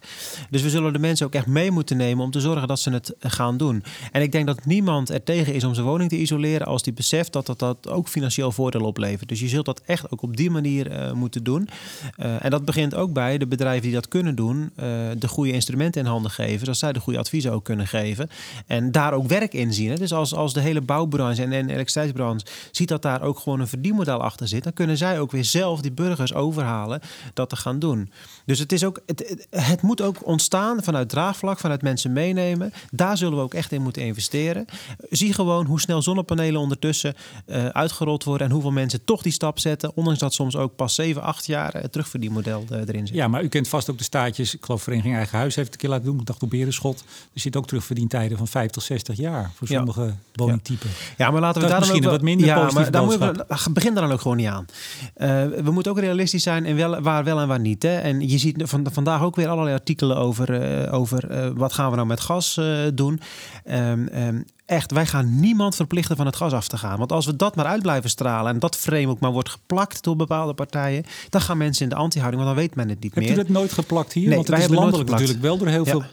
Dus 0.50 0.62
we 0.62 0.70
zullen 0.70 0.94
de 0.94 1.00
mensen 1.00 1.26
ook 1.26 1.34
echt 1.34 1.46
mee 1.46 1.72
moeten 1.72 1.98
nemen 1.98 2.24
om 2.24 2.32
te 2.32 2.40
zorgen 2.40 2.68
dat 2.68 2.80
ze 2.80 2.90
het 2.90 3.14
gaan 3.20 3.58
doen. 3.58 3.84
En 4.12 4.22
ik 4.22 4.32
denk 4.32 4.48
dat 4.48 4.66
niemand 4.66 5.10
er 5.10 5.24
tegen 5.24 5.54
is 5.54 5.64
om 5.64 5.74
zijn 5.74 5.86
woning 5.86 6.10
te 6.10 6.18
isoleren 6.18 6.68
als 6.68 6.84
die 6.84 6.94
beseft 6.94 7.34
dat 7.34 7.46
dat, 7.46 7.60
dat 7.60 7.90
ook 7.90 8.08
financieel 8.08 8.52
voordeel 8.52 8.82
oplevert. 8.82 9.30
Dus 9.30 9.40
je 9.40 9.48
zult 9.48 9.66
dat 9.66 9.82
echt 9.86 10.12
ook 10.12 10.22
op 10.22 10.38
die 10.38 10.50
manier 10.50 10.92
eh, 10.92 11.12
moeten 11.12 11.44
doen. 11.44 11.70
Eh, 12.16 12.46
en 12.46 12.50
dat 12.50 12.66
begint 12.66 12.96
ook 12.96 13.14
bij 13.14 13.38
de 13.38 13.48
bedrijven 13.48 13.82
die 13.82 13.94
dat 13.94 14.08
kunnen 14.08 14.36
doen, 14.36 14.72
de 15.18 15.28
goede 15.28 15.52
instrumenten 15.52 16.02
in 16.02 16.08
handen 16.08 16.32
geven, 16.32 16.60
zodat 16.60 16.78
zij 16.78 16.94
de 16.94 17.00
goede 17.00 17.20
adviezen 17.20 17.52
ook 17.52 17.64
kunnen 17.64 17.88
geven. 17.88 18.30
En 18.68 18.92
daar 18.92 19.14
ook 19.14 19.28
werk 19.28 19.54
in 19.54 19.74
zien. 19.74 19.96
Dus 19.96 20.14
als, 20.14 20.34
als 20.34 20.54
de 20.54 20.60
hele 20.60 20.82
bouwbranche 20.82 21.44
en, 21.44 21.52
en 21.52 21.70
elektriciteitsbranche 22.12 22.46
ziet 22.72 22.88
dat 22.88 23.02
daar 23.02 23.22
ook 23.22 23.40
gewoon 23.40 23.60
een 23.60 23.68
verdienmodel 23.68 24.22
achter 24.22 24.48
zit, 24.48 24.64
dan 24.64 24.74
kunnen 24.74 24.98
zij 24.98 25.20
ook 25.20 25.32
weer 25.32 25.46
zelf 25.46 25.82
die 25.82 25.92
burgers 25.92 26.34
overhalen 26.34 27.02
dat 27.34 27.50
te 27.50 27.56
gaan 27.56 27.80
doen. 27.80 28.12
Dus 28.46 28.60
het, 28.60 28.72
is 28.72 28.84
ook, 28.84 29.00
het, 29.06 29.48
het, 29.50 29.82
moet 29.82 30.02
ook 30.02 30.28
ontstaan 30.28 30.84
vanuit 30.84 31.10
draagvlak, 31.10 31.60
vanuit 31.60 31.82
mensen 31.82 32.14
meenemen. 32.14 32.74
Daar 32.92 33.18
zullen 33.18 33.38
we 33.38 33.44
ook 33.44 33.54
echt 33.54 33.72
in 33.72 33.82
moeten 33.82 34.02
investeren. 34.02 34.66
Zie 35.10 35.34
gewoon 35.34 35.66
hoe 35.66 35.80
snel 35.80 36.02
zonnepanelen 36.02 36.62
ondertussen 36.62 37.16
eh, 37.46 37.66
uitgerold 37.66 38.24
worden 38.24 38.48
en 38.48 38.54
hoeveel 38.54 38.72
mensen 38.72 39.04
toch 39.04 39.22
die 39.22 39.32
stap 39.32 39.60
zetten, 39.60 39.92
ondanks 39.96 40.20
dat 40.20 40.34
soms 40.34 40.56
ook 40.56 40.76
pas 40.76 40.96
7, 40.96 41.22
8 41.22 41.46
jaar 41.46 41.74
het 41.74 41.92
terugverdienmodel 41.92 42.66
eh, 42.70 42.78
erin 42.80 43.08
zit. 43.08 43.16
Ja, 43.16 43.28
maar 43.28 43.44
u 43.44 43.48
kent 43.48 43.68
vast 43.68 43.90
ook 43.90 43.98
de 43.98 44.04
staatjes. 44.04 44.56
Ik 44.56 44.66
geloof 44.66 44.84
Vereniging 44.84 45.16
Eigen 45.16 45.38
Huis 45.38 45.56
heeft 45.56 45.66
het 45.66 45.76
een 45.76 45.82
keer 45.82 45.90
laten 45.90 46.06
doen. 46.06 46.20
Ik 46.20 46.26
dacht 46.26 46.44
op 46.44 46.50
Berenschot. 46.50 47.04
Er 47.34 47.40
zit 47.40 47.56
ook 47.56 47.68
terugverdientijden 47.68 48.38
van 48.38 48.48
50, 48.48 48.84
60 48.84 49.18
jaar 49.18 49.52
voor 49.56 49.68
Ja. 49.70 49.76
sommige 49.76 50.14
woningtypen. 50.34 50.90
Ja, 51.18 51.32
maar 51.32 51.42
laten 51.42 51.62
we 51.62 51.68
daar 51.68 51.80
dan 51.80 51.92
ook 51.92 52.01
misschien 52.02 52.04
een 52.04 52.10
wel- 52.10 52.12
wat 52.12 52.22
minder 52.22 52.46
ja, 52.48 52.54
positieve 52.56 52.82
maar 52.92 52.92
daar 52.92 53.36
moeten 53.46 53.66
we, 53.66 53.72
begin 53.74 53.94
daar 53.94 54.04
dan 54.04 54.12
ook 54.12 54.22
gewoon 54.22 54.38
niet 54.38 54.48
aan. 54.48 54.66
Eh, 55.14 55.44
we 55.64 55.72
moeten 55.72 55.92
ook 55.92 56.00
realistisch 56.00 56.44
zijn 56.44 56.66
en 56.66 56.76
wel, 56.76 57.02
waar 57.02 57.24
wel 57.24 57.40
en 57.40 57.48
waar 57.48 57.60
niet. 57.60 57.84
Hè? 57.84 57.98
En 57.98 58.30
je 58.30 58.38
ziet 58.38 58.62
van, 58.66 58.88
vandaag 58.92 59.22
ook 59.24 59.36
weer 59.36 59.48
allerlei 59.48 59.76
artikelen 59.76 60.18
over, 60.18 60.62
eh, 60.62 60.94
over 60.94 61.30
eh, 61.30 61.50
wat 61.56 61.74
gaan 61.74 61.90
we 61.90 61.96
nou 61.96 62.08
met 62.08 62.20
gas 62.20 62.60
doen. 62.94 63.20
Ehm, 63.66 64.08
ehm, 64.08 64.42
echt, 64.66 64.92
wij 64.92 65.06
gaan 65.06 65.40
niemand 65.40 65.76
verplichten 65.76 66.16
van 66.16 66.26
het 66.26 66.36
gas 66.36 66.52
af 66.54 66.68
te 66.68 66.78
gaan. 66.78 66.98
Want 66.98 67.12
als 67.12 67.26
we 67.26 67.36
dat 67.36 67.56
maar 67.56 67.66
uit 67.66 67.82
blijven 67.82 68.10
stralen 68.10 68.54
en 68.54 68.60
dat 68.60 68.76
frame 68.78 69.08
ook 69.08 69.20
maar 69.20 69.32
wordt 69.32 69.50
geplakt 69.50 70.04
door 70.04 70.16
bepaalde 70.16 70.54
partijen, 70.54 71.04
dan 71.30 71.42
gaan 71.42 71.58
mensen 71.58 71.84
in 71.84 71.90
de 71.90 71.96
anti-houding, 71.96 72.44
want 72.44 72.56
dan 72.56 72.66
weet 72.66 72.76
men 72.76 72.90
het 72.90 73.00
niet 73.04 73.14
Hebt 73.14 73.26
meer. 73.28 73.36
u 73.36 73.40
dat 73.40 73.50
nooit 73.50 73.74
geplakt 73.74 74.14
hier? 74.14 74.28
Nee, 74.28 74.36
Want 74.36 74.48
het 74.48 74.56
wij 74.58 74.66
is 74.66 74.72
landelijk 74.74 75.10
natuurlijk 75.10 75.42
wel 75.42 75.58
door 75.58 75.68
heel 75.68 75.86
Ja. 75.86 75.92
veel 75.92 76.04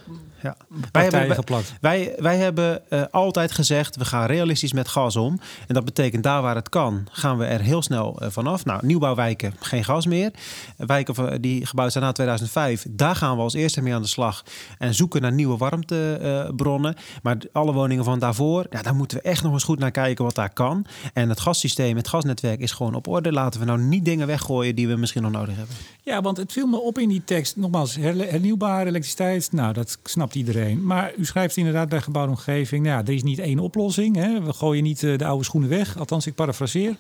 Ja. 0.43 0.57
Wij 0.93 1.03
hebben, 1.03 1.27
wij, 1.27 1.35
geplakt. 1.37 1.75
wij, 1.81 2.15
wij 2.19 2.37
hebben 2.37 2.91
eh, 2.91 3.03
altijd 3.11 3.53
gezegd, 3.53 3.97
we 3.97 4.05
gaan 4.05 4.27
realistisch 4.27 4.73
met 4.73 4.89
gas 4.89 5.17
om. 5.17 5.41
En 5.67 5.75
dat 5.75 5.85
betekent 5.85 6.23
daar 6.23 6.43
waar 6.43 6.55
het 6.55 6.69
kan, 6.69 7.07
gaan 7.11 7.39
we 7.39 7.45
er 7.45 7.61
heel 7.61 7.83
snel 7.83 8.21
eh, 8.21 8.31
vanaf. 8.31 8.65
Nou, 8.65 8.87
nieuwbouwwijken, 8.87 9.55
geen 9.61 9.85
gas 9.85 10.07
meer. 10.07 10.31
Wijken 10.77 11.15
van- 11.15 11.39
die 11.41 11.67
gebouwd 11.67 11.93
zijn 11.93 12.05
na 12.05 12.13
2005, 12.13 12.87
daar 12.91 13.17
gaan 13.17 13.37
we 13.37 13.43
als 13.43 13.55
eerste 13.55 13.83
mee 13.83 13.95
aan 13.95 14.03
de 14.03 14.09
slag. 14.09 14.43
En 14.79 14.95
zoeken 14.95 15.23
naar 15.23 15.33
nieuwe 15.33 15.57
warmtebronnen. 15.57 16.95
maar 17.23 17.37
alle 17.53 17.73
woningen 17.73 18.05
van 18.05 18.19
daarvoor, 18.19 18.67
ja, 18.71 18.83
daar 18.83 18.95
moeten 18.95 19.17
we 19.17 19.23
echt 19.23 19.43
nog 19.43 19.53
eens 19.53 19.65
goed 19.65 19.79
naar 19.79 19.91
kijken 19.91 20.25
wat 20.25 20.35
daar 20.35 20.53
kan. 20.53 20.87
En 21.13 21.29
het 21.29 21.41
gassysteem, 21.41 21.97
het 21.97 22.09
gasnetwerk 22.09 22.61
is 22.61 22.73
gewoon 22.73 22.95
op 22.95 23.07
orde. 23.07 23.33
Laten 23.33 23.61
we 23.61 23.67
nou 23.67 23.79
niet 23.79 24.05
dingen 24.05 24.27
weggooien 24.27 24.75
die 24.75 24.89
we 24.89 24.97
misschien 24.97 25.23
nog 25.23 25.33
nodig 25.33 25.57
hebben. 25.57 25.77
Ja, 26.03 26.21
want 26.21 26.37
het 26.37 26.53
viel 26.53 26.67
me 26.67 26.81
op 26.81 26.99
in 26.99 27.09
die 27.09 27.23
tekst. 27.25 27.57
Nogmaals, 27.57 27.97
hernieuwbare 27.97 28.89
elektriciteit, 28.89 29.53
nou, 29.53 29.73
dat 29.73 29.99
iedereen. 30.35 30.85
Maar 30.85 31.13
u 31.17 31.25
schrijft 31.25 31.57
inderdaad 31.57 31.89
bij 31.89 32.01
gebouwde 32.01 32.33
omgeving... 32.33 32.85
Nou, 32.85 32.99
ja, 32.99 33.07
er 33.07 33.15
is 33.15 33.23
niet 33.23 33.39
één 33.39 33.59
oplossing. 33.59 34.17
Hè? 34.17 34.43
We 34.43 34.53
gooien 34.53 34.83
niet 34.83 35.03
eh, 35.03 35.19
de 35.19 35.25
oude 35.25 35.45
schoenen 35.45 35.71
weg. 35.71 35.99
Althans, 35.99 36.27
ik 36.27 36.35
parafraseer. 36.35 36.97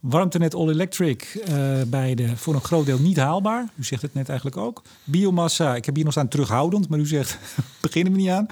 Warmtenet 0.00 0.54
all 0.54 0.68
electric 0.68 1.42
eh, 1.44 1.82
bij 1.86 2.14
de, 2.14 2.36
voor 2.36 2.54
een 2.54 2.60
groot 2.60 2.86
deel 2.86 2.98
niet 2.98 3.16
haalbaar. 3.16 3.68
U 3.74 3.84
zegt 3.84 4.02
het 4.02 4.14
net 4.14 4.28
eigenlijk 4.28 4.58
ook. 4.58 4.82
Biomassa, 5.04 5.76
ik 5.76 5.84
heb 5.84 5.94
hier 5.94 6.04
nog 6.04 6.12
staan 6.12 6.28
terughoudend. 6.28 6.88
Maar 6.88 6.98
u 6.98 7.06
zegt, 7.06 7.38
beginnen 7.80 8.12
we 8.12 8.18
niet 8.18 8.30
aan. 8.30 8.46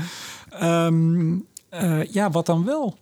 Ehm, 0.51 1.37
eh, 1.69 2.13
ja, 2.13 2.31
wat 2.31 2.47
dan 2.47 2.65
wel? 2.65 2.97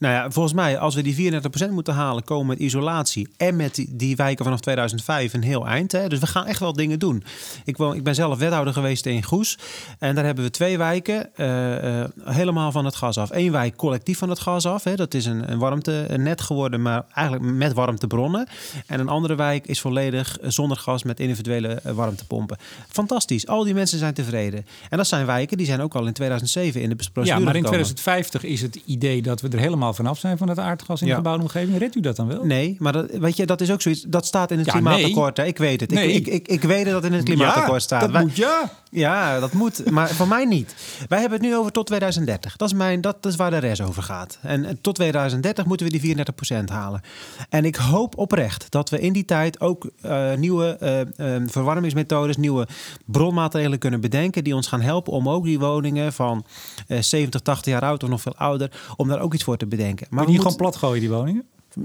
Nou 0.00 0.14
ja, 0.14 0.30
volgens 0.30 0.54
mij, 0.54 0.78
als 0.78 0.94
we 0.94 1.02
die 1.02 1.32
34% 1.68 1.70
moeten 1.70 1.94
halen, 1.94 2.24
komen 2.24 2.46
met 2.46 2.58
isolatie 2.58 3.28
en 3.36 3.56
met 3.56 3.74
die, 3.74 3.88
die 3.90 4.16
wijken 4.16 4.44
vanaf 4.44 4.60
2005 4.60 5.32
een 5.32 5.42
heel 5.42 5.66
eind. 5.66 5.92
Hè? 5.92 6.08
Dus 6.08 6.18
we 6.18 6.26
gaan 6.26 6.46
echt 6.46 6.60
wel 6.60 6.72
dingen 6.72 6.98
doen. 6.98 7.24
Ik, 7.64 7.76
woon, 7.76 7.94
ik 7.94 8.04
ben 8.04 8.14
zelf 8.14 8.38
wethouder 8.38 8.72
geweest 8.72 9.06
in 9.06 9.22
Goes. 9.22 9.58
En 9.98 10.14
daar 10.14 10.24
hebben 10.24 10.44
we 10.44 10.50
twee 10.50 10.78
wijken 10.78 11.36
eh, 11.36 12.00
eh, 12.02 12.10
helemaal 12.24 12.72
van 12.72 12.84
het 12.84 12.94
gas 12.94 13.18
af. 13.18 13.30
Eén 13.30 13.52
wijk 13.52 13.76
collectief 13.76 14.18
van 14.18 14.28
het 14.28 14.38
gas 14.38 14.66
af. 14.66 14.84
Hè? 14.84 14.96
Dat 14.96 15.14
is 15.14 15.24
een, 15.24 15.50
een 15.52 15.58
warmtenet 15.58 16.40
geworden, 16.40 16.82
maar 16.82 17.04
eigenlijk 17.14 17.54
met 17.54 17.72
warmtebronnen. 17.72 18.46
En 18.86 19.00
een 19.00 19.08
andere 19.08 19.34
wijk 19.34 19.66
is 19.66 19.80
volledig 19.80 20.38
zonder 20.42 20.76
gas 20.76 21.02
met 21.02 21.20
individuele 21.20 21.68
eh, 21.68 21.92
warmtepompen. 21.92 22.58
Fantastisch. 22.88 23.46
Al 23.46 23.64
die 23.64 23.74
mensen 23.74 23.98
zijn 23.98 24.14
tevreden. 24.14 24.66
En 24.90 24.96
dat 24.96 25.06
zijn 25.06 25.26
wijken 25.26 25.56
die 25.56 25.66
zijn 25.66 25.80
ook 25.80 25.94
al 25.94 26.06
in 26.06 26.12
2007 26.12 26.82
in 26.82 26.88
de 26.88 26.94
procedure 26.94 27.26
Ja, 27.26 27.34
maar 27.34 27.56
in 27.56 27.64
gekomen. 27.64 27.84
2050 27.84 28.44
is 28.44 28.62
het 28.62 28.80
idee 28.84 29.22
dat 29.22 29.40
we 29.40 29.48
er 29.48 29.58
helemaal 29.58 29.88
vanaf 29.94 30.18
zijn 30.18 30.38
van 30.38 30.48
het 30.48 30.58
aardgas 30.58 31.00
in 31.00 31.06
Ja. 31.06 31.12
de 31.12 31.18
gebouwde 31.18 31.42
omgeving. 31.42 31.78
Redt 31.78 31.94
u 31.96 32.00
dat 32.00 32.16
dan 32.16 32.26
wel? 32.26 32.44
Nee, 32.44 32.76
maar 32.78 32.92
dat, 32.92 33.10
weet 33.10 33.36
je, 33.36 33.46
dat 33.46 33.60
is 33.60 33.70
ook 33.70 33.82
zoiets. 33.82 34.02
Dat 34.08 34.26
staat 34.26 34.50
in 34.50 34.56
het 34.58 34.66
Ja, 34.66 34.72
klimaatakkoord. 34.72 35.36
hè. 35.36 35.44
Ik 35.44 35.58
weet 35.58 35.80
het. 35.80 35.90
Nee. 35.90 36.12
Ik, 36.12 36.26
ik, 36.26 36.32
ik, 36.34 36.48
ik 36.48 36.62
weet 36.62 36.84
dat 36.84 36.94
het 36.94 37.04
in 37.04 37.12
het 37.12 37.24
klimaatakkoord 37.24 37.82
staat. 37.82 38.00
Dat 38.00 38.10
Wij- 38.10 38.22
moet 38.22 38.36
ja. 38.36 38.70
Ja, 38.90 39.40
dat 39.40 39.52
moet. 39.52 39.90
Maar 39.90 40.08
voor 40.08 40.28
mij 40.28 40.44
niet. 40.44 40.74
Wij 41.08 41.20
hebben 41.20 41.38
het 41.38 41.48
nu 41.48 41.56
over 41.56 41.72
tot 41.72 41.86
2030. 41.86 42.56
Dat 42.56 42.68
is, 42.68 42.74
mijn, 42.74 43.00
dat 43.00 43.26
is 43.26 43.36
waar 43.36 43.50
de 43.50 43.58
rest 43.58 43.80
over 43.80 44.02
gaat. 44.02 44.38
En 44.42 44.78
tot 44.80 44.94
2030 44.94 45.64
moeten 45.64 45.86
we 45.90 45.98
die 45.98 46.16
34% 46.16 46.64
halen. 46.64 47.00
En 47.48 47.64
ik 47.64 47.76
hoop 47.76 48.18
oprecht 48.18 48.66
dat 48.70 48.90
we 48.90 49.00
in 49.00 49.12
die 49.12 49.24
tijd 49.24 49.60
ook 49.60 49.90
eh, 50.02 50.34
nieuwe 50.34 50.76
eh, 50.80 51.00
eh, 51.36 51.42
verwarmingsmethodes, 51.46 52.36
nieuwe 52.36 52.66
bronmaterialen 53.04 53.78
kunnen 53.78 54.00
bedenken. 54.00 54.44
die 54.44 54.54
ons 54.54 54.66
gaan 54.66 54.80
helpen 54.80 55.12
om 55.12 55.28
ook 55.28 55.44
die 55.44 55.58
woningen 55.58 56.12
van 56.12 56.44
eh 56.86 56.98
70, 57.00 57.40
80 57.40 57.72
jaar 57.72 57.82
oud 57.82 58.02
of 58.02 58.08
nog 58.08 58.20
veel 58.20 58.36
ouder. 58.36 58.70
om 58.96 59.08
daar 59.08 59.20
ook 59.20 59.34
iets 59.34 59.44
voor 59.44 59.56
te 59.56 59.66
bedenken. 59.66 59.79
Maar 59.88 60.06
Maar 60.10 60.24
we 60.24 60.30
niet 60.30 60.40
gewoon 60.40 60.56
moeten- 60.56 60.56
plat 60.56 60.76
gooien, 60.76 61.00
die 61.00 61.10
woningen? 61.10 61.44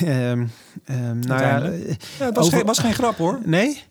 Ehm, 0.00 0.46
ehm, 0.84 1.18
nou 1.18 1.40
ja, 1.42 1.62
eh, 1.62 1.88
Ja, 2.18 2.24
het 2.24 2.36
was, 2.36 2.44
over- 2.46 2.56
geen, 2.58 2.66
was 2.66 2.78
geen 2.78 2.94
grap 2.94 3.16
hoor. 3.16 3.40
Nee? 3.44 3.82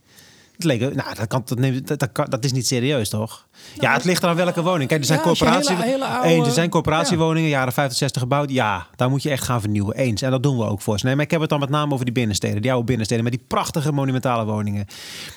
Het 0.53 0.63
leek, 0.63 0.79
nou, 0.79 1.15
dat, 1.15 1.27
kan, 1.27 1.41
dat, 1.45 1.57
neemt- 1.59 1.87
dat, 1.87 2.09
dat, 2.29 2.43
is 2.45 2.51
niet 2.51 2.67
serieus, 2.67 3.09
toch? 3.09 3.47
ja, 3.79 3.93
het 3.93 4.03
ligt 4.03 4.23
er 4.23 4.29
aan 4.29 4.35
welke 4.35 4.61
woning. 4.63 4.89
Kijk, 4.89 4.99
er 5.01 5.05
zijn 5.07 5.19
Ja, 5.19 5.25
als 5.25 5.39
je 5.39 5.45
corporatie, 5.45 5.75
hele- 5.75 5.87
hele 5.91 6.05
oude- 6.05 6.27
eens, 6.29 6.47
er 6.47 6.53
zijn 6.53 6.69
corporatiewoningen, 6.69 7.49
jaren 7.49 7.73
50, 7.73 7.97
60 7.97 8.21
gebouwd. 8.21 8.49
Ja, 8.49 8.87
daar 8.95 9.09
moet 9.09 9.23
je 9.23 9.29
echt 9.29 9.43
gaan 9.43 9.59
vernieuwen. 9.61 9.95
Eens. 9.95 10.21
En 10.21 10.31
dat 10.31 10.43
doen 10.43 10.57
we 10.57 10.63
ook 10.63 10.81
voor 10.81 10.99
ze. 10.99 11.05
Nee, 11.05 11.15
maar 11.15 11.23
ik 11.23 11.31
heb 11.31 11.41
het 11.41 11.49
dan 11.49 11.59
met 11.59 11.69
name 11.69 11.93
over 11.93 12.05
die 12.05 12.13
binnensteden. 12.13 12.61
Die 12.61 12.71
oude 12.71 12.85
binnensteden 12.85 13.23
met 13.23 13.33
die 13.33 13.43
prachtige 13.47 13.91
monumentale 13.91 14.45
woningen. 14.45 14.85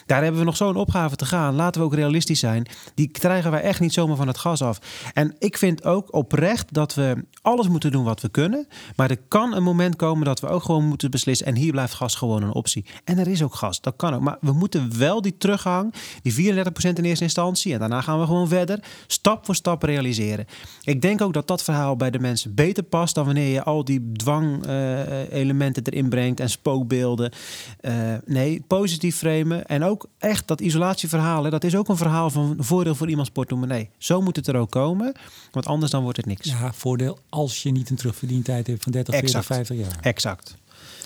Daar 0.07 0.23
hebben 0.23 0.41
we 0.41 0.47
nog 0.47 0.57
zo'n 0.57 0.77
opgave 0.77 1.17
te 1.17 1.25
gaan. 1.27 1.55
Laten 1.55 1.81
we 1.81 1.87
ook 1.87 1.95
realistisch 1.95 2.41
zijn. 2.41 2.67
Die 2.95 3.09
krijgen 3.09 3.51
wij 3.51 3.61
echt 3.61 3.81
niet 3.81 3.93
zomaar 3.93 4.17
van 4.17 4.27
het 4.27 4.39
gas 4.39 4.63
af. 4.63 4.79
En 5.15 5.35
ik 5.39 5.59
vind 5.59 5.85
ook 5.85 6.15
oprecht 6.15 6.73
dat 6.75 6.95
we 6.95 7.25
alles 7.43 7.69
moeten 7.69 7.91
doen 7.91 8.05
wat 8.05 8.21
we 8.21 8.29
kunnen. 8.29 8.67
Maar 8.97 9.11
er 9.11 9.19
kan 9.29 9.55
een 9.55 9.63
moment 9.63 9.97
komen 9.97 10.25
dat 10.25 10.41
we 10.41 10.47
ook 10.49 10.63
gewoon 10.63 10.85
moeten 10.85 11.11
beslissen. 11.11 11.47
En 11.47 11.55
hier 11.57 11.73
blijft 11.73 11.95
gas 11.95 12.15
gewoon 12.15 12.43
een 12.43 12.53
optie. 12.55 12.85
En 13.05 13.19
er 13.19 13.29
is 13.29 13.43
ook 13.43 13.55
gas, 13.55 13.81
dat 13.81 13.95
kan 13.97 14.15
ook. 14.15 14.21
Maar 14.21 14.37
we 14.41 14.53
moeten 14.53 14.99
wel 14.99 15.06
die 15.15 15.37
teruggang, 15.39 15.95
die 16.23 16.55
34% 16.55 16.67
in 16.79 17.05
eerste 17.05 17.25
instantie. 17.25 17.73
En 17.73 17.79
daarna 17.79 18.01
gaan 18.01 18.21
we 18.21 18.27
gewoon 18.27 18.49
verder, 18.49 18.81
stap 19.07 19.45
voor 19.45 19.55
stap 19.55 19.83
realiseren. 19.83 20.47
Ik 20.83 21.03
denk 21.03 21.21
ook 21.21 21.33
dat 21.33 21.47
dat 21.47 21.63
verhaal 21.63 21.97
bij 21.97 22.11
de 22.11 22.19
mensen 22.19 22.55
beter 22.55 22.83
past 22.83 23.15
dan 23.15 23.25
wanneer 23.25 23.53
je 23.53 23.63
al 23.63 23.85
die 23.85 24.13
dwang-elementen 24.13 25.83
erin 25.85 26.09
brengt 26.09 26.41
en 26.41 26.51
spookbeelden. 26.51 27.33
Eh, 27.81 27.95
nee, 28.25 28.65
positief 28.67 29.17
framen. 29.17 29.67
En 29.67 29.85
ook 29.85 30.07
echt 30.19 30.49
dat 30.49 30.61
isolatieverhaal. 30.61 31.45
Hè, 31.45 31.51
dat 31.51 31.65
is 31.65 31.77
ook 31.77 31.89
een 31.89 31.97
verhaal 31.97 32.31
van 32.31 32.55
voordeel 32.59 32.95
voor 32.95 33.09
iemands 33.09 33.31
portemonnee. 33.31 33.91
Zo 33.99 34.21
moet 34.21 34.37
het 34.37 34.47
er 34.47 34.57
ook 34.57 34.71
komen. 34.71 35.15
Want 35.51 35.67
anders 35.67 35.91
dan 35.91 36.03
wordt 36.03 36.17
het 36.17 36.27
niks. 36.27 36.49
Ja, 36.49 36.73
voordeel 36.73 37.19
als 37.29 37.63
je 37.63 37.71
niet 37.71 37.91
een 37.91 37.97
terugverdientijd 37.97 38.67
hebt 38.67 38.83
van 38.83 38.93
30, 38.93 39.15
40, 39.15 39.35
Exact. 39.35 39.55
50 39.55 39.77
jaar. 39.77 39.99
Exact. 40.01 40.57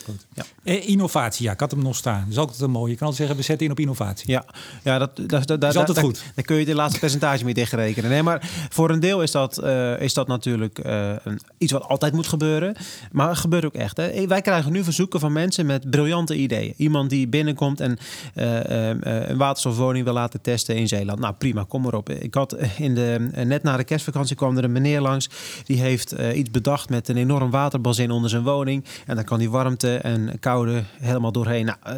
Goed. 0.04 0.26
Ja. 0.34 0.44
Eh, 0.62 0.88
innovatie, 0.88 1.44
ja, 1.44 1.52
ik 1.52 1.60
had 1.60 1.70
hem 1.70 1.82
nog 1.82 1.96
staan. 1.96 2.20
Dat 2.20 2.30
is 2.30 2.38
altijd 2.38 2.60
een 2.60 2.70
mooie. 2.70 2.90
Je 2.90 2.96
kan 2.96 3.06
altijd 3.06 3.16
zeggen, 3.16 3.36
we 3.36 3.42
zetten 3.42 3.66
in 3.66 3.72
op 3.72 3.80
innovatie. 3.80 4.30
Ja, 4.30 4.44
ja 4.82 4.98
dat, 4.98 5.16
dat, 5.26 5.46
dat, 5.46 5.64
is 5.64 5.76
altijd 5.76 5.98
goed. 5.98 6.22
Dan 6.34 6.44
kun 6.44 6.56
je 6.56 6.64
de 6.64 6.74
laatste 6.74 6.98
percentage 6.98 7.44
mee 7.44 7.54
dichtrekenen. 7.54 8.10
Nee, 8.10 8.22
maar 8.22 8.50
voor 8.68 8.90
een 8.90 9.00
deel 9.00 9.22
is 9.22 9.30
dat, 9.30 9.60
uh, 9.64 10.00
is 10.00 10.14
dat 10.14 10.26
natuurlijk 10.26 10.86
uh, 10.86 11.12
een, 11.24 11.40
iets 11.58 11.72
wat 11.72 11.84
altijd 11.84 12.12
moet 12.12 12.26
gebeuren. 12.26 12.76
Maar 13.12 13.28
het 13.28 13.38
gebeurt 13.38 13.64
ook 13.64 13.74
echt. 13.74 13.96
Hè. 13.96 14.26
Wij 14.26 14.40
krijgen 14.40 14.72
nu 14.72 14.84
verzoeken 14.84 15.20
van 15.20 15.32
mensen 15.32 15.66
met 15.66 15.90
briljante 15.90 16.36
ideeën. 16.36 16.74
Iemand 16.76 17.10
die 17.10 17.28
binnenkomt 17.28 17.80
en 17.80 17.98
uh, 18.34 18.88
een 19.28 19.36
waterstofwoning 19.36 20.04
wil 20.04 20.14
laten 20.14 20.40
testen 20.40 20.76
in 20.76 20.88
Zeeland. 20.88 21.18
Nou, 21.18 21.34
prima, 21.34 21.64
kom 21.68 21.82
maar 21.82 21.94
op. 21.94 22.10
Ik 22.10 22.34
had 22.34 22.56
in 22.78 22.94
de, 22.94 23.28
net 23.44 23.62
na 23.62 23.76
de 23.76 23.84
kerstvakantie 23.84 24.36
kwam 24.36 24.56
er 24.56 24.64
een 24.64 24.72
meneer 24.72 25.00
langs. 25.00 25.28
Die 25.64 25.80
heeft 25.80 26.14
iets 26.34 26.50
bedacht 26.50 26.88
met 26.88 27.08
een 27.08 27.16
enorm 27.16 27.50
waterbazin 27.50 28.10
onder 28.10 28.30
zijn 28.30 28.42
woning. 28.42 28.84
En 29.06 29.14
dan 29.14 29.24
kan 29.24 29.38
die 29.38 29.50
warmte 29.50 29.89
en 29.96 30.38
koude 30.40 30.82
helemaal 31.00 31.32
doorheen. 31.32 31.64
Nou, 31.64 31.78
uh, 31.86 31.94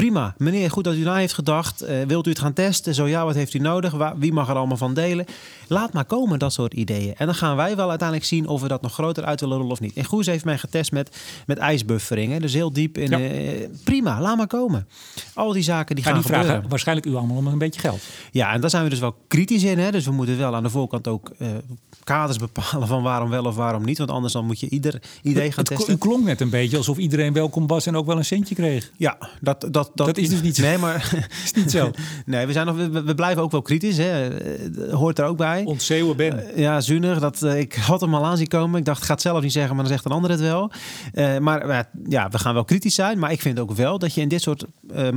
prima. 0.00 0.34
Meneer, 0.36 0.70
goed 0.70 0.84
dat 0.84 0.94
u 0.94 1.02
na 1.02 1.16
heeft 1.16 1.32
gedacht. 1.32 1.82
Uh, 1.82 2.02
wilt 2.06 2.26
u 2.26 2.30
het 2.30 2.38
gaan 2.38 2.52
testen? 2.52 2.94
Zo 2.94 3.06
ja, 3.06 3.24
wat 3.24 3.34
heeft 3.34 3.54
u 3.54 3.58
nodig? 3.58 3.92
Waar, 3.92 4.18
wie 4.18 4.32
mag 4.32 4.48
er 4.48 4.54
allemaal 4.54 4.76
van 4.76 4.94
delen? 4.94 5.26
Laat 5.66 5.92
maar 5.92 6.04
komen, 6.04 6.38
dat 6.38 6.52
soort 6.52 6.74
ideeën. 6.74 7.14
En 7.16 7.26
dan 7.26 7.34
gaan 7.34 7.56
wij 7.56 7.76
wel 7.76 7.88
uiteindelijk 7.88 8.28
zien 8.28 8.46
of 8.46 8.60
we 8.60 8.68
dat 8.68 8.82
nog 8.82 8.92
groter 8.92 9.24
uit 9.24 9.40
willen 9.40 9.56
rollen 9.56 9.72
of 9.72 9.80
niet. 9.80 9.96
En 9.96 10.04
Goes 10.04 10.26
heeft 10.26 10.44
mij 10.44 10.58
getest 10.58 10.92
met, 10.92 11.16
met 11.46 11.58
ijsbuffering. 11.58 12.40
Dus 12.40 12.52
heel 12.52 12.72
diep 12.72 12.98
in. 12.98 13.10
Ja. 13.10 13.18
Uh, 13.18 13.68
prima, 13.84 14.20
laat 14.20 14.36
maar 14.36 14.46
komen. 14.46 14.88
Al 15.34 15.52
die 15.52 15.62
zaken 15.62 15.94
die 15.94 16.04
maar 16.04 16.14
gaan 16.14 16.22
die 16.22 16.30
gebeuren. 16.30 16.52
vragen 16.52 16.70
waarschijnlijk 16.70 17.06
u 17.06 17.14
allemaal 17.14 17.36
om 17.36 17.46
een 17.46 17.58
beetje 17.58 17.80
geld. 17.80 18.00
Ja, 18.30 18.52
en 18.52 18.60
daar 18.60 18.70
zijn 18.70 18.84
we 18.84 18.90
dus 18.90 18.98
wel 18.98 19.16
kritisch 19.28 19.62
in. 19.62 19.78
Hè? 19.78 19.90
Dus 19.90 20.04
we 20.04 20.12
moeten 20.12 20.38
wel 20.38 20.54
aan 20.54 20.62
de 20.62 20.70
voorkant 20.70 21.08
ook 21.08 21.30
uh, 21.38 21.48
kaders 22.04 22.38
bepalen 22.38 22.88
van 22.88 23.02
waarom 23.02 23.30
wel 23.30 23.44
of 23.44 23.54
waarom 23.54 23.84
niet. 23.84 23.98
Want 23.98 24.10
anders 24.10 24.32
dan 24.32 24.46
moet 24.46 24.60
je 24.60 24.68
ieder 24.68 25.02
idee 25.22 25.52
gaan 25.52 25.64
het, 25.64 25.76
testen. 25.76 25.94
U 25.94 25.96
klonk 25.96 26.24
net 26.24 26.40
een 26.40 26.50
beetje 26.50 26.76
alsof 26.76 26.98
iedereen 26.98 27.32
welkom 27.32 27.66
was 27.66 27.86
en 27.86 27.96
ook 27.96 28.06
wel 28.06 28.16
een 28.16 28.24
centje 28.24 28.54
kreeg. 28.54 28.90
Ja, 28.96 29.18
dat, 29.40 29.68
dat, 29.70 29.89
dat, 29.94 30.06
dat 30.06 30.16
is 30.16 30.28
dus 30.28 30.42
niet 30.42 30.56
zo. 30.56 30.62
Nee, 30.62 30.78
maar 30.78 31.14
is 31.44 31.52
niet 31.52 31.70
zo. 31.70 31.90
nee, 32.26 32.46
we, 32.46 32.52
zijn 32.52 32.66
nog, 32.66 32.76
we, 32.76 33.02
we, 33.02 33.14
blijven 33.14 33.42
ook 33.42 33.50
wel 33.50 33.62
kritisch. 33.62 33.96
Hè. 33.96 34.28
Hoort 34.90 35.18
er 35.18 35.24
ook 35.24 35.36
bij. 35.36 35.64
Ontzeeuwen 35.64 36.16
ben. 36.16 36.44
Uh, 36.50 36.58
ja, 36.58 36.80
zuinig. 36.80 37.20
Dat, 37.20 37.42
uh, 37.42 37.58
ik 37.58 37.74
had 37.74 38.00
hem 38.00 38.14
al 38.14 38.24
aan 38.24 38.36
zien 38.36 38.46
komen. 38.46 38.78
Ik 38.78 38.84
dacht, 38.84 38.98
ik 38.98 39.04
ga 39.04 39.12
het 39.12 39.22
zelf 39.22 39.42
niet 39.42 39.52
zeggen, 39.52 39.74
maar 39.74 39.84
dan 39.84 39.92
zegt 39.92 40.04
een 40.04 40.12
ander 40.12 40.30
het 40.30 40.40
wel. 40.40 40.70
Uh, 41.14 41.38
maar 41.38 41.88
ja, 42.08 42.28
we 42.28 42.38
gaan 42.38 42.54
wel 42.54 42.64
kritisch 42.64 42.94
zijn. 42.94 43.18
Maar 43.18 43.32
ik 43.32 43.40
vind 43.40 43.58
ook 43.58 43.72
wel 43.72 43.98
dat 43.98 44.14
je 44.14 44.20
in 44.20 44.28
dit 44.28 44.42
soort, 44.42 44.64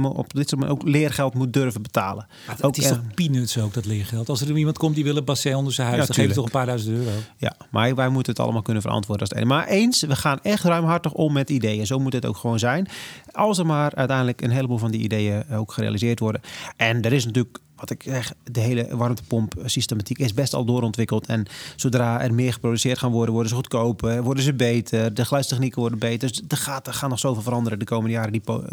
op 0.01 0.33
dit 0.33 0.49
soort 0.49 0.67
ook 0.67 0.83
leergeld 0.83 1.33
moet 1.33 1.53
durven 1.53 1.81
betalen. 1.81 2.25
Maar 2.45 2.55
het 2.55 2.65
ook, 2.65 2.77
is 2.77 2.87
toch 2.87 3.01
peanuts 3.15 3.57
ook, 3.57 3.73
dat 3.73 3.85
leergeld? 3.85 4.29
Als 4.29 4.41
er 4.41 4.57
iemand 4.57 4.77
komt 4.77 4.95
die 4.95 5.03
wil 5.03 5.17
een 5.17 5.23
bassin 5.23 5.55
onder 5.55 5.73
zijn 5.73 5.87
huis, 5.87 5.99
Ja, 5.99 6.05
dan 6.05 6.15
geef 6.15 6.27
je 6.27 6.33
toch 6.33 6.45
een 6.45 6.51
paar 6.51 6.65
duizend 6.65 6.97
euro. 6.97 7.11
Ja, 7.37 7.55
maar 7.71 7.95
wij 7.95 8.09
moeten 8.09 8.31
het 8.31 8.41
allemaal 8.41 8.61
kunnen 8.61 8.81
verantwoorden. 8.81 9.27
Als 9.29 9.39
het. 9.39 9.47
Maar 9.47 9.67
eens, 9.67 10.01
we 10.01 10.15
gaan 10.15 10.39
echt 10.41 10.63
ruimhartig 10.63 11.13
om 11.13 11.33
met 11.33 11.49
ideeën. 11.49 11.85
Zo 11.85 11.99
moet 11.99 12.13
het 12.13 12.25
ook 12.25 12.37
gewoon 12.37 12.59
zijn. 12.59 12.87
Als 13.31 13.57
er 13.57 13.65
maar 13.65 13.95
uiteindelijk 13.95 14.41
een 14.41 14.51
heleboel 14.63 14.77
van 14.77 14.91
die 14.91 15.01
ideeën 15.01 15.43
ook 15.51 15.71
gerealiseerd 15.71 16.19
worden. 16.19 16.41
En 16.77 17.01
er 17.01 17.13
is 17.13 17.25
natuurlijk 17.25 17.59
wat 17.75 17.89
ik 17.89 18.03
zeg, 18.03 18.33
de 18.43 18.59
hele 18.59 18.97
warmtepomp-systematiek 18.97 20.19
is 20.19 20.33
best 20.33 20.53
al 20.53 20.65
doorontwikkeld. 20.65 21.25
En 21.25 21.45
zodra 21.75 22.21
er 22.21 22.33
meer 22.33 22.53
geproduceerd 22.53 22.97
gaan 22.97 23.11
worden, 23.11 23.33
worden 23.33 23.49
ze 23.49 23.55
goedkoper, 23.55 24.23
worden 24.23 24.43
ze 24.43 24.53
beter, 24.53 25.13
de 25.13 25.25
geluidstechnieken 25.25 25.79
worden 25.79 25.99
beter. 25.99 26.27
Dus 26.27 26.41
er 26.47 26.57
gaat, 26.57 26.87
er 26.87 26.93
gaat 26.93 27.09
nog 27.09 27.19
zoveel 27.19 27.41
veranderen 27.41 27.79
de 27.79 27.85
komende 27.85 28.13
jaren, 28.13 28.31
die 28.31 28.41
po 28.41 28.63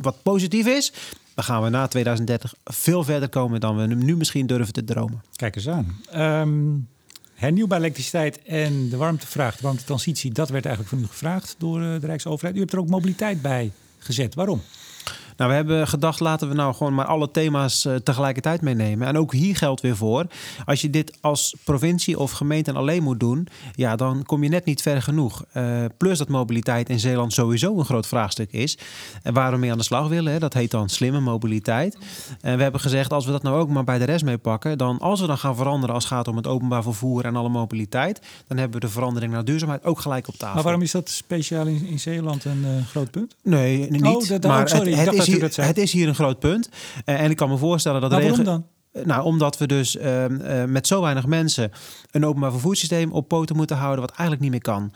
wat 0.00 0.22
positief 0.22 0.66
is. 0.66 0.92
Dan 1.34 1.44
gaan 1.44 1.62
we 1.62 1.68
na 1.68 1.86
2030 1.86 2.54
veel 2.64 3.04
verder 3.04 3.28
komen 3.28 3.60
dan 3.60 3.76
we 3.76 3.86
nu 3.86 4.16
misschien 4.16 4.46
durven 4.46 4.72
te 4.72 4.84
dromen. 4.84 5.22
Kijk 5.36 5.56
eens 5.56 5.68
aan. 5.68 5.96
Um, 6.16 6.88
hernieuwbare 7.34 7.80
elektriciteit 7.80 8.42
en 8.42 8.88
de 8.88 8.96
warmtevraag, 8.96 9.56
de 9.56 9.62
warmtetransitie, 9.62 10.32
dat 10.32 10.48
werd 10.48 10.64
eigenlijk 10.66 10.94
van 10.94 11.04
u 11.04 11.06
gevraagd 11.06 11.54
door 11.58 11.80
de 11.80 12.06
Rijksoverheid. 12.06 12.56
U 12.56 12.58
hebt 12.58 12.72
er 12.72 12.78
ook 12.78 12.88
mobiliteit 12.88 13.42
bij 13.42 13.72
gezet. 13.98 14.34
Waarom? 14.34 14.62
Nou, 15.42 15.54
we 15.54 15.60
hebben 15.60 15.88
gedacht, 15.88 16.20
laten 16.20 16.48
we 16.48 16.54
nou 16.54 16.74
gewoon 16.74 16.94
maar 16.94 17.04
alle 17.04 17.30
thema's 17.30 17.84
uh, 17.84 17.94
tegelijkertijd 17.94 18.60
meenemen. 18.60 19.06
En 19.08 19.18
ook 19.18 19.32
hier 19.32 19.56
geldt 19.56 19.80
weer 19.80 19.96
voor. 19.96 20.26
Als 20.64 20.80
je 20.80 20.90
dit 20.90 21.18
als 21.20 21.56
provincie 21.64 22.18
of 22.18 22.30
gemeente 22.30 22.72
alleen 22.72 23.02
moet 23.02 23.20
doen, 23.20 23.48
ja, 23.74 23.96
dan 23.96 24.22
kom 24.22 24.42
je 24.42 24.48
net 24.48 24.64
niet 24.64 24.82
ver 24.82 25.02
genoeg. 25.02 25.44
Uh, 25.56 25.84
plus 25.96 26.18
dat 26.18 26.28
mobiliteit 26.28 26.88
in 26.88 27.00
Zeeland 27.00 27.32
sowieso 27.32 27.78
een 27.78 27.84
groot 27.84 28.06
vraagstuk 28.06 28.52
is. 28.52 28.78
En 29.22 29.34
waar 29.34 29.52
we 29.52 29.58
mee 29.58 29.70
aan 29.70 29.78
de 29.78 29.84
slag 29.84 30.08
willen, 30.08 30.32
hè, 30.32 30.38
dat 30.38 30.54
heet 30.54 30.70
dan 30.70 30.88
slimme 30.88 31.20
mobiliteit. 31.20 31.98
En 32.40 32.56
we 32.56 32.62
hebben 32.62 32.80
gezegd, 32.80 33.12
als 33.12 33.26
we 33.26 33.32
dat 33.32 33.42
nou 33.42 33.58
ook 33.58 33.68
maar 33.68 33.84
bij 33.84 33.98
de 33.98 34.04
rest 34.04 34.24
mee 34.24 34.38
pakken, 34.38 34.78
dan 34.78 34.98
als 34.98 35.20
we 35.20 35.26
dan 35.26 35.38
gaan 35.38 35.56
veranderen 35.56 35.94
als 35.94 36.04
het 36.04 36.12
gaat 36.12 36.28
om 36.28 36.36
het 36.36 36.46
openbaar 36.46 36.82
vervoer 36.82 37.24
en 37.24 37.36
alle 37.36 37.48
mobiliteit, 37.48 38.20
dan 38.46 38.56
hebben 38.56 38.80
we 38.80 38.86
de 38.86 38.92
verandering 38.92 39.32
naar 39.32 39.44
duurzaamheid 39.44 39.84
ook 39.84 40.00
gelijk 40.00 40.28
op 40.28 40.34
tafel. 40.34 40.54
Maar 40.54 40.64
waarom 40.64 40.82
is 40.82 40.90
dat 40.90 41.08
speciaal 41.08 41.66
in, 41.66 41.86
in 41.86 42.00
Zeeland 42.00 42.44
een 42.44 42.64
uh, 42.64 42.86
groot 42.86 43.10
punt? 43.10 43.34
Nee, 43.42 43.90
niet. 43.90 44.06
Oh, 44.06 44.28
dat, 44.28 44.42
maar 44.42 44.62
oh, 44.62 44.66
sorry, 44.66 44.92
het, 44.92 45.12
is 45.12 45.28
hier, 45.32 45.40
dat 45.40 45.54
zei. 45.54 45.66
het 45.66 45.78
is 45.78 45.92
hier 45.92 46.08
een 46.08 46.14
groot 46.14 46.38
punt. 46.38 46.68
Uh, 47.04 47.20
en 47.20 47.30
ik 47.30 47.36
kan 47.36 47.48
me 47.48 47.56
voorstellen 47.56 48.00
dat 48.00 48.10
Nou, 48.10 48.22
waarom 48.22 48.44
dan? 48.44 48.66
Nou, 48.92 49.24
omdat 49.24 49.58
we 49.58 49.66
dus 49.66 49.96
uh, 49.96 50.24
uh, 50.28 50.64
met 50.64 50.86
zo 50.86 51.00
weinig 51.00 51.26
mensen 51.26 51.72
een 52.10 52.26
openbaar 52.26 52.50
vervoerssysteem 52.50 53.12
op 53.12 53.28
poten 53.28 53.56
moeten 53.56 53.76
houden, 53.76 54.00
wat 54.00 54.10
eigenlijk 54.16 54.40
niet 54.40 54.50
meer 54.50 54.60
kan. 54.60 54.92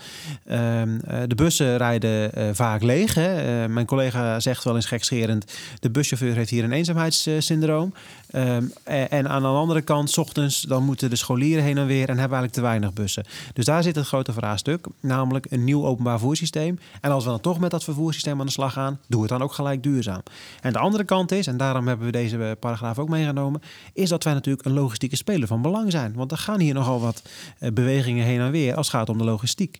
Uh, 0.46 1.22
de 1.26 1.34
bussen 1.34 1.76
rijden 1.76 2.32
eh, 2.32 2.48
vaak 2.52 2.82
leeg. 2.82 3.14
Hè. 3.14 3.68
mijn 3.68 3.86
collega 3.86 4.40
zegt 4.40 4.64
wel 4.64 4.74
eens 4.74 4.86
gekscherend: 4.86 5.52
de 5.80 5.90
buschauffeur 5.90 6.34
heeft 6.34 6.50
hier 6.50 6.64
een 6.64 6.72
eenzaamheidssyndroom. 6.72 7.92
Ehm, 8.30 8.64
en 8.84 9.28
aan 9.28 9.42
de 9.42 9.48
andere 9.48 9.82
kant, 9.82 10.18
ochtends, 10.18 10.60
dan 10.60 10.84
moeten 10.84 11.10
de 11.10 11.16
scholieren 11.16 11.64
heen 11.64 11.78
en 11.78 11.86
weer 11.86 12.08
en 12.08 12.18
hebben 12.18 12.38
eigenlijk 12.38 12.52
te 12.52 12.60
weinig 12.60 12.92
bussen. 12.92 13.24
Dus 13.52 13.64
daar 13.64 13.82
zit 13.82 13.96
het 13.96 14.06
grote 14.06 14.32
vraagstuk, 14.32 14.86
namelijk 15.00 15.46
een 15.50 15.64
nieuw 15.64 15.84
openbaar 15.84 16.18
vervoerssysteem. 16.18 16.78
En 17.00 17.10
als 17.10 17.24
we 17.24 17.30
dan 17.30 17.40
toch 17.40 17.58
met 17.58 17.70
dat 17.70 17.84
vervoerssysteem 17.84 18.40
aan 18.40 18.46
de 18.46 18.52
slag 18.52 18.72
gaan, 18.72 19.00
doe 19.08 19.20
het 19.20 19.30
dan 19.30 19.42
ook 19.42 19.52
gelijk 19.52 19.82
duurzaam. 19.82 20.22
En 20.60 20.72
de 20.72 20.78
andere 20.78 21.04
kant 21.04 21.32
is, 21.32 21.46
en 21.46 21.56
daarom 21.56 21.86
hebben 21.86 22.06
we 22.06 22.12
deze 22.12 22.56
paragraaf 22.60 22.98
ook 22.98 23.08
meegenomen, 23.08 23.60
is 23.96 24.08
dat 24.08 24.24
wij 24.24 24.32
natuurlijk 24.32 24.66
een 24.66 24.72
logistieke 24.72 25.16
speler 25.16 25.48
van 25.48 25.62
belang 25.62 25.90
zijn. 25.90 26.12
Want 26.14 26.30
er 26.30 26.38
gaan 26.38 26.60
hier 26.60 26.74
nogal 26.74 27.00
wat 27.00 27.22
uh, 27.60 27.70
bewegingen 27.70 28.24
heen 28.24 28.40
en 28.40 28.50
weer 28.50 28.74
als 28.74 28.86
het 28.86 28.96
gaat 28.96 29.08
om 29.08 29.18
de 29.18 29.24
logistiek. 29.24 29.78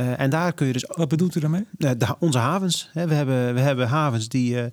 Uh, 0.00 0.20
en 0.20 0.30
daar 0.30 0.52
kun 0.52 0.66
je 0.66 0.72
dus. 0.72 0.84
Wat 0.88 1.08
bedoelt 1.08 1.34
u 1.34 1.40
daarmee? 1.40 1.64
Uh, 1.78 1.90
de, 1.98 2.06
onze 2.18 2.38
havens. 2.38 2.88
Hè. 2.92 3.06
We, 3.06 3.14
hebben, 3.14 3.54
we 3.54 3.60
hebben 3.60 3.88
havens 3.88 4.28
die, 4.28 4.54
uh, 4.54 4.64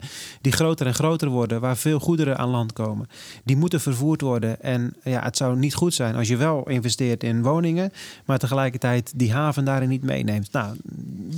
die 0.41 0.51
groter 0.51 0.87
en 0.87 0.93
groter 0.93 1.29
worden, 1.29 1.61
waar 1.61 1.77
veel 1.77 1.99
goederen 1.99 2.37
aan 2.37 2.49
land 2.49 2.73
komen. 2.73 3.07
Die 3.43 3.57
moeten 3.57 3.81
vervoerd 3.81 4.21
worden. 4.21 4.61
En 4.61 4.95
ja, 5.03 5.23
het 5.23 5.37
zou 5.37 5.57
niet 5.57 5.75
goed 5.75 5.93
zijn 5.93 6.15
als 6.15 6.27
je 6.27 6.37
wel 6.37 6.69
investeert 6.69 7.23
in 7.23 7.43
woningen, 7.43 7.91
maar 8.25 8.39
tegelijkertijd 8.39 9.11
die 9.15 9.33
haven 9.33 9.65
daarin 9.65 9.89
niet 9.89 10.03
meeneemt. 10.03 10.51
Nou, 10.51 10.75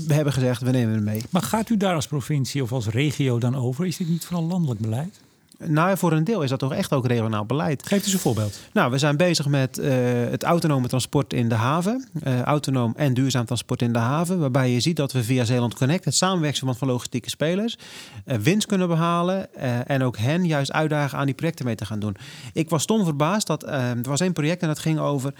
we 0.07 0.13
hebben 0.13 0.33
gezegd, 0.33 0.61
we 0.61 0.71
nemen 0.71 0.93
hem 0.93 1.03
mee. 1.03 1.23
Maar 1.29 1.41
gaat 1.41 1.69
u 1.69 1.77
daar 1.77 1.95
als 1.95 2.07
provincie 2.07 2.63
of 2.63 2.71
als 2.71 2.87
regio 2.87 3.39
dan 3.39 3.55
over? 3.55 3.85
Is 3.85 3.97
dit 3.97 4.09
niet 4.09 4.25
vooral 4.25 4.45
landelijk 4.45 4.79
beleid? 4.79 5.19
Nou, 5.65 5.97
voor 5.97 6.11
een 6.11 6.23
deel 6.23 6.41
is 6.41 6.49
dat 6.49 6.59
toch 6.59 6.73
echt 6.73 6.93
ook 6.93 7.07
regionaal 7.07 7.45
beleid. 7.45 7.87
Geef 7.87 8.03
eens 8.03 8.13
een 8.13 8.19
voorbeeld. 8.19 8.59
Nou, 8.73 8.91
we 8.91 8.97
zijn 8.97 9.17
bezig 9.17 9.47
met 9.47 9.77
uh, 9.77 9.89
het 10.29 10.43
autonome 10.43 10.87
transport 10.87 11.33
in 11.33 11.49
de 11.49 11.55
haven. 11.55 12.07
Uh, 12.23 12.41
autonoom 12.41 12.93
en 12.95 13.13
duurzaam 13.13 13.45
transport 13.45 13.81
in 13.81 13.93
de 13.93 13.99
haven. 13.99 14.39
Waarbij 14.39 14.71
je 14.71 14.79
ziet 14.79 14.95
dat 14.95 15.11
we 15.11 15.23
via 15.23 15.43
Zeeland 15.43 15.75
Connect, 15.75 16.05
het 16.05 16.15
samenwerken 16.15 16.75
van 16.75 16.87
logistieke 16.87 17.29
spelers, 17.29 17.77
uh, 18.25 18.37
winst 18.37 18.67
kunnen 18.67 18.87
behalen. 18.87 19.53
en 19.87 20.03
ook 20.03 20.17
hen 20.17 20.45
juist 20.45 20.71
uitdagen 20.71 21.17
aan 21.17 21.25
die 21.25 21.35
projecten 21.35 21.65
mee 21.65 21.75
te 21.75 21.85
gaan 21.85 21.99
doen. 21.99 22.15
Ik 22.53 22.69
was 22.69 22.83
stom 22.83 23.03
verbaasd 23.03 23.47
dat 23.47 23.63
er 23.63 24.01
was 24.01 24.19
één 24.19 24.33
project 24.33 24.61
en 24.61 24.67
dat 24.67 24.79
ging 24.79 24.99
over 24.99 25.33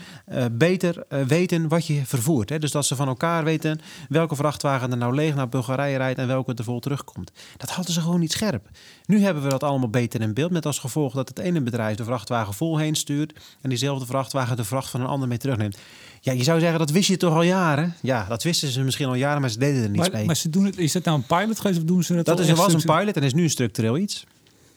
beter 0.52 1.04
weten 1.28 1.68
wat 1.68 1.86
je 1.86 2.06
vervoert. 2.06 2.50
Hè? 2.50 2.60
Dus 2.60 2.72
dat 2.72 2.86
ze 2.86 2.96
van 2.96 3.08
elkaar 3.08 3.44
weten 3.44 3.80
welke 4.10 4.36
vrachtwagen 4.36 4.92
er 4.92 4.98
nou 4.98 5.16
leeg 5.16 5.36
naar 5.36 5.50
Bulgarije 5.50 5.98
rijdt 5.98 6.20
en 6.20 6.28
welke 6.28 6.54
er 6.54 6.64
vol 6.64 6.80
terugkomt. 6.80 7.32
Dat 7.58 7.70
hadden 7.70 7.94
ze 7.94 8.02
gewoon 8.02 8.20
niet 8.20 8.32
scherp. 8.32 8.70
Nu 9.10 9.22
hebben 9.22 9.44
we 9.44 9.50
dat 9.50 9.64
allemaal 9.64 9.90
beter 9.90 10.22
in 10.22 10.34
beeld. 10.34 10.52
Met 10.52 10.66
als 10.66 10.80
gevolg 10.80 11.14
dat 11.14 11.30
het 11.30 11.40
ene 11.40 11.62
bedrijf 11.62 11.98
de 11.98 12.04
vrachtwagen 12.04 12.54
vol 12.54 12.78
heen 12.78 12.96
stuurt. 12.96 13.34
En 13.62 13.70
diezelfde 13.70 14.06
vrachtwagen 14.06 14.58
de 14.58 14.64
vracht 14.64 14.90
van 14.90 15.02
een 15.02 15.08
ander 15.08 15.28
mee 15.28 15.38
terugneemt. 15.38 15.78
Ja, 16.22 16.32
je 16.32 16.44
zou 16.44 16.60
zeggen, 16.60 16.80
dat 16.80 16.90
wist 16.90 17.08
je 17.08 17.18
toch 17.18 17.34
al 17.34 17.42
jaren? 17.42 17.96
Ja, 18.02 18.26
dat 18.28 18.44
wisten 18.44 18.70
ze 18.70 18.82
misschien 18.82 19.08
al 19.08 19.16
jaren, 19.16 19.42
maar 19.42 19.50
ze 19.50 19.60
deden 19.60 19.84
er 19.84 19.90
niets 19.90 20.02
maar, 20.02 20.18
mee. 20.18 20.26
Maar 20.26 20.36
ze 20.36 20.50
doen 20.50 20.66
het, 20.66 20.78
is 20.78 20.92
dat 20.92 21.04
nou 21.04 21.18
een 21.18 21.38
pilot 21.38 21.60
geweest 21.60 21.80
of 21.80 21.86
doen 21.86 22.04
ze 22.04 22.16
dat 22.16 22.26
Dat 22.26 22.40
is, 22.40 22.52
was 22.52 22.74
een 22.74 22.82
pilot 22.82 23.16
en 23.16 23.24
is 23.24 23.34
nu 23.34 23.44
een 23.44 23.50
structureel 23.50 23.98
iets. 23.98 24.26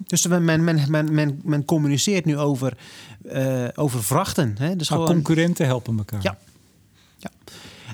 Dus 0.06 0.26
men, 0.26 0.44
men, 0.44 0.64
men, 0.64 0.90
men, 0.90 1.14
men, 1.14 1.40
men 1.44 1.64
communiceert 1.64 2.24
nu 2.24 2.38
over, 2.38 2.76
uh, 3.32 3.68
over 3.74 4.02
vrachten. 4.04 4.54
Hè? 4.58 4.76
Dus 4.76 4.90
Maar 4.90 4.98
gewoon, 4.98 5.14
concurrenten 5.14 5.66
helpen 5.66 5.98
elkaar. 5.98 6.22
Ja. 6.22 6.38
ja. 7.18 7.30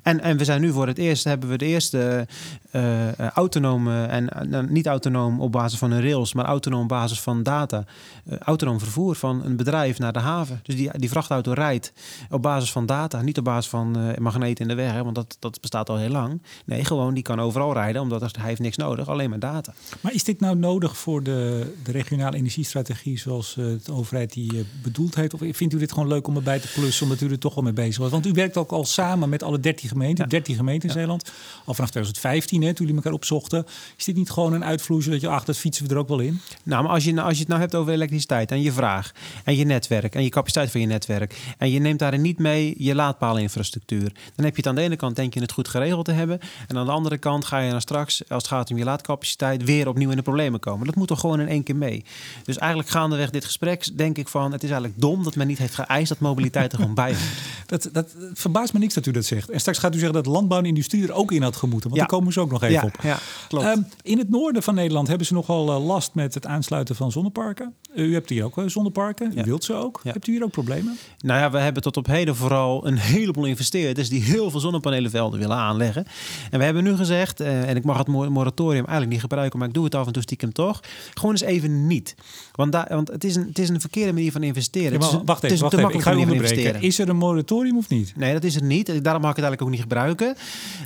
En, 0.02 0.20
en 0.20 0.36
we 0.36 0.44
zijn 0.44 0.60
nu 0.60 0.72
voor 0.72 0.86
het 0.86 0.98
eerst, 0.98 1.24
hebben 1.24 1.48
we 1.48 1.58
de 1.58 1.66
eerste 1.66 2.26
uh, 2.72 3.18
autonome 3.18 4.04
en 4.04 4.28
uh, 4.50 4.60
niet 4.60 4.86
autonoom 4.86 5.40
op 5.40 5.52
basis 5.52 5.78
van 5.78 5.90
een 5.90 6.02
rails, 6.02 6.32
maar 6.32 6.44
autonoom 6.44 6.82
op 6.82 6.88
basis 6.88 7.20
van 7.20 7.42
data. 7.42 7.84
Uh, 8.24 8.38
autonoom 8.38 8.78
vervoer 8.78 9.14
van 9.14 9.44
een 9.44 9.56
bedrijf 9.56 9.98
naar 9.98 10.12
de 10.12 10.18
haven. 10.18 10.60
Dus 10.62 10.76
die, 10.76 10.90
die 10.98 11.08
vrachtauto 11.08 11.52
rijdt 11.52 11.92
op 12.30 12.42
basis 12.42 12.72
van 12.72 12.86
data, 12.86 13.22
niet 13.22 13.38
op 13.38 13.44
basis 13.44 13.70
van 13.70 14.14
magneten 14.18 14.62
in 14.62 14.68
de 14.76 14.82
weg, 14.82 14.92
hè, 14.92 15.02
want 15.04 15.14
dat, 15.14 15.36
dat 15.38 15.60
bestaat 15.60 15.88
al 15.88 15.96
heel 15.96 16.10
lang. 16.10 16.42
Nee, 16.64 16.84
gewoon 16.84 17.14
die 17.14 17.22
kan 17.22 17.40
overal 17.40 17.72
rijden, 17.72 18.02
omdat 18.02 18.36
hij 18.36 18.46
heeft 18.48 18.60
niks 18.60 18.76
nodig, 18.76 19.08
alleen 19.08 19.30
maar 19.30 19.38
data. 19.38 19.74
Maar 20.00 20.14
is 20.14 20.24
dit 20.24 20.40
nou 20.40 20.56
nodig 20.56 20.96
voor 20.96 21.22
de, 21.22 21.72
de 21.84 21.92
regionale 21.92 22.36
energiestrategie 22.36 23.18
zoals 23.18 23.54
de 23.54 23.92
overheid 23.92 24.32
die 24.32 24.66
bedoeld 24.82 25.14
heeft? 25.14 25.34
Of 25.34 25.40
vindt 25.52 25.74
u 25.74 25.78
dit 25.78 25.92
gewoon 25.92 26.08
leuk 26.08 26.26
om 26.26 26.36
erbij 26.36 26.58
te 26.58 26.68
plussen, 26.74 27.02
omdat 27.02 27.20
u 27.20 27.30
er 27.30 27.38
toch 27.38 27.56
al 27.56 27.62
mee 27.62 27.72
bezig 27.72 27.98
was? 28.02 28.10
Want 28.10 28.26
u 28.26 28.32
werkt 28.32 28.56
ook 28.56 28.70
al 28.70 28.84
samen 28.84 29.28
met 29.28 29.42
alle 29.42 29.60
13 29.60 29.88
gemeenten, 29.88 30.24
ja. 30.24 30.30
13 30.30 30.56
gemeenten 30.56 30.88
in 30.88 30.94
ja. 30.94 31.00
Zeeland, 31.00 31.32
al 31.64 31.74
vanaf 31.74 31.90
2015 31.90 32.57
misschien, 32.58 32.66
hè, 32.66 32.74
toen 32.74 32.86
jullie 32.86 33.02
elkaar 33.02 33.12
opzochten. 33.18 33.66
Is 33.96 34.04
dit 34.04 34.16
niet 34.16 34.30
gewoon 34.30 34.52
een 34.52 34.64
uitvloeisel 34.64 35.12
dat 35.12 35.20
je, 35.20 35.28
ach, 35.28 35.44
dat 35.44 35.56
fietsen 35.56 35.86
we 35.86 35.92
er 35.92 35.98
ook 35.98 36.08
wel 36.08 36.18
in? 36.18 36.40
Nou, 36.62 36.82
maar 36.82 36.92
als 36.92 37.04
je, 37.04 37.22
als 37.22 37.32
je 37.32 37.38
het 37.38 37.48
nou 37.48 37.60
hebt 37.60 37.74
over 37.74 37.92
elektriciteit 37.92 38.50
en 38.50 38.62
je 38.62 38.72
vraag 38.72 39.12
en 39.44 39.56
je 39.56 39.64
netwerk 39.64 40.14
en 40.14 40.22
je 40.22 40.28
capaciteit 40.28 40.70
van 40.70 40.80
je 40.80 40.86
netwerk 40.86 41.54
en 41.58 41.70
je 41.70 41.78
neemt 41.78 41.98
daarin 41.98 42.20
niet 42.20 42.38
mee 42.38 42.74
je 42.78 42.94
laadpaalinfrastructuur, 42.94 44.12
dan 44.34 44.44
heb 44.44 44.56
je 44.56 44.60
het 44.60 44.66
aan 44.66 44.74
de 44.74 44.80
ene 44.80 44.96
kant 44.96 45.16
denk 45.16 45.34
je 45.34 45.40
het 45.40 45.52
goed 45.52 45.68
geregeld 45.68 46.04
te 46.04 46.12
hebben 46.12 46.40
en 46.68 46.76
aan 46.76 46.86
de 46.86 46.92
andere 46.92 47.18
kant 47.18 47.44
ga 47.44 47.58
je 47.58 47.70
dan 47.70 47.80
straks, 47.80 48.22
als 48.28 48.42
het 48.42 48.52
gaat 48.52 48.70
om 48.70 48.78
je 48.78 48.84
laadcapaciteit, 48.84 49.64
weer 49.64 49.88
opnieuw 49.88 50.10
in 50.10 50.16
de 50.16 50.22
problemen 50.22 50.60
komen. 50.60 50.86
Dat 50.86 50.94
moet 50.94 51.08
toch 51.08 51.20
gewoon 51.20 51.40
in 51.40 51.48
één 51.48 51.62
keer 51.62 51.76
mee. 51.76 52.04
Dus 52.44 52.58
eigenlijk 52.58 52.90
gaandeweg 52.90 53.30
dit 53.30 53.44
gesprek 53.44 53.96
denk 53.98 54.18
ik 54.18 54.28
van, 54.28 54.52
het 54.52 54.62
is 54.62 54.70
eigenlijk 54.70 55.00
dom 55.00 55.22
dat 55.24 55.36
men 55.36 55.46
niet 55.46 55.58
heeft 55.58 55.74
geëist 55.74 56.08
dat 56.08 56.18
mobiliteit 56.18 56.72
er 56.72 56.78
gewoon 56.78 56.94
bij. 56.94 57.14
Dat, 57.66 57.88
dat, 57.92 58.14
verbaast 58.32 58.72
me 58.72 58.78
niks 58.78 58.94
dat 58.94 59.06
u 59.06 59.10
dat 59.10 59.24
zegt. 59.24 59.50
En 59.50 59.60
straks 59.60 59.78
gaat 59.78 59.94
u 59.94 59.98
zeggen 59.98 60.14
dat 60.14 60.26
landbouw 60.26 60.58
en 60.58 60.64
industrie 60.64 61.02
er 61.02 61.12
ook 61.12 61.32
in 61.32 61.42
had 61.42 61.56
gemoeten. 61.56 61.90
Want 61.90 62.00
Ja. 62.00 62.06
daar 62.06 62.18
komen 62.18 62.32
ze 62.32 62.40
ook 62.40 62.47
nog 62.50 62.62
even 62.62 62.74
Ja, 62.74 62.82
op. 62.82 62.94
ja, 63.02 63.18
klopt. 63.48 63.64
Ehm, 63.66 63.80
in 64.02 64.18
het 64.18 64.30
noorden 64.30 64.62
van 64.62 64.74
Nederland 64.74 65.08
hebben 65.08 65.26
ze 65.26 65.34
nogal 65.34 65.70
eh, 65.72 65.86
last 65.86 66.14
met 66.14 66.34
het 66.34 66.46
aansluiten 66.46 66.96
van 66.96 67.12
zonneparken. 67.12 67.74
U 67.94 68.12
hebt 68.14 68.28
hier 68.28 68.44
ook 68.44 68.58
eh, 68.58 68.64
zonneparken. 68.66 69.30
U 69.32 69.36
Ja. 69.36 69.42
wilt 69.44 69.64
ze 69.64 69.74
ook. 69.74 70.00
Hebt 70.04 70.26
u 70.26 70.32
hier 70.32 70.42
ook 70.44 70.50
problemen? 70.50 70.96
Nou 71.20 71.40
ja, 71.40 71.50
we 71.50 71.58
hebben 71.58 71.82
tot 71.82 71.96
op 71.96 72.06
heden 72.06 72.36
vooral 72.36 72.86
een 72.86 72.96
heleboel 72.98 73.44
investeerders 73.44 74.08
die 74.08 74.22
heel 74.22 74.50
veel 74.50 74.60
zonnepanelenvelden 74.60 75.38
willen 75.40 75.56
aanleggen. 75.56 76.06
En 76.50 76.58
we 76.58 76.64
hebben 76.64 76.84
nu 76.84 76.96
gezegd, 76.96 77.40
eh, 77.40 77.68
en 77.68 77.76
ik 77.76 77.84
mag 77.84 77.98
het 77.98 78.06
mor- 78.06 78.32
moratorium 78.32 78.76
eigenlijk 78.84 79.10
niet 79.10 79.20
gebruiken, 79.20 79.58
maar 79.58 79.68
ik 79.68 79.74
doe 79.74 79.84
het 79.84 79.94
af 79.94 80.06
en 80.06 80.12
toe 80.12 80.22
stiekem 80.22 80.52
toch. 80.52 80.80
Gewoon 81.14 81.30
eens 81.30 81.40
even 81.40 81.86
niet. 81.86 82.14
Want, 82.52 82.72
daar, 82.72 82.86
want 82.88 83.08
het, 83.08 83.24
is 83.24 83.36
een, 83.36 83.46
het 83.46 83.58
is 83.58 83.68
een 83.68 83.80
verkeerde 83.80 84.12
manier 84.12 84.32
van 84.32 84.42
investeren. 84.42 84.98
Maar 84.98 85.10
wacht 85.24 85.42
het 85.42 85.50
is 85.52 85.60
even, 85.60 85.60
wacht 85.60 85.70
te 85.70 85.76
even. 85.78 85.94
Ik 85.94 86.02
ga 86.02 86.12
u 86.12 86.16
onderbreken. 86.16 86.82
Is 86.82 86.98
er 86.98 87.08
een 87.08 87.16
moratorium 87.16 87.76
of 87.76 87.88
niet? 87.88 88.12
Nee, 88.16 88.32
dat 88.32 88.44
is 88.44 88.54
het 88.54 88.64
niet. 88.64 88.86
Daarom 89.04 89.22
mag 89.22 89.30
ik 89.30 89.36
het 89.36 89.44
eigenlijk 89.44 89.62
ook 89.62 89.70
niet 89.70 89.80
gebruiken. 89.80 90.36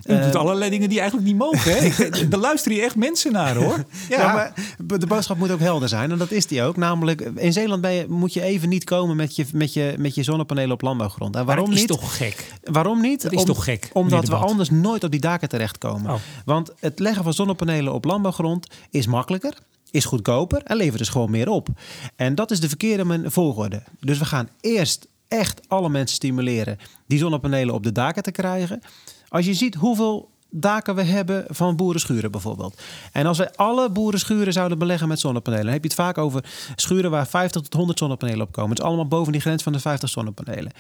U 0.06 0.12
Eh, 0.14 0.22
doet 0.24 0.36
allerlei 0.36 0.70
dingen 0.70 0.88
die 0.88 0.98
eigenlijk 1.00 1.28
niet 1.28 1.38
mogen. 1.38 1.51
Hè? 1.58 1.76
Ik- 2.06 2.30
Daar 2.30 2.40
luisteren 2.40 2.76
hier 2.76 2.86
echt 2.86 2.96
mensen 2.96 3.32
naar 3.32 3.54
hoor. 3.56 3.84
Ja, 4.08 4.32
maar 4.32 4.52
de 4.98 5.06
boodschap 5.06 5.36
moet 5.38 5.50
ook 5.50 5.60
helder 5.60 5.88
zijn. 5.88 6.10
En 6.10 6.18
dat 6.18 6.30
is 6.30 6.46
die 6.46 6.62
ook. 6.62 6.76
Namelijk, 6.76 7.20
in 7.20 7.52
Zeeland 7.52 7.80
ben 7.80 7.92
je, 7.92 8.06
moet 8.08 8.32
je 8.32 8.42
even 8.42 8.68
niet 8.68 8.84
komen 8.84 9.16
met 9.16 9.36
je, 9.36 9.44
met 9.52 9.72
je, 9.72 9.94
met 9.98 10.14
je 10.14 10.22
zonnepanelen 10.22 10.72
op 10.72 10.82
landbouwgrond. 10.82 11.36
En 11.36 11.44
waarom 11.44 11.64
Maar 11.68 11.74
dat 11.74 11.84
is 11.84 11.90
niet? 11.90 12.00
toch 12.00 12.16
gek? 12.16 12.52
Waarom 12.62 13.00
niet? 13.00 13.22
Dat 13.22 13.32
is 13.32 13.44
toch 13.44 13.64
gek, 13.64 13.90
Omdat 13.92 14.28
we 14.28 14.34
anders 14.34 14.70
nooit 14.70 15.04
op 15.04 15.10
die 15.10 15.20
daken 15.20 15.48
terechtkomen. 15.48 16.10
Oh. 16.12 16.18
Want 16.44 16.70
het 16.80 16.98
leggen 16.98 17.24
van 17.24 17.32
zonnepanelen 17.34 17.92
op 17.92 18.04
landbouwgrond 18.04 18.66
is 18.90 19.06
makkelijker, 19.06 19.54
is 19.90 20.04
goedkoper 20.04 20.62
en 20.62 20.76
levert 20.76 20.98
dus 20.98 21.08
gewoon 21.08 21.30
meer 21.30 21.48
op. 21.48 21.68
En 22.16 22.34
dat 22.34 22.50
is 22.50 22.60
de 22.60 22.68
verkeerde 22.68 23.04
men- 23.04 23.32
volgorde. 23.32 23.82
Dus 24.00 24.18
we 24.18 24.24
gaan 24.24 24.48
eerst 24.60 25.06
echt 25.28 25.60
alle 25.68 25.88
mensen 25.88 26.16
stimuleren 26.16 26.78
die 27.06 27.18
zonnepanelen 27.18 27.74
op 27.74 27.82
de 27.82 27.92
daken 27.92 28.22
te 28.22 28.30
krijgen. 28.30 28.80
Als 29.28 29.46
je 29.46 29.54
ziet 29.54 29.74
hoeveel 29.74 30.30
daken 30.54 30.94
we 30.94 31.02
hebben 31.02 31.44
van 31.48 31.76
boerenschuren 31.76 32.30
bijvoorbeeld. 32.30 32.80
En 33.12 33.26
als 33.26 33.38
we 33.38 33.56
alle 33.56 33.90
boerenschuren 33.90 34.52
zouden 34.52 34.78
beleggen 34.78 35.08
met 35.08 35.20
zonnepanelen... 35.20 35.64
dan 35.64 35.72
heb 35.72 35.82
je 35.82 35.88
het 35.88 35.98
vaak 35.98 36.18
over 36.18 36.44
schuren 36.76 37.10
waar 37.10 37.26
50 37.26 37.62
tot 37.62 37.74
100 37.74 37.98
zonnepanelen 37.98 38.46
op 38.46 38.52
komen. 38.52 38.70
Het 38.70 38.78
is 38.78 38.84
allemaal 38.84 39.08
boven 39.08 39.32
die 39.32 39.40
grens 39.40 39.62
van 39.62 39.72
de 39.72 39.80
50 39.80 40.08
zonnepanelen. 40.08 40.72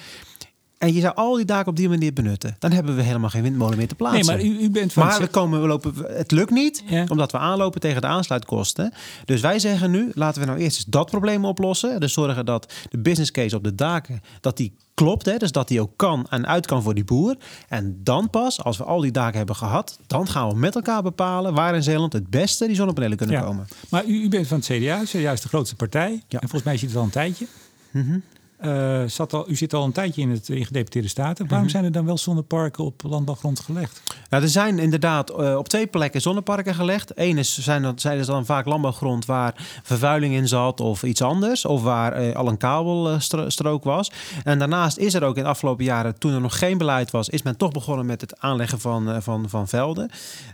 En 0.82 0.92
je 0.94 1.00
zou 1.00 1.14
al 1.14 1.34
die 1.36 1.44
daken 1.44 1.68
op 1.70 1.76
die 1.76 1.88
manier 1.88 2.12
benutten. 2.12 2.56
Dan 2.58 2.70
hebben 2.72 2.96
we 2.96 3.02
helemaal 3.02 3.30
geen 3.30 3.42
windmolen 3.42 3.76
meer 3.76 3.88
te 3.88 3.94
Nee, 3.98 4.10
plaatsen. 4.10 4.34
maar 4.34 4.44
u, 4.44 4.58
u 4.60 4.70
bent 4.70 4.92
van... 4.92 5.06
Maar 5.06 5.20
we 5.20 5.26
komen, 5.26 5.60
we 5.60 5.66
lopen, 5.66 5.94
het 6.16 6.30
lukt 6.30 6.50
niet, 6.50 6.82
Ja. 6.86 7.04
omdat 7.08 7.32
we 7.32 7.38
aanlopen 7.38 7.80
tegen 7.80 8.00
de 8.00 8.06
aansluitkosten. 8.06 8.92
Dus 9.24 9.40
wij 9.40 9.58
zeggen 9.58 9.90
nu, 9.90 10.10
laten 10.14 10.40
we 10.40 10.46
nou 10.46 10.58
eerst 10.58 10.76
eens 10.76 10.84
dat 10.86 11.10
probleem 11.10 11.44
oplossen. 11.44 12.00
Dus 12.00 12.12
zorgen 12.12 12.44
dat 12.44 12.72
de 12.90 12.98
business 12.98 13.30
case 13.30 13.56
op 13.56 13.64
de 13.64 13.74
daken, 13.74 14.20
dat 14.40 14.56
die 14.56 14.76
klopt. 14.94 15.26
Hè? 15.26 15.36
Dus 15.36 15.52
dat 15.52 15.68
die 15.68 15.80
ook 15.80 15.92
kan 15.96 16.26
en 16.30 16.46
uit 16.46 16.66
kan 16.66 16.82
voor 16.82 16.94
die 16.94 17.04
boer. 17.04 17.36
En 17.68 18.00
dan 18.02 18.30
pas, 18.30 18.62
als 18.64 18.76
we 18.76 18.84
al 18.84 19.00
die 19.00 19.10
daken 19.12 19.36
hebben 19.38 19.56
gehad, 19.56 19.98
dan 20.06 20.28
gaan 20.28 20.48
we 20.48 20.54
met 20.56 20.74
elkaar 20.74 21.02
bepalen 21.02 21.54
waar 21.54 21.74
in 21.74 21.82
Zeeland 21.82 22.12
het 22.12 22.30
beste 22.30 22.66
die 22.66 22.76
zonnepanelen 22.76 23.16
kunnen 23.16 23.36
Ja. 23.36 23.42
komen. 23.42 23.66
Maar 23.88 24.04
u, 24.04 24.22
u 24.22 24.28
bent 24.28 24.46
van 24.46 24.56
het 24.56 24.66
CDA. 24.66 25.02
CDA 25.04 25.32
is 25.32 25.40
de 25.40 25.48
grootste 25.48 25.76
partij. 25.76 26.22
En 26.28 26.38
volgens 26.40 26.62
mij 26.62 26.76
zit 26.76 26.88
het 26.88 26.98
al 26.98 27.04
een 27.04 27.10
tijdje. 27.10 27.46
Mhm. 27.90 28.18
Eh, 28.62 29.02
zat 29.06 29.32
al, 29.32 29.50
u 29.50 29.56
zit 29.56 29.74
al 29.74 29.84
een 29.84 29.92
tijdje 29.92 30.22
in 30.22 30.30
het 30.30 30.48
in 30.48 30.66
gedeputeerde 30.66 31.08
staten. 31.08 31.44
Mhm. 31.44 31.52
Waarom 31.52 31.68
zijn 31.68 31.84
er 31.84 31.92
dan 31.92 32.04
wel 32.04 32.18
zonneparken 32.18 32.84
op 32.84 33.02
landbouwgrond 33.02 33.60
gelegd? 33.60 34.02
Nou, 34.30 34.42
er 34.42 34.48
zijn 34.48 34.78
inderdaad 34.78 35.30
eh, 35.30 35.56
op 35.56 35.68
twee 35.68 35.86
plekken 35.86 36.20
zonneparken 36.20 36.74
gelegd. 36.74 37.12
Eén 37.14 37.38
is, 37.38 37.58
zijn, 37.58 37.82
dat, 37.82 38.00
zijn 38.00 38.18
dus 38.18 38.26
dan 38.26 38.44
vaak 38.44 38.66
landbouwgrond 38.66 39.26
waar 39.26 39.80
vervuiling 39.82 40.34
in 40.34 40.48
zat 40.48 40.80
of 40.80 41.02
iets 41.02 41.22
anders. 41.22 41.64
Of 41.64 41.82
waar 41.82 42.12
eh, 42.12 42.36
al 42.36 42.48
een 42.48 42.56
kabelstrook 42.56 43.84
was. 43.84 44.12
En 44.44 44.58
daarnaast 44.58 44.96
is 44.96 45.14
er 45.14 45.22
ook 45.22 45.36
in 45.36 45.42
de 45.42 45.48
afgelopen 45.48 45.84
jaren, 45.84 46.18
toen 46.18 46.32
er 46.32 46.40
nog 46.40 46.58
geen 46.58 46.78
beleid 46.78 47.10
was, 47.10 47.28
is 47.28 47.42
men 47.42 47.56
toch 47.56 47.72
begonnen 47.72 48.06
met 48.06 48.20
het 48.20 48.40
aanleggen 48.40 48.80
van, 48.80 49.22
van, 49.22 49.48
van 49.48 49.68
velden. 49.68 50.10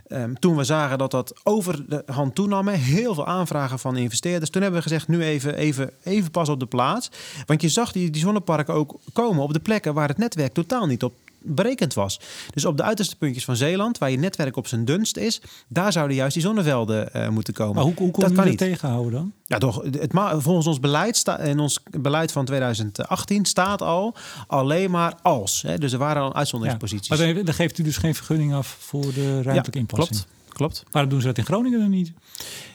Ehm, 0.07 0.33
toen 0.33 0.55
we 0.55 0.63
zagen 0.63 0.97
dat 0.97 1.11
dat 1.11 1.39
over 1.43 1.89
de 1.89 2.03
hand 2.05 2.35
toenam, 2.35 2.67
heel 2.67 3.13
veel 3.13 3.27
aanvragen 3.27 3.79
van 3.79 3.97
investeerders. 3.97 4.49
Toen 4.49 4.61
hebben 4.61 4.79
we 4.79 4.87
gezegd, 4.87 5.07
nu 5.07 5.23
even, 5.23 5.55
even, 5.55 5.91
even 6.03 6.31
pas 6.31 6.49
op 6.49 6.59
de 6.59 6.65
plaats. 6.65 7.09
Want 7.45 7.61
je 7.61 7.69
zag 7.69 7.91
die, 7.91 7.98
die 8.09 8.21
zonneparken 8.21 8.73
ook 8.73 8.99
komen 9.13 9.43
op 9.43 9.53
de 9.53 9.59
plekken 9.59 9.93
waar 9.93 10.07
het 10.07 10.17
netwerk 10.17 10.53
totaal 10.53 10.85
niet 10.85 11.03
op 11.03 11.13
berekend 11.41 11.93
was. 11.93 12.19
Dus 12.53 12.65
op 12.65 12.77
de 12.77 12.83
uiterste 12.83 13.15
puntjes 13.15 13.45
van 13.45 13.55
Zeeland, 13.55 13.97
waar 13.97 14.11
je 14.11 14.17
netwerk 14.17 14.55
op 14.55 14.67
zijn 14.67 14.85
dunst 14.85 15.17
is, 15.17 15.41
daar 15.67 15.91
zouden 15.91 16.15
juist 16.15 16.33
die 16.33 16.43
zonnevelden 16.43 17.13
eh, 17.13 17.29
moeten 17.29 17.53
komen. 17.53 17.75
Maar 17.75 17.83
hoe, 17.83 17.93
hoe 17.97 18.11
kon 18.11 18.33
dat 18.33 18.45
niet. 18.45 18.57
tegenhouden 18.57 19.11
dan? 19.11 19.31
Ja, 19.45 19.57
toch, 19.57 19.83
het, 19.83 20.11
volgens 20.37 20.67
ons 20.67 20.79
beleid 20.79 21.17
sta, 21.17 21.39
in 21.39 21.59
ons 21.59 21.79
beleid 21.91 22.31
van 22.31 22.45
2018 22.45 23.45
staat 23.45 23.81
al 23.81 24.15
alleen 24.47 24.91
maar 24.91 25.15
als. 25.21 25.61
Hè, 25.61 25.77
dus 25.77 25.91
er 25.91 25.99
waren 25.99 26.21
al 26.21 26.35
uitzonderingsposities. 26.35 27.09
Maar 27.09 27.43
dan, 27.43 27.53
geeft 27.53 27.77
u 27.77 27.83
dus 27.83 27.97
geen 27.97 28.15
vergunning 28.15 28.53
af 28.53 28.77
voor 28.79 29.13
de 29.13 29.31
ruimtelijke 29.31 29.71
ja, 29.71 29.79
inpassing. 29.79 30.09
klopt, 30.09 30.53
klopt. 30.53 30.83
Waarom 30.91 31.11
doen 31.11 31.21
ze 31.21 31.27
dat 31.27 31.37
in 31.37 31.45
Groningen 31.45 31.79
dan 31.79 31.89
niet? 31.89 32.11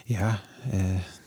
Ja, 0.05 0.39
eh, 0.71 0.79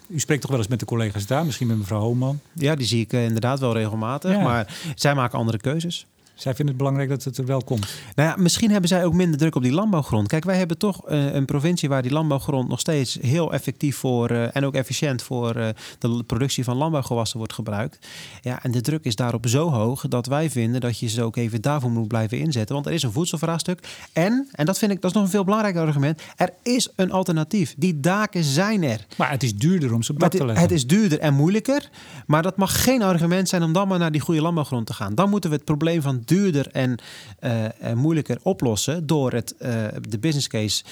U 0.09 0.19
spreekt 0.19 0.41
toch 0.41 0.51
wel 0.51 0.59
eens 0.59 0.69
met 0.69 0.81
de 0.81 0.87
collega's 0.87 1.27
daar, 1.27 1.45
misschien 1.45 1.67
met 1.67 1.79
mevrouw 1.79 2.01
Hooman. 2.01 2.41
ja, 2.53 2.75
die 2.75 2.87
zie 2.87 3.01
ik 3.01 3.13
eh, 3.13 3.25
inderdaad 3.25 3.61
wel 3.61 3.73
regelmatig. 3.73 4.31
Ja. 4.31 4.43
Maar 4.43 4.77
zij 4.95 5.15
maken 5.15 5.39
andere 5.39 5.59
keuzes. 5.59 6.07
Zij 6.39 6.55
vinden 6.55 6.67
het 6.67 6.77
belangrijk 6.77 7.09
dat 7.09 7.25
het 7.25 7.39
er 7.39 7.47
wel 7.47 7.63
komt. 7.63 7.87
Nou 8.15 8.29
ja, 8.29 8.37
misschien 8.37 8.71
hebben 8.71 8.89
zij 8.89 9.05
ook 9.05 9.13
minder 9.13 9.39
druk 9.39 9.55
op 9.55 9.63
die 9.63 9.73
landbouwgrond. 9.73 10.29
Kijk, 10.29 10.45
wij 10.45 10.57
hebben 10.57 10.79
toch 10.79 11.07
eh, 11.07 11.35
een 11.35 11.45
provincie 11.45 11.89
waar 11.89 12.03
die 12.03 12.13
landbouwgrond 12.13 12.69
nog 12.69 12.81
steeds 12.81 13.19
heel 13.21 13.53
effectief 13.53 13.97
voor 13.97 14.31
eh, 14.31 14.57
en 14.57 14.65
ook 14.65 14.75
efficiënt 14.75 15.23
voor 15.23 15.55
eh, 15.55 15.69
de 15.99 16.23
productie 16.27 16.65
van 16.65 16.77
landbouwgewassen 16.77 17.39
wordt 17.39 17.53
gebruikt. 17.53 18.07
Ja, 18.43 18.63
en 18.63 18.71
de 18.71 18.81
druk 18.81 19.05
is 19.05 19.17
daarop 19.17 19.49
zo 19.49 19.71
hoog 19.71 20.09
dat 20.09 20.27
wij 20.27 20.51
vinden 20.51 20.81
dat 20.81 20.99
je 20.99 21.09
ze 21.09 21.23
ook 21.23 21.37
even 21.37 21.63
daarvoor 21.63 21.91
moet 21.91 22.09
blijven 22.09 22.39
inzetten. 22.39 22.75
Want 22.75 22.87
er 22.87 22.93
is 22.93 23.03
een 23.03 23.13
voedselvraagstuk. 23.13 23.81
En, 24.13 24.49
en 24.53 24.67
dat 24.67 24.79
vind 24.79 24.93
ik, 24.93 25.01
dat 25.01 25.11
is 25.11 25.17
nog 25.17 25.25
een 25.25 25.31
veel 25.31 25.45
belangrijker 25.45 25.83
argument, 25.83 26.23
er 26.37 26.53
is 26.63 26.89
een 26.97 27.13
alternatief. 27.13 27.75
Die 27.77 28.01
daken 28.01 28.45
zijn 28.45 28.83
er. 28.83 29.07
Maar 29.17 29.31
het 29.31 29.43
is 29.43 29.55
duurder 29.55 29.95
om 29.95 30.03
ze 30.03 30.13
op 30.13 30.19
Maar 30.19 30.31
dak 30.31 30.39
te 30.39 30.47
leggen. 30.47 30.65
het 30.65 30.73
is 30.73 30.87
duurder 30.87 31.19
en 31.19 31.35
moeilijker. 31.35 31.91
Maar 32.27 32.43
dat 32.43 32.57
mag 32.57 32.83
geen 32.83 33.03
argument 33.03 33.49
zijn 33.49 33.63
om 33.63 33.73
dan 33.73 33.89
maar 33.89 33.99
naar 33.99 34.13
die 34.13 34.21
goede 34.21 34.41
landbouwgrond 34.41 34.87
te 34.87 34.93
gaan. 34.93 35.15
Dan 35.15 35.31
moeten 35.31 35.51
we 35.51 35.57
het 35.57 35.65
probleem 35.65 36.03
van 36.03 36.23
duurder 36.29 36.67
en, 36.73 36.99
eh, 37.39 37.83
en 37.83 37.97
moeilijker 37.99 38.39
oplossen 38.43 39.07
door 39.07 39.33
het, 39.33 39.57
eh, 39.57 39.71
de 40.09 40.19
business 40.19 40.47
case. 40.49 40.85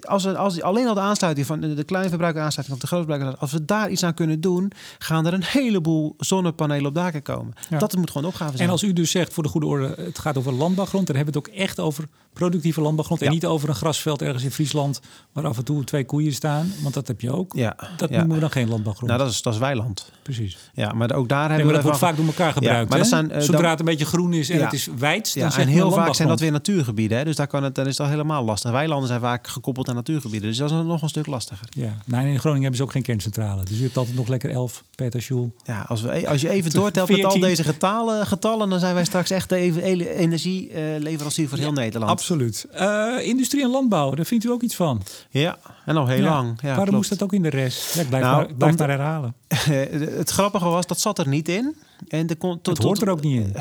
Als 0.00 0.24
we 0.24 0.36
als 0.36 0.60
alleen 0.62 0.86
al 0.86 0.94
de 0.94 1.00
aansluiting 1.00 1.46
van 1.46 1.60
de, 1.60 1.74
de 1.74 1.84
kleinverbruiker 1.84 2.42
aansluiting 2.42 2.80
de 2.80 2.86
grootverbruiker, 2.86 3.38
als 3.40 3.52
we 3.52 3.64
daar 3.64 3.90
iets 3.90 4.02
aan 4.04 4.14
kunnen 4.14 4.40
doen, 4.40 4.72
gaan 4.98 5.26
er 5.26 5.32
een 5.34 5.44
heleboel 5.44 6.14
zonnepanelen 6.18 6.86
op 6.86 6.94
daken 6.94 7.22
komen. 7.22 7.54
Ja. 7.70 7.78
Dat 7.78 7.96
moet 7.96 8.10
gewoon 8.10 8.26
opgave 8.28 8.50
zijn. 8.56 8.62
En 8.68 8.70
als 8.72 8.82
u 8.82 8.92
dus 8.92 9.10
zegt, 9.10 9.32
voor 9.32 9.42
de 9.42 9.48
goede 9.48 9.66
orde, 9.66 9.94
het 9.96 10.18
gaat 10.18 10.36
over 10.38 10.52
landbouwgrond, 10.52 11.06
dan 11.06 11.16
hebben 11.16 11.34
we 11.34 11.40
het 11.40 11.48
ook 11.48 11.54
echt 11.60 11.80
over 11.80 12.04
productieve 12.32 12.80
landbouwgrond. 12.80 13.20
En 13.20 13.26
Ja. 13.26 13.32
niet 13.32 13.46
over 13.46 13.68
een 13.68 13.74
grasveld 13.74 14.22
ergens 14.22 14.44
in 14.44 14.50
Friesland 14.50 15.00
waar 15.32 15.46
af 15.46 15.56
en 15.56 15.64
toe 15.64 15.84
twee 15.84 16.04
koeien 16.04 16.32
staan. 16.32 16.72
Want 16.82 16.94
dat 16.94 17.06
heb 17.06 17.20
je 17.20 17.30
ook. 17.32 17.52
ja, 17.54 17.76
Dat 17.96 18.10
noemen 18.10 18.34
we 18.34 18.40
dan 18.40 18.50
geen 18.50 18.68
landbouwgrond. 18.68 19.10
Nou, 19.12 19.22
dat 19.24 19.32
is, 19.32 19.42
dat 19.42 19.52
is 19.52 19.58
weiland. 19.58 20.12
Precies. 20.22 20.58
Ja, 20.74 20.92
maar 20.92 21.12
ook 21.14 21.28
daar 21.28 21.38
Nee, 21.38 21.48
hebben 21.48 21.66
we 21.66 21.72
dat 21.72 21.82
wordt 21.82 21.98
vaak 21.98 22.16
door 22.16 22.26
elkaar 22.26 22.52
gebruikt. 22.52 22.90
maar 22.90 22.98
dat 22.98 23.08
zijn, 23.08 23.30
eh, 23.30 23.40
Zodra 23.40 23.60
dan- 23.60 23.70
het 23.70 23.78
een 23.78 23.84
beetje 23.84 24.04
groen 24.04 24.32
is 24.32 24.50
en 24.50 24.58
Ja. 24.58 24.64
het 24.64 24.72
is 24.76 24.88
wijd, 24.98 25.30
Ja, 25.32 25.56
en 25.56 25.68
heel 25.68 25.90
vaak 25.90 26.14
zijn 26.14 26.28
dat 26.28 26.40
weer 26.40 26.52
natuurgebieden. 26.52 27.18
Hè? 27.18 27.24
Dus 27.24 27.36
daar 27.36 27.46
kan 27.46 27.62
het, 27.62 27.74
dan 27.74 27.86
is 27.86 27.96
dat 27.96 28.08
helemaal 28.08 28.44
lastig. 28.44 28.70
Weilanden 28.70 29.08
zijn 29.08 29.20
vaak 29.20 29.46
gekoppeld 29.48 29.88
aan 29.88 29.94
natuurgebieden. 29.94 30.48
Dus 30.48 30.58
dat 30.58 30.70
is 30.70 30.76
nog 30.76 31.02
een 31.02 31.08
stuk 31.08 31.26
lastiger. 31.26 31.66
Ja, 31.70 31.96
nou, 32.04 32.26
in 32.26 32.38
Groningen 32.38 32.60
hebben 32.62 32.76
ze 32.76 32.82
ook 32.82 32.92
geen 32.92 33.02
kerncentrale. 33.02 33.64
Dus 33.64 33.78
u 33.78 33.82
hebt 33.82 33.96
altijd 33.96 34.16
nog 34.16 34.28
lekker 34.28 34.50
11 34.50 34.82
petajoule. 34.94 35.50
Ja, 35.64 35.84
als, 35.88 36.02
we, 36.02 36.28
als 36.28 36.40
je 36.40 36.48
even 36.48 36.70
doortelt 36.70 37.08
met 37.08 37.24
al 37.24 37.30
14. 37.30 37.48
deze 37.48 37.64
getallen, 37.64 38.26
getallen, 38.26 38.68
dan 38.68 38.78
zijn 38.80 38.94
wij 38.94 39.04
straks 39.04 39.30
echt 39.30 39.48
de 39.48 39.56
energieleverancier 40.16 41.48
voor 41.48 41.58
heel 41.58 41.72
Nederland. 41.72 42.10
Absoluut. 42.10 42.66
Eh, 42.72 43.14
industrie 43.20 43.62
en 43.62 43.70
landbouw, 43.70 44.14
daar 44.14 44.24
vindt 44.24 44.44
u 44.44 44.50
ook 44.50 44.62
iets 44.62 44.74
van. 44.74 45.02
Ja, 45.30 45.58
en 45.84 45.96
al 45.96 46.06
heel 46.06 46.22
Ja. 46.22 46.30
lang. 46.30 46.48
Ja, 46.48 46.62
Waarom 46.62 46.74
klopt. 46.84 46.90
moest 46.96 47.08
dat 47.10 47.22
ook 47.22 47.32
in 47.32 47.42
de 47.42 47.48
rest? 47.48 47.94
Ja, 47.94 48.00
ik 48.00 48.08
blijf, 48.08 48.24
Nou, 48.24 48.36
maar, 48.36 48.54
blijf 48.54 48.78
maar 48.78 48.88
herhalen. 48.88 49.34
het 50.18 50.30
grappige 50.30 50.64
was, 50.68 50.86
dat 50.86 51.00
zat 51.00 51.18
er 51.18 51.28
niet 51.28 51.48
in. 51.48 51.76
En 52.08 52.26
de, 52.26 52.34
kon- 52.36 52.60
tot, 52.62 52.76
Het 52.76 52.86
hoort 52.86 52.98
tot- 52.98 53.06
er 53.08 53.12
ook 53.12 53.20
niet 53.22 53.40
in. 53.46 53.54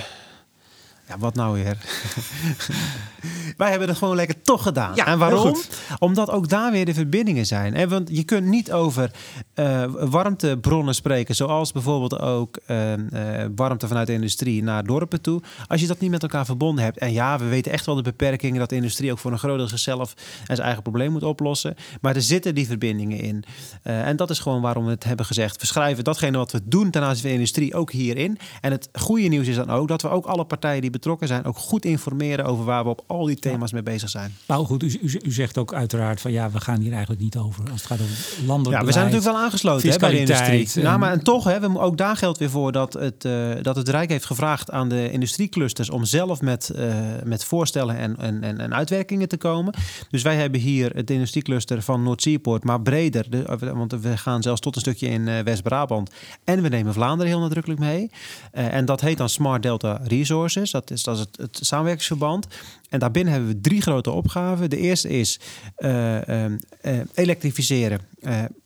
Ja, 1.08 1.18
wat 1.18 1.36
nou 1.36 1.53
weer? 1.53 1.78
Wij 3.58 3.70
hebben 3.70 3.88
het 3.88 3.97
gewoon 3.97 4.16
lekker 4.16 4.41
toch 4.41 4.64
gedaan. 4.64 4.95
Ja, 4.95 5.06
en 5.06 5.18
waarom? 5.18 5.56
Omdat 5.99 6.30
ook 6.30 6.49
daar 6.49 6.72
weer 6.72 6.86
de 6.86 6.93
verbindingen 6.93 7.45
zijn. 7.45 7.74
En 7.74 7.89
want 7.89 8.10
je 8.12 8.24
kunt 8.24 8.45
niet 8.45 8.72
over 8.72 9.12
eh, 9.53 9.84
warmtebronnen 9.99 10.95
spreken, 10.95 11.36
zoals 11.36 11.72
bijvoorbeeld 11.72 12.20
ook 12.20 12.58
eh, 12.66 12.93
eh, 12.93 13.49
warmte 13.56 13.88
vanuit 13.88 14.08
de 14.08 14.14
industrie 14.14 14.64
naar 14.64 14.84
dorpen 14.84 15.22
toe, 15.22 15.41
als 15.68 15.82
je 15.82 15.88
dat 15.88 15.99
niet 15.99 16.12
met 16.12 16.24
elkaar 16.24 16.45
verbonden 16.45 16.84
hebt. 16.84 16.97
En 16.97 17.14
ja, 17.14 17.39
we 17.39 17.45
weten 17.45 17.72
echt 17.72 17.86
wel 17.86 17.95
de 17.95 18.01
beperkingen 18.01 18.60
dat 18.60 18.70
de 18.70 18.76
industrie 18.76 19.12
ook 19.12 19.20
voor 19.20 19.32
een 19.32 19.39
groot 19.39 19.58
deel 19.58 19.68
zichzelf 19.68 20.14
en 20.39 20.56
zijn 20.56 20.68
eigen 20.68 20.84
probleem 20.84 21.12
moet 21.12 21.24
oplossen. 21.24 21.76
Maar 22.01 22.16
er 22.16 22.22
zitten 22.22 22.56
die 22.56 22.68
verbindingen 22.68 23.20
in. 23.20 23.43
En 23.84 24.16
dat 24.16 24.30
is 24.30 24.39
gewoon 24.39 24.62
waarom 24.62 24.86
we 24.86 24.91
het 24.91 25.03
hebben 25.03 25.26
gezegd. 25.26 25.62
We 25.62 25.68
schrijven 25.68 26.03
datgene 26.03 26.38
wat 26.38 26.51
we 26.51 26.62
doen 26.64 26.91
ten 26.91 27.01
aanzien 27.01 27.22
van 27.22 27.30
de 27.30 27.36
industrie 27.36 27.76
ook 27.76 27.91
hierin. 27.91 28.38
En 28.62 28.72
het 28.72 28.89
goede 28.93 29.28
nieuws 29.28 29.47
is 29.47 29.56
dan 29.56 29.70
ook 29.70 29.88
dat 29.88 30.01
we 30.01 30.10
ook 30.10 30.26
alle 30.26 30.45
partijen 30.45 30.82
die 30.82 30.91
betrokken 30.96 31.28
zijn 31.28 31.46
ook 31.46 31.58
goed 31.58 31.86
informeren 31.86 32.46
over 32.46 32.66
waar 32.66 32.84
we 32.84 32.89
op 32.89 33.04
al 33.08 33.26
die 33.26 33.36
thema's 33.39 33.72
mee 33.72 33.84
bezig 33.84 34.10
zijn. 34.10 34.36
Nou 34.48 34.66
goed, 34.66 34.84
u, 34.84 35.00
u, 35.02 35.20
u 35.24 35.32
zegt 35.32 35.58
ook 35.58 35.74
uiteraard 35.74 36.22
van 36.22 36.32
ja, 36.32 36.50
we 36.52 36.60
gaan 36.60 36.80
hier 36.82 36.91
eigenlijk 36.91 37.22
niet 37.22 37.38
over 37.38 37.62
als 37.72 37.82
het 37.82 37.86
gaat 37.91 38.02
over 38.02 38.46
landelijk 38.46 38.80
Ja, 38.80 38.86
we 38.86 38.91
zijn 38.91 39.06
natuurlijk 39.06 39.32
wel 39.34 39.43
aangesloten 39.43 39.89
hè, 39.89 39.98
bij 39.98 40.10
de 40.10 40.20
industrie. 40.20 40.70
en- 40.76 40.84
Nou, 40.84 41.00
maar 41.00 41.12
en 41.12 41.24
toch, 41.24 41.43
hè, 41.43 41.60
we, 41.60 41.80
ook 41.80 41.98
daar 41.98 42.18
geldt 42.18 42.38
weer 42.38 42.50
voor 42.50 42.72
dat 42.72 42.93
het, 42.93 43.26
eh, 43.26 43.50
dat 43.62 43.76
het 43.76 43.89
Rijk 43.89 44.10
heeft 44.10 44.26
gevraagd 44.26 44.72
aan 44.72 44.89
de 44.89 45.12
industrieclusters 45.12 45.89
om 45.89 46.06
zelf 46.06 46.41
met, 46.41 46.70
eh, 46.70 46.93
met 47.24 47.43
voorstellen 47.46 47.98
en, 47.98 48.18
en, 48.18 48.43
en, 48.43 48.60
en 48.60 48.74
uitwerkingen 48.74 49.28
te 49.28 49.38
komen. 49.38 49.74
Dus 50.10 50.22
wij 50.22 50.36
hebben 50.36 50.60
hier 50.60 50.91
het 50.96 51.10
industriecluster 51.10 51.82
van 51.82 52.04
Noord-Zeepoort, 52.04 52.64
maar 52.64 52.82
breder. 52.82 53.30
De, 53.30 53.43
eh, 53.43 53.72
want 53.72 53.91
we 54.02 54.18
gaan 54.18 54.41
zelfs 54.41 54.62
tot 54.62 54.76
een 54.76 54.82
stukje 54.82 55.08
in 55.08 55.43
West-Brabant. 55.43 56.10
En 56.43 56.62
we 56.62 56.68
nemen 56.70 56.93
Vlaanderen 56.93 57.32
heel 57.32 57.41
nadrukkelijk 57.41 57.80
mee. 57.80 58.10
En 58.52 58.86
dat 58.86 59.02
heet 59.02 59.18
dan 59.18 59.30
Smart 59.30 59.64
Delta 59.64 60.00
Resources. 60.04 60.72
Dat 60.72 60.85
is, 60.92 61.04
dat 61.04 61.18
is 61.18 61.26
het, 61.38 61.60
samenwerkingsverband. 61.62 62.48
En 62.90 63.00
daarbinnen 63.00 63.34
hebben 63.34 63.52
we 63.52 63.62
drie 63.62 63.82
grote 63.82 64.12
opgaven. 64.12 64.70
De 64.70 64.78
eerste 64.78 65.10
is 65.10 65.40
eh, 65.76 66.28
ehm, 66.28 66.58
eh, 66.82 67.00
elektrificeren. 67.14 68.00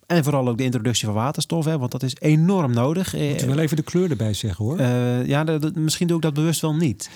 Eh, 0.10 0.18
en 0.18 0.24
vooral 0.24 0.48
ook 0.50 0.58
de 0.58 0.64
introductie 0.64 1.06
van 1.06 1.14
waterstof, 1.16 1.66
hè, 1.66 1.78
want 1.78 1.92
dat 1.92 2.04
is 2.04 2.16
enorm 2.20 2.74
nodig. 2.74 3.16
Eh, 3.16 3.30
Moet 3.30 3.40
je 3.40 3.46
wel 3.48 3.60
even 3.60 3.76
de 3.76 3.82
kleur 3.84 4.10
erbij 4.10 4.34
zeggen 4.34 4.66
hoor. 4.66 4.78
eh, 4.78 5.26
ja, 5.26 5.46
misschien 5.74 6.08
doe 6.08 6.16
ik 6.18 6.22
dat 6.24 6.34
bewust 6.34 6.62
wel 6.62 6.76
niet. 6.76 7.10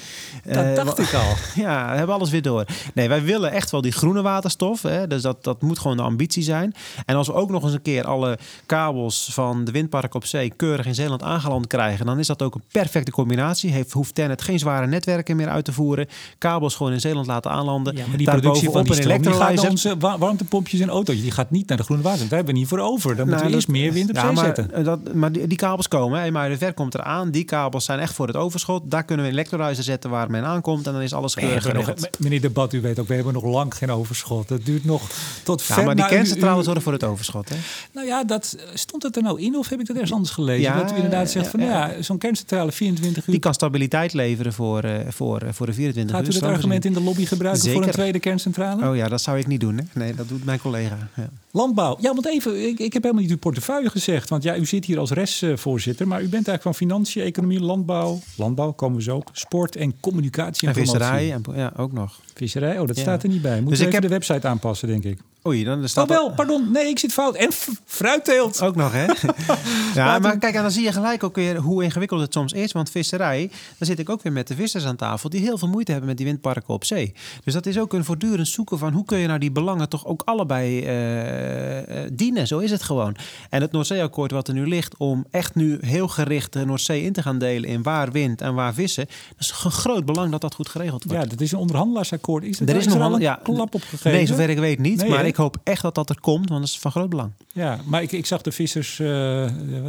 dat 0.44 0.56
Eh, 0.56 0.76
dacht 0.76 1.00
ik 1.00 1.14
al. 1.14 1.34
Ja, 1.64 1.90
we 1.92 1.98
hebben 1.98 2.16
alles 2.16 2.30
weer 2.30 2.42
door. 2.42 2.66
Nee, 2.94 3.08
wij 3.10 3.24
willen 3.24 3.52
echt 3.52 3.72
wel 3.72 3.82
die 3.82 3.92
groene 3.92 4.22
waterstof. 4.22 4.82
Hè? 4.82 5.08
Dus 5.08 5.22
dat, 5.22 5.44
dat 5.44 5.62
moet 5.62 5.80
gewoon 5.80 5.98
de 5.98 6.04
ambitie 6.04 6.44
zijn. 6.44 6.74
En 7.06 7.16
als 7.16 7.28
we 7.28 7.34
ook 7.34 7.50
nog 7.50 7.64
eens 7.64 7.74
een 7.74 7.82
keer 7.82 8.06
alle 8.06 8.38
kabels 8.66 9.30
van 9.32 9.66
de 9.66 9.72
windpark 9.72 10.14
op 10.14 10.26
zee 10.26 10.50
keurig 10.56 10.86
in 10.86 10.96
Zeeland 10.96 11.24
aangeland 11.24 11.68
krijgen, 11.68 12.06
dan 12.06 12.20
is 12.20 12.28
dat 12.28 12.42
ook 12.42 12.56
een 12.56 12.64
perfecte 12.72 13.12
combinatie. 13.12 13.72
Heeft, 13.72 13.92
hoeft 13.92 14.16
Tennet 14.16 14.42
geen 14.42 14.60
zware 14.60 14.88
netwerken 14.88 15.36
meer 15.36 15.50
uit 15.50 15.66
te 15.66 15.74
voeren. 15.74 16.08
Kabels 16.38 16.76
gewoon 16.76 16.92
in 16.94 17.00
Zeeland 17.00 17.28
laten 17.28 17.52
aanlanden. 17.52 17.96
Ja, 17.96 18.04
maar 18.08 18.18
die 18.18 18.28
productie 18.30 18.70
van 18.70 18.84
die 18.84 18.92
een 18.96 19.02
stroom, 19.02 19.22
die 19.22 19.32
gaat 19.34 19.56
naar 19.56 19.70
onze 19.70 19.98
wa- 19.98 20.18
warmtepompjes 20.18 20.80
en 20.80 20.90
auto's. 20.90 21.22
Die 21.22 21.32
gaat 21.32 21.52
niet 21.52 21.68
naar 21.68 21.78
de 21.78 21.84
groene 21.84 22.04
water. 22.04 22.20
Daar 22.20 22.30
hebben 22.38 22.54
we 22.54 22.60
niet 22.60 22.68
voor 22.70 22.82
over. 22.84 23.16
Dan 23.16 23.28
moeten 23.28 23.36
we 23.36 23.42
Nou, 23.52 23.54
eerst 23.56 23.68
dat- 23.68 23.76
meer 23.76 23.92
wind 23.94 24.10
op 24.10 24.16
ja, 24.16 24.22
zee 24.26 24.32
maar, 24.32 24.46
zetten. 24.46 24.72
eh, 24.74 24.84
Dat, 24.86 25.14
maar 25.14 25.32
die, 25.32 25.48
die 25.48 25.58
kabels 25.58 25.88
komen. 25.88 26.34
Maar 26.34 26.50
de 26.50 26.58
ver 26.58 26.74
komt 26.74 26.94
eraan. 26.96 27.32
Die 27.32 27.44
kabels 27.44 27.86
zijn 27.86 28.00
echt 28.00 28.14
voor 28.14 28.28
het 28.28 28.36
overschot. 28.36 28.82
Daar 28.92 29.04
kunnen 29.04 29.26
we 29.26 29.32
een 29.32 29.38
electrolyzer 29.38 29.84
zetten 29.84 30.10
waar 30.10 30.32
men 30.32 30.44
aankomt. 30.44 30.88
En 30.88 30.94
dan 30.94 31.02
is 31.02 31.14
alles 31.14 31.36
keurig 31.36 31.74
nog, 31.74 31.94
meneer 32.18 32.42
Debat, 32.42 32.74
u 32.74 32.82
weet 32.82 33.00
ook, 33.00 33.08
we 33.08 33.14
hebben 33.16 33.34
nog 33.34 33.44
lang 33.44 33.76
geen 33.76 33.92
overschot. 33.92 34.48
Dat 34.48 34.66
duurt 34.66 34.86
nog 34.86 35.02
tot 35.44 35.62
ver 35.62 35.78
Ja, 35.80 35.84
maar 35.86 35.96
die 35.96 36.04
na 36.04 36.10
u- 36.10 36.14
kerncentrale 36.14 36.62
u- 36.62 36.64
zorgen 36.64 36.82
voor 36.84 36.94
het 36.94 37.04
overschot. 37.04 37.50
Hè? 37.50 37.56
Nou 37.94 38.08
ja, 38.08 38.24
dat, 38.24 38.58
stond 38.74 39.04
het 39.04 39.16
er 39.16 39.22
nou 39.24 39.42
in 39.42 39.58
of 39.58 39.70
heb 39.70 39.80
ik 39.80 39.86
dat 39.86 39.96
ergens 39.96 40.14
anders 40.14 40.32
gelezen? 40.32 40.62
Ja, 40.62 40.78
dat 40.82 40.92
u 40.92 40.96
inderdaad 40.96 41.30
zegt 41.32 41.48
van, 41.48 41.60
ja, 41.60 41.92
zo'n 42.00 42.18
kerncentrale 42.18 42.72
24 42.72 43.18
uur. 43.28 43.32
Die 43.34 43.40
kan 43.44 43.54
stabiliteit 43.54 44.14
leveren 44.14 44.54
voor, 44.54 44.84
eh, 44.84 45.00
voor, 45.10 45.42
eh, 45.42 45.50
voor 45.54 45.66
de 45.66 45.74
24 45.74 46.16
Gaat 46.16 46.26
uur. 46.28 46.36
u 46.36 46.40
dat 46.40 46.50
argument 46.50 46.86
in 46.86 46.94
de 46.94 47.02
lobby 47.02 47.26
gebruiken 47.26 47.72
voor 47.72 47.84
een 47.84 47.92
tweede 47.92 48.20
kerncentrale? 48.20 48.90
Oh 48.90 48.96
ja, 48.96 49.08
dat 49.08 49.22
zou 49.22 49.38
ik 49.38 49.48
niet 49.48 49.60
doen. 49.60 49.78
Hè? 49.78 49.84
Nee, 50.00 50.16
dat 50.16 50.28
doet 50.28 50.46
mijn 50.46 50.60
collega. 50.60 50.98
Ja. 51.16 51.30
Landbouw. 51.52 51.98
Ja, 52.02 52.14
want 52.14 52.26
even, 52.28 52.73
ik, 52.74 52.86
ik 52.86 52.94
heb 52.94 53.02
helemaal 53.04 53.24
niet 53.24 53.32
uw 53.32 53.38
portefeuille 53.38 53.90
gezegd. 53.90 54.30
Want 54.30 54.44
ja, 54.44 54.58
u 54.58 54.66
zit 54.66 54.86
hier 54.86 55.00
als 55.00 55.12
restvoorzitter. 55.12 56.08
Maar 56.08 56.20
u 56.20 56.28
bent 56.28 56.48
eigenlijk 56.48 56.62
van 56.64 56.76
financiën, 56.76 57.24
economie, 57.24 57.60
landbouw. 57.60 58.20
Landbouw, 58.38 58.72
komen 58.72 58.98
we 58.98 59.04
zo 59.04 59.16
op. 59.16 59.30
Sport 59.32 59.76
en 59.76 60.00
communicatie 60.00 60.68
en, 60.68 60.74
visserij, 60.74 61.32
en, 61.32 61.44
ja, 61.56 61.74
ook 61.78 61.92
nog. 61.92 62.20
Visserij, 62.34 62.80
oh, 62.80 62.88
dat 62.88 62.96
Ja. 62.96 63.02
staat 63.02 63.24
er 63.24 63.30
niet 63.30 63.42
bij. 63.42 63.62
Moet 63.62 63.70
Dus 63.70 63.80
ik 63.80 63.92
heb- 63.92 64.02
de 64.02 64.08
website 64.08 64.48
aanpassen, 64.48 64.88
denk 64.88 65.04
ik. 65.04 65.20
Oei, 65.48 65.64
dan 65.64 65.80
Oh 65.82 65.86
staat 65.86 66.08
wel, 66.10 66.32
pardon. 66.32 66.72
Nee, 66.72 66.88
ik 66.88 67.00
zit 67.00 67.14
fout. 67.14 67.36
En 67.36 67.50
fruitteelt. 67.86 68.62
Ook 68.62 68.76
nog, 68.76 68.92
hè? 68.92 69.06
ja, 70.02 70.20
maar 70.20 70.38
kijk, 70.38 70.56
en 70.56 70.62
dan 70.62 70.72
zie 70.72 70.84
je 70.84 70.92
gelijk 70.92 71.24
ook 71.24 71.36
weer 71.36 71.58
hoe 71.58 71.84
ingewikkeld 71.84 72.22
het 72.22 72.34
soms 72.34 72.54
is. 72.54 72.72
Want 72.72 72.90
visserij, 72.90 73.50
dan 73.78 73.88
zit 73.88 74.00
ik 74.00 74.10
ook 74.10 74.24
weer 74.24 74.32
met 74.32 74.48
de 74.48 74.56
vissers 74.56 74.86
aan 74.86 74.96
tafel... 74.96 75.30
die 75.30 75.42
heel 75.42 75.58
veel 75.58 75.68
moeite 75.68 75.92
hebben 75.92 76.10
met 76.10 76.18
die 76.18 76.26
windparken 76.26 76.74
op 76.74 76.86
zee. 76.86 77.14
Dus 77.44 77.54
dat 77.54 77.66
is 77.66 77.80
ook 77.80 77.94
een 77.94 78.04
voortdurend 78.06 78.48
zoeken 78.48 78.78
van... 78.78 78.94
hoe 78.94 79.06
kun 79.06 79.18
je 79.18 79.28
nou 79.28 79.40
die 79.40 79.52
belangen 79.52 79.90
toch 79.90 80.06
ook 80.06 80.22
allebei 80.26 80.82
eh, 80.82 82.04
eh, 82.04 82.10
dienen? 82.14 82.48
Zo 82.48 82.60
is 82.60 82.72
het 82.72 82.84
gewoon. 82.84 83.16
En 83.50 83.62
het 83.62 83.72
Noordzeeakkoord 83.72 84.32
wat 84.32 84.48
er 84.48 84.54
nu 84.54 84.68
ligt... 84.68 84.98
om 84.98 85.26
echt 85.32 85.56
nu 85.56 85.78
heel 85.82 86.08
gericht 86.08 86.54
de 86.54 86.66
Noordzee 86.66 87.04
in 87.04 87.14
te 87.14 87.22
gaan 87.22 87.40
delen... 87.40 87.70
in 87.70 87.84
waar 87.84 88.12
wind 88.12 88.42
en 88.42 88.54
waar 88.54 88.74
vissen... 88.74 89.06
dat 89.06 89.40
is 89.40 89.54
een 89.64 89.72
groot 89.72 90.06
belang 90.06 90.32
dat 90.32 90.42
dat 90.42 90.54
goed 90.56 90.70
geregeld 90.70 91.04
wordt. 91.04 91.24
Ja, 91.24 91.30
dat 91.30 91.42
is 91.42 91.52
een 91.52 91.60
onderhandelaarsakkoord. 91.60 92.22
Is, 92.28 92.60
Er 92.60 92.76
is 92.76 92.86
nog 92.88 92.98
wel- 92.98 93.14
een 93.16 93.22
ja, 93.22 93.40
klap 93.44 93.74
op 93.76 93.82
gegeven? 93.82 94.12
Nee, 94.12 94.26
zover 94.26 94.50
ik 94.50 94.58
weet 94.58 94.80
niet. 94.80 95.02
Nee, 95.02 95.10
maar 95.10 95.20
hè? 95.20 95.26
ik 95.26 95.36
hoop 95.36 95.58
echt 95.64 95.82
dat 95.82 95.96
dat 95.96 96.10
er 96.10 96.20
komt, 96.20 96.50
want 96.50 96.62
dat 96.62 96.70
is 96.70 96.80
van 96.80 96.92
groot 96.92 97.10
belang. 97.10 97.32
Ja, 97.54 97.80
maar 97.86 98.02
ik, 98.02 98.12
ik 98.12 98.26
zag 98.26 98.42
de 98.42 98.52
vissers, 98.52 99.00
eh, 99.00 99.08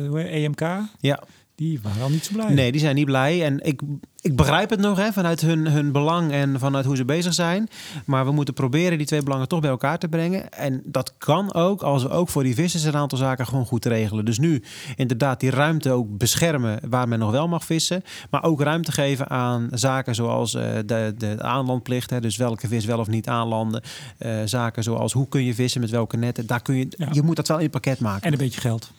hoe 0.09 0.21
heet- 0.21 0.31
EMK, 0.31 0.61
Ja. 1.01 1.23
die 1.55 1.81
waren 1.83 2.03
al 2.03 2.11
niet 2.11 2.25
zo 2.25 2.33
blij. 2.33 2.53
Nee, 2.55 2.73
die 2.73 2.81
zijn 2.81 2.95
niet 2.95 3.05
blij. 3.05 3.45
En 3.45 3.61
ik, 3.65 3.81
ik 4.25 4.37
begrijp 4.37 4.71
het 4.71 4.81
nog 4.81 4.99
hè, 4.99 5.13
vanuit 5.13 5.41
hun, 5.41 5.67
hun 5.67 5.93
belang 5.93 6.33
en 6.33 6.59
vanuit 6.59 6.85
hoe 6.85 6.97
ze 6.97 7.05
bezig 7.05 7.35
zijn. 7.35 7.69
Maar 8.05 8.25
we 8.25 8.33
moeten 8.33 8.55
proberen 8.55 8.99
die 8.99 9.07
twee 9.07 9.23
belangen 9.23 9.49
toch 9.49 9.61
bij 9.61 9.71
elkaar 9.71 9.99
te 9.99 10.09
brengen. 10.09 10.51
En 10.51 10.83
dat 10.85 11.15
kan 11.19 11.55
ook 11.55 11.83
als 11.83 12.03
we 12.03 12.09
ook 12.09 12.29
voor 12.29 12.43
die 12.43 12.55
vissers 12.55 12.85
een 12.85 12.97
aantal 12.97 13.19
zaken 13.19 13.47
gewoon 13.47 13.67
goed 13.67 13.85
regelen. 13.85 14.25
Dus 14.25 14.39
nu 14.39 14.63
inderdaad 14.97 15.41
die 15.41 15.51
ruimte 15.51 15.91
ook 15.91 16.19
beschermen 16.19 16.79
waar 16.89 17.09
men 17.09 17.19
nog 17.19 17.31
wel 17.31 17.49
mag 17.49 17.65
vissen. 17.65 18.03
Maar 18.31 18.43
ook 18.45 18.61
ruimte 18.61 18.93
geven 18.93 19.29
aan 19.31 19.69
zaken 19.71 20.15
zoals 20.15 20.55
eh, 20.55 20.63
de, 20.87 21.15
de 21.19 21.43
aanlandplicht. 21.43 22.11
Hè, 22.11 22.21
dus 22.21 22.37
welke 22.37 22.69
vis 22.69 22.85
wel 22.85 22.99
of 22.99 23.09
niet 23.09 23.29
aanlanden. 23.29 23.83
Eh, 24.19 24.37
zaken 24.45 24.83
zoals 24.83 25.13
hoe 25.13 25.29
kun 25.29 25.45
je 25.45 25.55
vissen 25.55 25.81
met 25.81 25.91
welke 25.91 26.17
netten. 26.17 26.47
Daar 26.47 26.63
kun 26.63 26.75
je, 26.77 26.87
Ja. 26.91 27.09
je 27.13 27.23
moet 27.23 27.37
dat 27.37 27.49
wel 27.49 27.57
in 27.57 27.63
het 27.63 27.73
pakket 27.73 28.01
maken. 28.01 28.23
En 28.23 28.33
een 28.33 28.39
beetje 28.39 28.61
geld. 28.61 28.93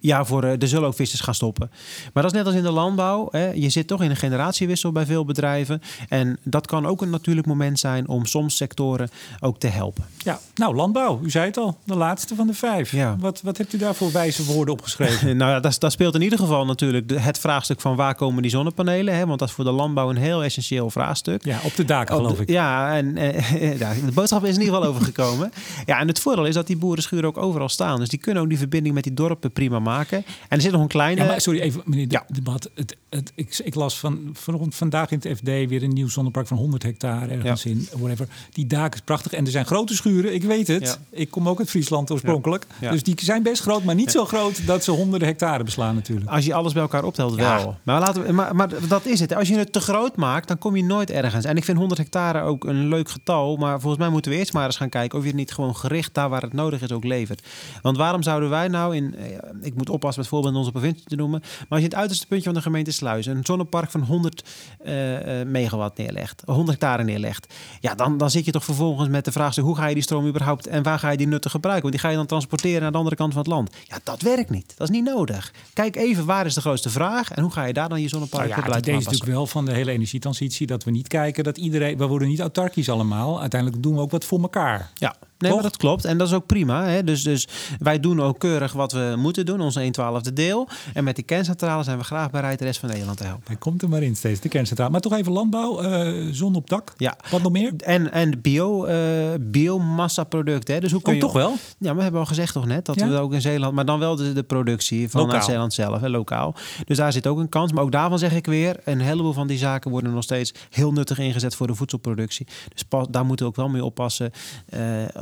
Ja, 0.00 0.24
voor, 0.24 0.44
eh, 0.44 0.62
er 0.62 0.68
zullen 0.68 0.88
ook 0.88 0.94
vissers 0.94 1.20
gaan 1.20 1.34
stoppen. 1.34 1.70
Maar 2.12 2.22
dat 2.22 2.32
is 2.32 2.38
net 2.38 2.46
als 2.46 2.54
in 2.54 2.62
de 2.62 2.70
landbouw. 2.70 3.28
Hè. 3.30 3.50
Je 3.50 3.68
zit 3.68 3.86
toch 3.86 4.02
in 4.02 4.10
een 4.10 4.16
generatiewissel 4.16 4.92
bij 4.92 5.06
veel 5.06 5.24
bedrijven. 5.24 5.82
En 6.08 6.38
dat 6.42 6.66
kan 6.66 6.86
ook 6.86 7.02
een 7.02 7.10
natuurlijk 7.10 7.46
moment 7.46 7.78
zijn 7.78 8.08
om 8.08 8.26
soms 8.26 8.56
sectoren 8.56 9.10
ook 9.40 9.58
te 9.58 9.66
helpen. 9.66 10.04
Ja, 10.18 10.40
nou, 10.54 10.74
landbouw. 10.74 11.20
U 11.22 11.30
zei 11.30 11.46
het 11.46 11.56
al, 11.56 11.78
de 11.84 11.96
laatste 11.96 12.34
van 12.34 12.46
de 12.46 12.54
vijf. 12.54 12.92
Ja. 12.92 13.16
Wat, 13.18 13.40
wat 13.42 13.58
hebt 13.58 13.72
u 13.72 13.78
daar 13.78 13.94
voor 13.94 14.12
wijze 14.12 14.44
woorden 14.44 14.74
opgeschreven? 14.74 15.36
nou 15.36 15.50
ja, 15.50 15.60
dat, 15.60 15.76
dat 15.78 15.92
speelt 15.92 16.14
in 16.14 16.22
ieder 16.22 16.38
geval 16.38 16.64
natuurlijk 16.64 17.10
het 17.20 17.38
vraagstuk 17.38 17.80
van 17.80 17.96
waar 17.96 18.14
komen 18.14 18.42
die 18.42 18.50
zonnepanelen. 18.50 19.14
Hè? 19.14 19.26
Want 19.26 19.38
dat 19.38 19.48
is 19.48 19.54
voor 19.54 19.64
de 19.64 19.70
landbouw 19.70 20.10
een 20.10 20.16
heel 20.16 20.44
essentieel 20.44 20.90
vraagstuk. 20.90 21.44
Ja, 21.44 21.58
op 21.64 21.74
de 21.76 21.84
daken 21.84 22.16
Op 22.16 22.22
geloof 22.22 22.40
ik. 22.40 22.50
Ja, 22.50 22.96
en 22.96 23.16
eh, 23.16 23.78
ja, 23.78 23.94
de 23.94 24.12
boodschap 24.12 24.44
is 24.44 24.54
in 24.54 24.60
ieder 24.60 24.74
geval 24.74 24.90
overgekomen. 24.90 25.52
Ja, 25.86 25.98
en 25.98 26.08
het 26.08 26.20
voordeel 26.20 26.46
is 26.46 26.54
dat 26.54 26.66
die 26.66 26.76
boerenschuren 26.76 27.24
ook 27.24 27.36
overal 27.38 27.68
staan. 27.68 27.98
Dus 27.98 28.08
die 28.08 28.18
kunnen 28.18 28.42
ook 28.42 28.48
die 28.48 28.58
verbinding 28.58 28.94
met 28.94 29.04
die 29.04 29.14
dorpen 29.14 29.52
prima 29.52 29.78
maken. 29.78 29.87
En 29.88 30.24
er 30.48 30.60
zit 30.60 30.72
nog 30.72 30.80
een 30.80 30.88
kleine... 30.88 31.20
Ja, 31.20 31.26
maar 31.26 31.40
sorry, 31.40 31.60
even, 31.60 31.82
meneer 31.84 32.08
de, 32.08 32.14
Ja. 32.14 32.24
debat. 32.28 32.70
Het, 32.74 32.96
het, 33.10 33.32
ik, 33.34 33.58
ik 33.64 33.74
las 33.74 33.98
van, 33.98 34.30
vanochtend, 34.32 34.74
vandaag 34.74 35.10
in 35.10 35.20
het 35.22 35.38
FD 35.38 35.44
weer 35.44 35.82
een 35.82 35.92
nieuw 35.92 36.08
zonnepark 36.08 36.46
van 36.46 36.56
100 36.56 36.82
hectare 36.82 37.32
ergens 37.34 37.64
in, 37.64 37.88
whatever. 37.96 38.28
Die 38.52 38.66
daken 38.66 38.98
is 38.98 39.04
prachtig 39.04 39.32
en 39.32 39.44
er 39.44 39.50
zijn 39.50 39.66
grote 39.66 39.94
schuren, 39.94 40.34
ik 40.34 40.42
weet 40.42 40.66
het. 40.66 40.82
Ja. 40.82 40.96
Ik 41.18 41.30
kom 41.30 41.48
ook 41.48 41.58
uit 41.58 41.70
Friesland 41.70 42.10
oorspronkelijk. 42.10 42.66
Ja. 42.80 42.90
Dus 42.90 43.02
die 43.02 43.14
zijn 43.22 43.42
best 43.42 43.62
groot, 43.62 43.84
maar 43.84 43.94
niet 43.94 44.10
zo 44.10 44.24
groot 44.24 44.66
dat 44.66 44.84
ze 44.84 44.90
honderden 44.90 45.28
hectare 45.28 45.64
beslaan 45.64 45.94
natuurlijk. 45.94 46.30
Als 46.30 46.44
je 46.44 46.54
alles 46.54 46.72
bij 46.72 46.82
elkaar 46.82 47.04
optelt, 47.04 47.34
wel. 47.34 47.76
Maar, 47.82 48.00
laten 48.00 48.26
we, 48.26 48.32
maar, 48.32 48.54
maar 48.56 48.68
dat 48.88 49.04
is 49.06 49.20
het. 49.20 49.34
Als 49.34 49.48
je 49.48 49.56
het 49.58 49.72
te 49.72 49.80
groot 49.80 50.16
maakt, 50.16 50.48
dan 50.48 50.58
kom 50.58 50.76
je 50.76 50.84
nooit 50.84 51.10
ergens. 51.10 51.44
En 51.44 51.56
ik 51.56 51.64
vind 51.64 51.78
100 51.78 52.00
hectare 52.00 52.40
ook 52.42 52.64
een 52.64 52.88
leuk 52.88 53.08
getal. 53.10 53.56
Maar 53.56 53.80
volgens 53.80 54.02
mij 54.02 54.10
moeten 54.10 54.30
we 54.30 54.36
eerst 54.38 54.52
maar 54.52 54.64
eens 54.66 54.76
gaan 54.76 54.88
kijken 54.88 55.16
of 55.18 55.24
je 55.24 55.30
het 55.30 55.38
niet 55.38 55.52
gewoon 55.52 55.76
gericht 55.76 56.14
daar 56.14 56.28
waar 56.28 56.42
het 56.42 56.52
nodig 56.52 56.82
is 56.82 56.92
ook 56.92 57.04
levert. 57.04 57.46
Want 57.82 57.96
waarom 57.96 58.22
zouden 58.22 58.50
wij 58.50 58.68
nou 58.68 58.96
in. 58.96 59.14
eh, 59.16 59.26
Ik 59.62 59.74
moet 59.74 59.88
oppassen 59.90 60.20
met 60.20 60.30
voorbeeld 60.30 60.52
in 60.52 60.58
onze 60.58 60.70
provincie 60.70 61.04
te 61.06 61.16
noemen. 61.16 61.40
Maar 61.40 61.66
als 61.68 61.78
je 61.80 61.84
het 61.84 61.94
uiterste 61.94 62.26
puntje 62.26 62.44
van 62.44 62.54
de 62.54 62.62
gemeente 62.62 62.92
Sluis 62.98 63.26
een 63.26 63.44
zonnepark 63.44 63.90
van 63.90 64.00
100 64.00 64.44
eh, 64.84 65.40
eh, 65.40 65.48
megawatt 65.48 65.98
neerlegt, 65.98 66.42
100 66.46 66.68
hectare 66.68 67.04
neerlegt. 67.04 67.54
Ja, 67.80 67.94
dan, 67.94 68.18
dan 68.18 68.30
zit 68.30 68.44
je 68.44 68.50
toch 68.50 68.64
vervolgens 68.64 69.08
met 69.08 69.24
de 69.24 69.32
vraagstuk: 69.32 69.64
hoe 69.64 69.76
ga 69.76 69.86
je 69.86 69.94
die 69.94 70.02
stroom 70.02 70.26
überhaupt 70.26 70.66
en 70.66 70.82
waar 70.82 70.98
ga 70.98 71.10
je 71.10 71.16
die 71.16 71.26
nuttig 71.26 71.50
gebruiken? 71.50 71.82
Want 71.82 71.94
die 71.94 72.04
ga 72.04 72.10
je 72.10 72.16
dan 72.16 72.26
transporteren 72.26 72.82
naar 72.82 72.92
de 72.92 72.98
andere 72.98 73.16
kant 73.16 73.32
van 73.32 73.42
het 73.42 73.50
land. 73.50 73.70
Ja, 73.84 73.98
dat 74.04 74.22
werkt 74.22 74.50
niet. 74.50 74.74
Dat 74.76 74.88
is 74.88 74.94
niet 74.94 75.04
nodig. 75.04 75.52
Kijk 75.72 75.96
even 75.96 76.24
waar 76.24 76.46
is 76.46 76.54
de 76.54 76.60
grootste 76.60 76.90
vraag 76.90 77.30
en 77.30 77.42
hoe 77.42 77.52
ga 77.52 77.64
je 77.64 77.72
daar 77.72 77.88
dan 77.88 78.00
je 78.00 78.08
zonnepark 78.08 78.48
Nou 78.48 78.60
ja, 78.60 78.66
het 78.66 78.76
idee 78.76 78.96
is 78.96 79.04
natuurlijk 79.04 79.30
wel 79.30 79.46
van 79.46 79.64
de 79.64 79.72
hele 79.72 79.90
energietransitie 79.90 80.66
dat 80.66 80.84
we 80.84 80.90
niet 80.90 81.08
kijken 81.08 81.44
dat 81.44 81.58
iedereen, 81.58 81.98
we 81.98 82.06
worden 82.06 82.28
niet 82.28 82.40
autarkisch 82.40 82.88
allemaal. 82.88 83.40
Uiteindelijk 83.40 83.82
doen 83.82 83.94
we 83.94 84.00
ook 84.00 84.10
wat 84.10 84.24
voor 84.24 84.40
elkaar. 84.40 84.90
Ja, 84.94 85.16
Nee, 85.38 85.50
Toch? 85.50 85.60
maar 85.60 85.70
dat 85.70 85.78
klopt. 85.78 86.04
En 86.04 86.18
dat 86.18 86.26
is 86.28 86.34
ook 86.34 86.46
prima. 86.46 86.84
Hè? 86.84 87.04
Dus, 87.04 87.22
dus 87.22 87.48
wij 87.78 88.00
doen 88.00 88.22
ook 88.22 88.38
keurig 88.38 88.72
wat 88.72 88.92
we 88.92 89.14
moeten 89.18 89.46
doen, 89.46 89.60
onze 89.60 89.80
1 89.80 89.92
12e 90.00 90.32
deel. 90.32 90.68
En 90.94 91.04
met 91.04 91.14
die 91.14 91.24
kerncentrale 91.24 91.82
zijn 91.82 91.98
we 91.98 92.04
graag 92.04 92.30
bereid 92.30 92.58
de 92.58 92.64
rest 92.64 92.80
van 92.80 92.88
Nederland 92.88 93.18
te 93.18 93.24
helpen. 93.24 93.44
Hij 93.46 93.56
komt 93.56 93.82
er 93.82 93.88
maar 93.88 94.02
in 94.02 94.16
steeds, 94.16 94.40
de 94.40 94.48
kerncentrale. 94.48 94.90
Maar 94.90 95.00
toch 95.00 95.12
even 95.12 95.32
landbouw, 95.32 95.80
eh, 95.80 96.26
zon 96.32 96.54
op 96.54 96.68
dak. 96.70 96.92
Ja. 96.96 97.16
Wat 97.30 97.42
nog 97.42 97.52
meer? 97.52 97.72
En, 97.76 98.12
en 98.12 98.40
bio, 98.40 98.84
eh 98.84 98.96
biomassa 99.40 100.24
producten. 100.24 100.74
Hè? 100.74 100.80
Dus 100.80 100.92
hoe 100.92 101.02
kun 101.02 101.12
Oh, 101.12 101.18
je 101.18 101.24
toch 101.24 101.32
wel? 101.32 101.50
Ja, 101.78 101.86
maar 101.86 101.96
we 101.96 102.02
hebben 102.02 102.20
al 102.20 102.26
gezegd 102.26 102.52
toch 102.52 102.66
net 102.66 102.84
dat 102.86 102.94
Ja? 102.94 103.08
we 103.08 103.16
ook 103.18 103.32
in 103.32 103.40
Zeeland, 103.40 103.74
maar 103.74 103.84
dan 103.84 103.98
wel 103.98 104.16
de, 104.16 104.32
de 104.32 104.42
productie 104.42 105.08
vanuit. 105.08 105.44
Zeeland 105.44 105.74
zelf, 105.74 106.00
hè, 106.00 106.08
lokaal. 106.08 106.54
Dus 106.84 106.96
daar 106.96 107.12
zit 107.12 107.26
ook 107.26 107.38
een 107.38 107.48
kans. 107.48 107.72
Maar 107.72 107.82
ook 107.82 107.92
daarvan 107.92 108.18
zeg 108.18 108.32
ik 108.32 108.46
weer, 108.46 108.76
een 108.84 109.00
heleboel 109.00 109.32
van 109.32 109.46
die 109.46 109.58
zaken 109.58 109.90
worden 109.90 110.12
nog 110.12 110.22
steeds 110.22 110.52
heel 110.70 110.92
nuttig 110.92 111.18
ingezet 111.18 111.54
voor 111.54 111.66
de 111.66 111.74
voedselproductie. 111.74 112.46
Dus 112.72 112.82
pas, 112.82 113.06
daar 113.10 113.24
moeten 113.24 113.44
we 113.46 113.50
ook 113.50 113.56
wel 113.58 113.68
mee 113.68 113.84
oppassen, 113.84 114.30
eh, 114.68 114.80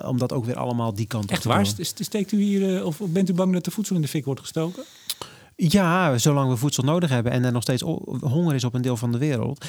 om 0.09 0.19
dat 0.19 0.33
ook 0.33 0.45
weer 0.45 0.57
allemaal 0.57 0.95
die 0.95 1.07
kant 1.07 1.25
op 1.25 1.31
Echt 1.31 1.43
te 1.43 1.49
waar? 1.49 1.65
doen. 1.65 1.85
St- 1.85 2.05
Steekt 2.05 2.33
u 2.33 2.41
hier, 2.43 2.77
eh, 2.77 2.85
of 2.85 3.01
bent 3.05 3.29
u 3.29 3.33
bang 3.35 3.53
dat 3.53 3.65
de 3.65 3.71
voedsel 3.71 3.97
in 3.97 4.03
de 4.03 4.09
fik 4.09 4.25
wordt 4.25 4.41
gestoken? 4.41 4.83
Ja, 5.59 6.19
zolang 6.19 6.51
we 6.51 6.57
voedsel 6.57 6.83
nodig 6.83 7.11
hebben 7.11 7.33
en 7.33 7.45
er 7.45 7.53
nog 7.53 7.63
steeds 7.63 7.83
honger 8.21 8.55
is 8.55 8.65
op 8.65 8.75
een 8.75 8.83
deel 8.83 8.97
van 8.97 9.13
de 9.13 9.19
wereld. 9.19 9.65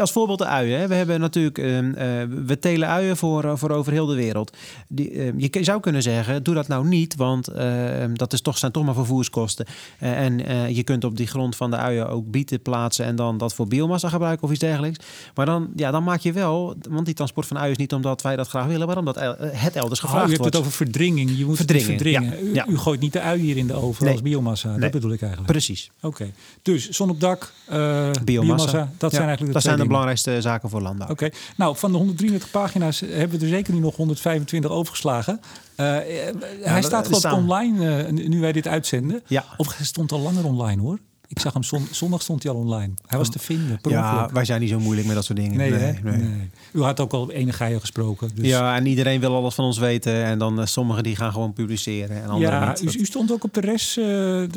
Als 0.00 0.12
voorbeeld 0.12 0.38
de 0.38 0.44
uien. 0.46 0.78
Hè. 0.80 0.86
We 0.88 0.94
hebben 0.94 1.20
natuurlijk, 1.20 1.58
ehm, 1.58 1.92
eh, 1.94 2.06
we 2.46 2.58
telen 2.58 2.88
uien 2.88 3.16
voor, 3.16 3.44
eh, 3.44 3.52
voor 3.56 3.70
over 3.70 3.92
heel 3.92 4.06
de 4.06 4.14
wereld. 4.14 4.56
Die, 4.88 5.10
ehm, 5.10 5.38
je 5.38 5.64
zou 5.64 5.80
kunnen 5.80 6.02
zeggen, 6.02 6.42
doe 6.42 6.54
dat 6.54 6.68
nou 6.68 6.86
niet, 6.86 7.16
want 7.16 7.48
ehm, 7.48 8.14
dat 8.14 8.32
is 8.32 8.40
toch, 8.40 8.58
zijn 8.58 8.72
toch 8.72 8.84
maar 8.84 8.94
vervoerskosten. 8.94 9.66
Eh, 9.98 10.20
en 10.24 10.38
je 10.74 10.82
kunt 10.82 11.04
op 11.04 11.16
die 11.16 11.26
grond 11.26 11.56
van 11.56 11.70
de 11.70 11.76
uien 11.76 12.08
ook 12.08 12.30
bieten 12.30 12.62
plaatsen 12.62 13.04
en 13.04 13.16
dan 13.16 13.38
dat 13.38 13.54
voor 13.54 13.68
biomassa 13.68 14.08
gebruiken 14.08 14.44
of 14.44 14.50
iets 14.50 14.60
dergelijks. 14.60 15.04
Maar 15.34 15.46
dan, 15.46 15.68
ja, 15.76 15.90
dan 15.90 16.04
maak 16.04 16.20
je 16.20 16.32
wel, 16.32 16.76
want 16.88 17.04
die 17.06 17.14
transport 17.14 17.46
van 17.46 17.58
uien 17.58 17.70
is 17.70 17.76
niet 17.76 17.92
omdat 17.92 18.22
wij 18.22 18.36
dat 18.36 18.48
graag 18.48 18.66
willen, 18.66 18.86
maar 18.86 18.98
omdat 18.98 19.14
het 19.40 19.76
elders 19.76 20.00
Oh, 20.02 20.06
gevraagd 20.06 20.26
u 20.26 20.28
hebt 20.28 20.38
wordt. 20.38 20.54
het 20.54 20.56
over 20.56 20.72
verdringing. 20.76 21.38
Je 21.38 21.44
moet 21.44 21.56
verdringen. 21.56 22.52
ja. 22.54 22.66
U, 22.68 22.78
gooit 22.78 23.00
niet 23.00 23.12
de 23.12 23.20
ui 23.20 23.40
hier 23.40 23.56
in 23.56 23.66
de 23.66 23.74
oven 23.74 24.04
Nee. 24.04 24.12
als 24.12 24.22
biomassa. 24.22 24.68
Dat 24.68 24.78
Nee. 24.78 24.90
bedoel 24.90 25.00
ik 25.00 25.06
eigenlijk. 25.08 25.26
Precies. 25.46 25.90
Oké. 26.00 26.30
Dus 26.62 26.88
zon 26.88 27.10
op 27.10 27.20
dak, 27.20 27.52
eh, 27.66 27.76
biomassa. 27.76 28.22
Biomassa. 28.24 28.78
Dat 28.98 29.10
Ja, 29.10 29.16
zijn 29.16 29.28
eigenlijk 29.28 29.38
de 29.38 29.52
dat 29.52 29.62
zijn 29.62 29.62
de 29.62 29.70
dingen. 29.70 29.86
belangrijkste 29.86 30.40
zaken 30.40 30.70
voor 30.70 30.80
landbouw. 30.82 31.08
Oké, 31.08 31.28
nou 31.56 31.76
van 31.76 31.92
de 31.92 31.98
133 31.98 32.50
pagina's 32.50 33.00
hebben 33.00 33.38
we 33.38 33.44
er 33.44 33.50
zeker 33.50 33.74
nu 33.74 33.80
nog 33.80 33.96
125 33.96 34.70
overgeslagen. 34.70 35.40
Eh, 35.76 36.28
eh, 36.28 36.34
hij 36.60 36.82
staat 36.82 37.08
staan- 37.16 37.34
online 37.34 38.02
eh, 38.04 38.12
nu 38.12 38.28
nu 38.28 38.40
wij 38.40 38.52
dit 38.52 38.66
uitzenden. 38.66 39.22
Ja. 39.26 39.44
Of 39.56 39.76
hij 39.76 39.86
stond 39.86 40.12
al 40.12 40.20
langer 40.20 40.44
online 40.44 40.82
hoor. 40.82 40.98
Ik 41.30 41.38
zag 41.38 41.52
hem 41.52 41.62
zon- 41.62 41.88
zondag 41.90 42.22
stond 42.22 42.42
hij 42.42 42.52
al 42.52 42.58
online. 42.58 42.92
Hij 43.06 43.18
was 43.18 43.30
te 43.30 43.38
vinden. 43.38 43.78
Ja, 43.82 44.28
wij 44.32 44.44
zijn 44.44 44.60
niet 44.60 44.70
zo 44.70 44.78
moeilijk 44.80 45.06
met 45.06 45.16
dat 45.16 45.24
soort 45.24 45.38
dingen. 45.38 45.56
nee, 45.56 45.70
nee. 45.70 45.98
nee. 46.02 46.50
U 46.72 46.82
had 46.82 47.00
ook 47.00 47.12
al 47.12 47.30
enige 47.30 47.76
gesproken. 47.80 48.30
Dus 48.34 48.46
Ja, 48.46 48.76
en 48.76 48.86
iedereen 48.86 49.20
wil 49.20 49.34
alles 49.34 49.54
van 49.54 49.64
ons 49.64 49.78
weten. 49.78 50.24
En 50.24 50.38
dan 50.38 50.60
eh, 50.60 50.66
sommigen 50.66 51.02
die 51.02 51.16
gaan 51.16 51.32
gewoon 51.32 51.52
publiceren 51.52 52.22
en 52.22 52.28
anderen 52.28 52.54
Ja, 52.60 52.74
niet. 52.80 52.94
u, 52.94 52.98
u 52.98 53.04
stond 53.04 53.32
ook 53.32 53.44
op 53.44 53.54
de 53.54 53.60
RES, 53.60 53.96
eh, 53.96 54.06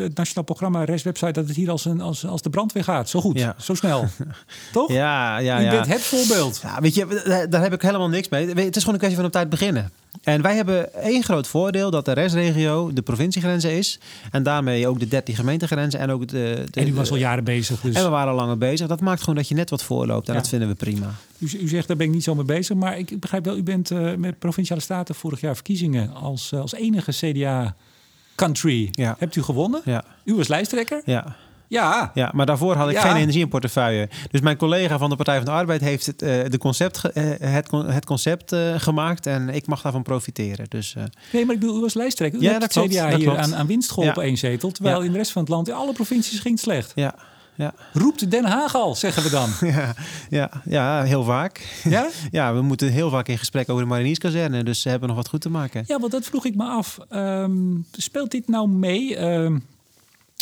het 0.03 0.15
Nationaal 0.15 0.43
Programma 0.43 0.83
RES 0.83 1.03
website, 1.03 1.31
dat 1.31 1.47
het 1.47 1.55
hier 1.55 1.69
als, 1.71 1.85
een, 1.85 2.01
als, 2.01 2.25
als 2.25 2.41
de 2.41 2.49
brandweer 2.49 2.83
gaat. 2.83 3.09
Zo 3.09 3.21
goed, 3.21 3.37
Ja. 3.39 3.55
zo 3.59 3.73
snel. 3.73 4.05
Toch? 4.71 4.91
ja, 4.91 5.37
ja, 5.37 5.59
u 5.61 5.63
ja. 5.63 5.71
bent 5.71 5.87
het 5.87 6.01
voorbeeld. 6.01 6.59
Ja, 6.63 6.81
weet 6.81 6.95
je, 6.95 7.47
daar- 7.49 7.61
heb 7.61 7.73
ik 7.73 7.81
helemaal 7.81 8.09
niks 8.09 8.29
mee. 8.29 8.47
Het 8.47 8.75
is 8.75 8.79
gewoon 8.83 8.93
een 8.93 8.99
kwestie 8.99 9.15
van 9.15 9.25
op 9.25 9.31
tijd 9.31 9.49
beginnen. 9.49 9.91
En 10.23 10.41
wij 10.41 10.55
hebben 10.55 10.93
één 10.93 11.23
groot 11.23 11.47
voordeel 11.47 11.91
dat 11.91 12.05
de 12.05 12.11
restregio 12.11 12.93
de 12.93 13.01
provinciegrenzen 13.01 13.71
is. 13.77 13.99
En 14.31 14.43
daarmee 14.43 14.87
ook 14.87 14.99
de 14.99 15.07
13 15.07 15.35
gemeentegrenzen. 15.35 15.99
En 15.99 16.09
ook 16.11 16.27
de, 16.27 16.63
de 16.71 16.79
En 16.81 16.87
u 16.87 16.93
was 16.93 17.11
al 17.11 17.15
jaren 17.17 17.43
bezig. 17.43 17.81
Dus 17.81 17.95
En 17.95 18.03
we 18.03 18.09
waren 18.09 18.29
al 18.31 18.35
langer 18.35 18.57
bezig. 18.57 18.87
Dat 18.87 19.01
maakt 19.01 19.19
gewoon 19.19 19.35
dat 19.35 19.47
je 19.47 19.55
net 19.55 19.69
wat 19.69 19.83
voorloopt. 19.83 20.27
En 20.27 20.33
Ja. 20.33 20.39
dat 20.39 20.49
vinden 20.49 20.67
we 20.67 20.75
prima. 20.75 21.11
u, 21.37 21.49
u 21.61 21.67
zegt, 21.67 21.87
daar 21.87 21.97
ben 21.97 22.07
ik 22.07 22.13
niet 22.13 22.23
zo 22.23 22.35
mee 22.35 22.45
bezig. 22.45 22.75
Maar 22.75 22.97
ik 22.97 23.19
begrijp 23.19 23.45
wel, 23.45 23.57
u 23.57 23.63
bent 23.63 23.91
eh, 23.91 24.13
met 24.15 24.39
Provinciale 24.39 24.81
Staten 24.81 25.15
vorig 25.15 25.41
jaar 25.41 25.53
verkiezingen 25.55 26.13
als, 26.13 26.51
eh, 26.51 26.59
als 26.59 26.73
enige 26.73 27.11
CDA-country. 27.11 28.87
Ja. 28.91 29.15
Hebt 29.19 29.35
u 29.35 29.41
gewonnen? 29.43 29.81
Ja, 29.85 30.03
U 30.25 30.35
was 30.35 30.47
lijsttrekker? 30.47 31.01
ja. 31.05 31.35
Ja. 31.71 32.11
Ja, 32.13 32.31
maar 32.33 32.45
daarvoor 32.45 32.75
had 32.75 32.89
ik 32.89 32.95
Ja. 32.95 33.01
geen 33.01 33.15
energie 33.15 33.41
in 33.41 33.47
portefeuille. 33.47 34.09
Dus 34.31 34.41
mijn 34.41 34.57
collega 34.57 34.97
van 34.97 35.09
de 35.09 35.15
Partij 35.15 35.35
van 35.35 35.45
de 35.45 35.51
Arbeid 35.51 35.81
heeft 35.81 36.05
het, 36.05 36.21
eh, 36.21 36.39
de 36.49 36.57
concept, 36.57 37.03
eh, 37.11 37.23
het, 37.39 37.67
con- 37.67 37.89
het 37.89 38.05
concept 38.05 38.51
eh, 38.51 38.73
gemaakt. 38.77 39.25
En 39.25 39.49
ik 39.49 39.67
mag 39.67 39.81
daarvan 39.81 40.03
profiteren. 40.03 40.65
Dus 40.69 40.93
Nee, 41.31 41.45
maar 41.45 41.53
ik 41.55 41.59
bedoel, 41.61 41.77
u 41.77 41.81
was 41.81 41.93
lijsttrekker. 41.93 42.39
U 42.39 42.43
Ja, 42.43 42.49
hebt 42.49 42.73
dat 42.73 42.83
het 42.83 42.91
CDA 42.93 43.07
hier 43.15 43.17
klopt. 43.25 43.37
aan, 43.39 43.55
aan 43.55 43.67
winst 43.67 43.91
geholpen, 43.91 44.21
Ja. 44.21 44.27
één 44.27 44.37
zetel. 44.37 44.71
Terwijl 44.71 45.01
in 45.01 45.11
de 45.11 45.17
rest 45.17 45.31
van 45.31 45.41
het 45.41 45.51
land, 45.51 45.67
in 45.67 45.73
alle 45.73 45.93
provincies 45.93 46.39
ging 46.39 46.53
het 46.53 46.63
slecht. 46.63 46.91
ja, 46.95 47.15
ja, 47.55 47.73
Roept 47.93 48.31
Den 48.31 48.45
Haag 48.45 48.75
al, 48.75 48.95
zeggen 48.95 49.23
we 49.23 49.29
dan. 49.29 49.49
ja, 49.73 49.93
ja, 50.29 50.49
ja, 50.65 51.03
heel 51.03 51.23
vaak. 51.23 51.79
Ja? 51.83 52.07
Ja, 52.31 52.53
we 52.53 52.61
moeten 52.61 52.89
heel 52.91 53.09
vaak 53.09 53.27
in 53.27 53.37
gesprek 53.37 53.69
over 53.69 53.83
de 53.83 53.89
marinierskazerne. 53.89 54.63
Dus 54.63 54.81
ze 54.81 54.89
hebben 54.89 55.07
nog 55.07 55.17
wat 55.17 55.27
goed 55.29 55.41
te 55.41 55.49
maken. 55.49 55.83
Ja, 55.87 55.99
want 55.99 56.11
dat 56.11 56.25
vroeg 56.25 56.45
ik 56.45 56.55
me 56.55 56.63
af. 56.65 56.97
Ehm, 57.09 57.51
speelt 57.91 58.31
dit 58.31 58.47
nou 58.47 58.69
mee? 58.69 59.15
Ehm 59.15 59.57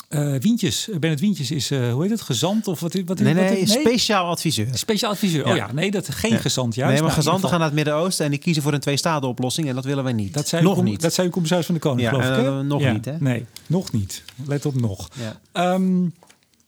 eh, 0.09 0.33
Wientjes, 0.39 0.89
Bennett 0.99 1.19
Wientjes 1.21 1.51
is, 1.51 1.71
eh, 1.71 1.91
hoe 1.93 2.01
heet 2.01 2.11
het, 2.11 2.21
gezant? 2.21 2.67
Of 2.67 2.79
wat, 2.79 2.93
wat, 3.05 3.19
Nee, 3.19 3.33
wat, 3.35 3.43
nee, 3.43 3.65
speciaal 3.67 4.25
adviseur. 4.29 4.67
Speciaal 4.73 5.11
adviseur. 5.11 5.45
Ja. 5.45 5.51
Oh 5.51 5.55
ja, 5.57 5.71
nee, 5.73 5.91
dat 5.91 6.09
geen 6.09 6.31
Ja. 6.31 6.37
gezant. 6.37 6.75
Juist. 6.75 6.91
nee, 6.93 7.01
maar 7.01 7.11
Nou, 7.11 7.21
gezanten 7.23 7.49
gaan 7.49 7.57
naar 7.57 7.67
het 7.67 7.75
Midden-Oosten 7.75 8.25
en 8.25 8.31
die 8.31 8.39
kiezen 8.39 8.63
voor 8.63 8.73
een 8.73 8.79
twee-staten-oplossing. 8.79 9.67
En 9.69 9.75
dat 9.75 9.83
willen 9.85 10.03
wij 10.03 10.13
niet. 10.13 10.33
Dat 10.33 10.47
zei 10.47 10.63
nog 10.63 10.83
niet. 10.83 11.01
Dat 11.01 11.13
zei 11.13 11.27
uw 11.27 11.33
commissaris 11.33 11.65
van 11.65 11.75
de 11.75 11.81
Koning, 11.81 12.01
Ja, 12.01 12.21
geloof 12.21 12.37
ik. 12.39 12.45
eh, 12.45 12.59
nog 12.59 12.81
Ja, 12.81 12.91
niet, 12.91 13.05
hè? 13.05 13.15
Nee, 13.19 13.45
nog 13.67 13.91
niet. 13.91 14.23
Let 14.45 14.65
op 14.65 14.81
nog. 14.81 15.09
Ja. 15.19 15.39
Ehm, 15.51 16.01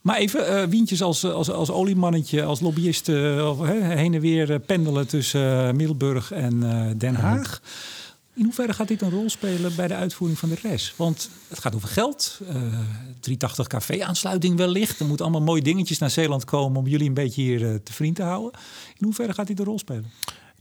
maar 0.02 0.18
even, 0.18 0.70
Wientjes 0.70 1.02
als, 1.02 1.26
als, 1.26 1.52
als 1.52 1.72
oliemannetje, 1.72 2.44
als 2.44 2.60
lobbyist, 2.60 3.08
heen 3.08 4.14
en 4.14 4.20
weer 4.20 4.60
pendelen 4.60 5.08
tussen 5.08 5.76
Middelburg 5.76 6.32
en 6.32 6.60
Den 6.98 7.16
Haag. 7.16 7.62
In 8.34 8.44
hoeverre 8.44 8.74
gaat 8.74 8.88
dit 8.88 9.02
een 9.02 9.10
rol 9.10 9.30
spelen 9.30 9.76
bij 9.76 9.88
de 9.88 9.94
uitvoering 9.94 10.40
van 10.40 10.50
de 10.50 10.56
RES? 10.62 10.94
Want 10.98 11.30
het 11.48 11.60
gaat 11.60 11.76
over 11.76 11.88
geld. 11.88 12.40
eh 12.48 12.56
380 13.20 13.68
café-aansluiting 13.68 14.58
wellicht. 14.58 15.00
Er 15.00 15.06
moeten 15.06 15.26
allemaal 15.26 15.46
mooie 15.46 15.62
dingetjes 15.62 15.98
naar 15.98 16.10
Zeeland 16.10 16.46
komen 16.46 16.80
om 16.80 16.88
jullie 16.88 17.08
een 17.08 17.14
beetje 17.14 17.42
hier 17.42 17.70
eh, 17.70 17.76
te 17.84 17.94
vriend 17.94 18.16
te 18.16 18.24
houden. 18.24 18.60
In 18.98 19.04
hoeverre 19.06 19.34
gaat 19.34 19.48
dit 19.48 19.60
een 19.60 19.66
rol 19.66 19.80
spelen? 19.80 20.12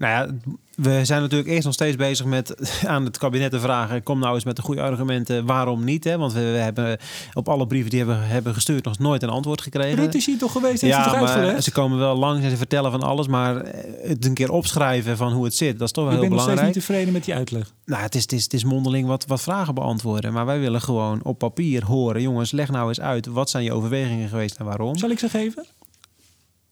Nou 0.01 0.13
ja, 0.13 0.35
we 0.75 1.05
zijn 1.05 1.21
natuurlijk 1.21 1.51
eerst 1.51 1.65
nog 1.65 1.75
steeds 1.75 1.97
bezig 1.97 2.27
met 2.27 2.55
aan 2.87 3.05
het 3.05 3.19
kabinet 3.19 3.51
te 3.51 3.61
vragen: 3.61 4.03
kom 4.03 4.19
nou 4.19 4.35
eens 4.35 4.45
met 4.45 4.57
de 4.57 4.63
goede 4.63 4.81
argumenten. 4.81 5.47
Waarom 5.47 5.85
niet? 5.85 6.05
Hè? 6.05 6.19
Want 6.19 6.33
we, 6.33 6.41
we 6.41 6.59
hebben 6.59 6.99
op 7.33 7.49
alle 7.49 7.67
brieven 7.67 7.91
die 7.91 7.99
hebben, 7.99 8.27
hebben 8.27 8.55
gestuurd 8.55 8.85
nog 8.85 8.99
nooit 8.99 9.23
een 9.23 9.29
antwoord 9.29 9.61
gekregen. 9.61 10.13
Hier 10.13 10.39
toch 10.39 10.53
geweest? 10.53 10.81
Heeft 10.81 10.95
ja, 10.95 11.21
maar 11.21 11.63
ze 11.63 11.73
komen 11.73 11.99
wel 11.99 12.17
langs 12.17 12.45
en 12.45 12.51
ze 12.51 12.57
vertellen 12.57 12.91
van 12.91 13.03
alles, 13.03 13.27
maar 13.27 13.55
het 14.03 14.25
een 14.25 14.35
keer 14.35 14.53
opschrijven 14.53 15.17
van 15.17 15.33
hoe 15.33 15.45
het 15.45 15.55
zit, 15.55 15.79
dat 15.79 15.87
is 15.87 15.93
toch 15.93 16.05
wel 16.05 16.13
Ik 16.13 16.21
heel 16.21 16.29
ben 16.29 16.37
nog 16.37 16.47
steeds 16.47 16.61
belangrijk. 16.61 16.87
niet 16.87 16.87
tevreden 16.87 17.13
met 17.13 17.25
die 17.25 17.35
uitleg. 17.35 17.73
Nou, 17.85 18.03
het 18.03 18.15
is, 18.15 18.23
het, 18.23 18.33
is, 18.33 18.43
het 18.43 18.53
is 18.53 18.65
mondeling 18.65 19.07
wat, 19.07 19.27
wat 19.27 19.41
vragen 19.41 19.75
beantwoorden, 19.75 20.33
maar 20.33 20.47
wij 20.47 20.61
willen 20.61 20.81
gewoon 20.81 21.21
op 21.23 21.39
papier 21.39 21.85
horen: 21.85 22.23
jongens, 22.23 22.51
leg 22.51 22.71
nou 22.71 22.89
eens 22.89 23.01
uit, 23.01 23.27
wat 23.27 23.51
zijn 23.51 23.65
je 23.65 23.73
overwegingen 23.73 24.29
geweest 24.29 24.57
en 24.57 24.65
waarom? 24.65 24.99
Zal 24.99 25.11
ik 25.11 25.19
ze 25.19 25.29
geven? 25.29 25.67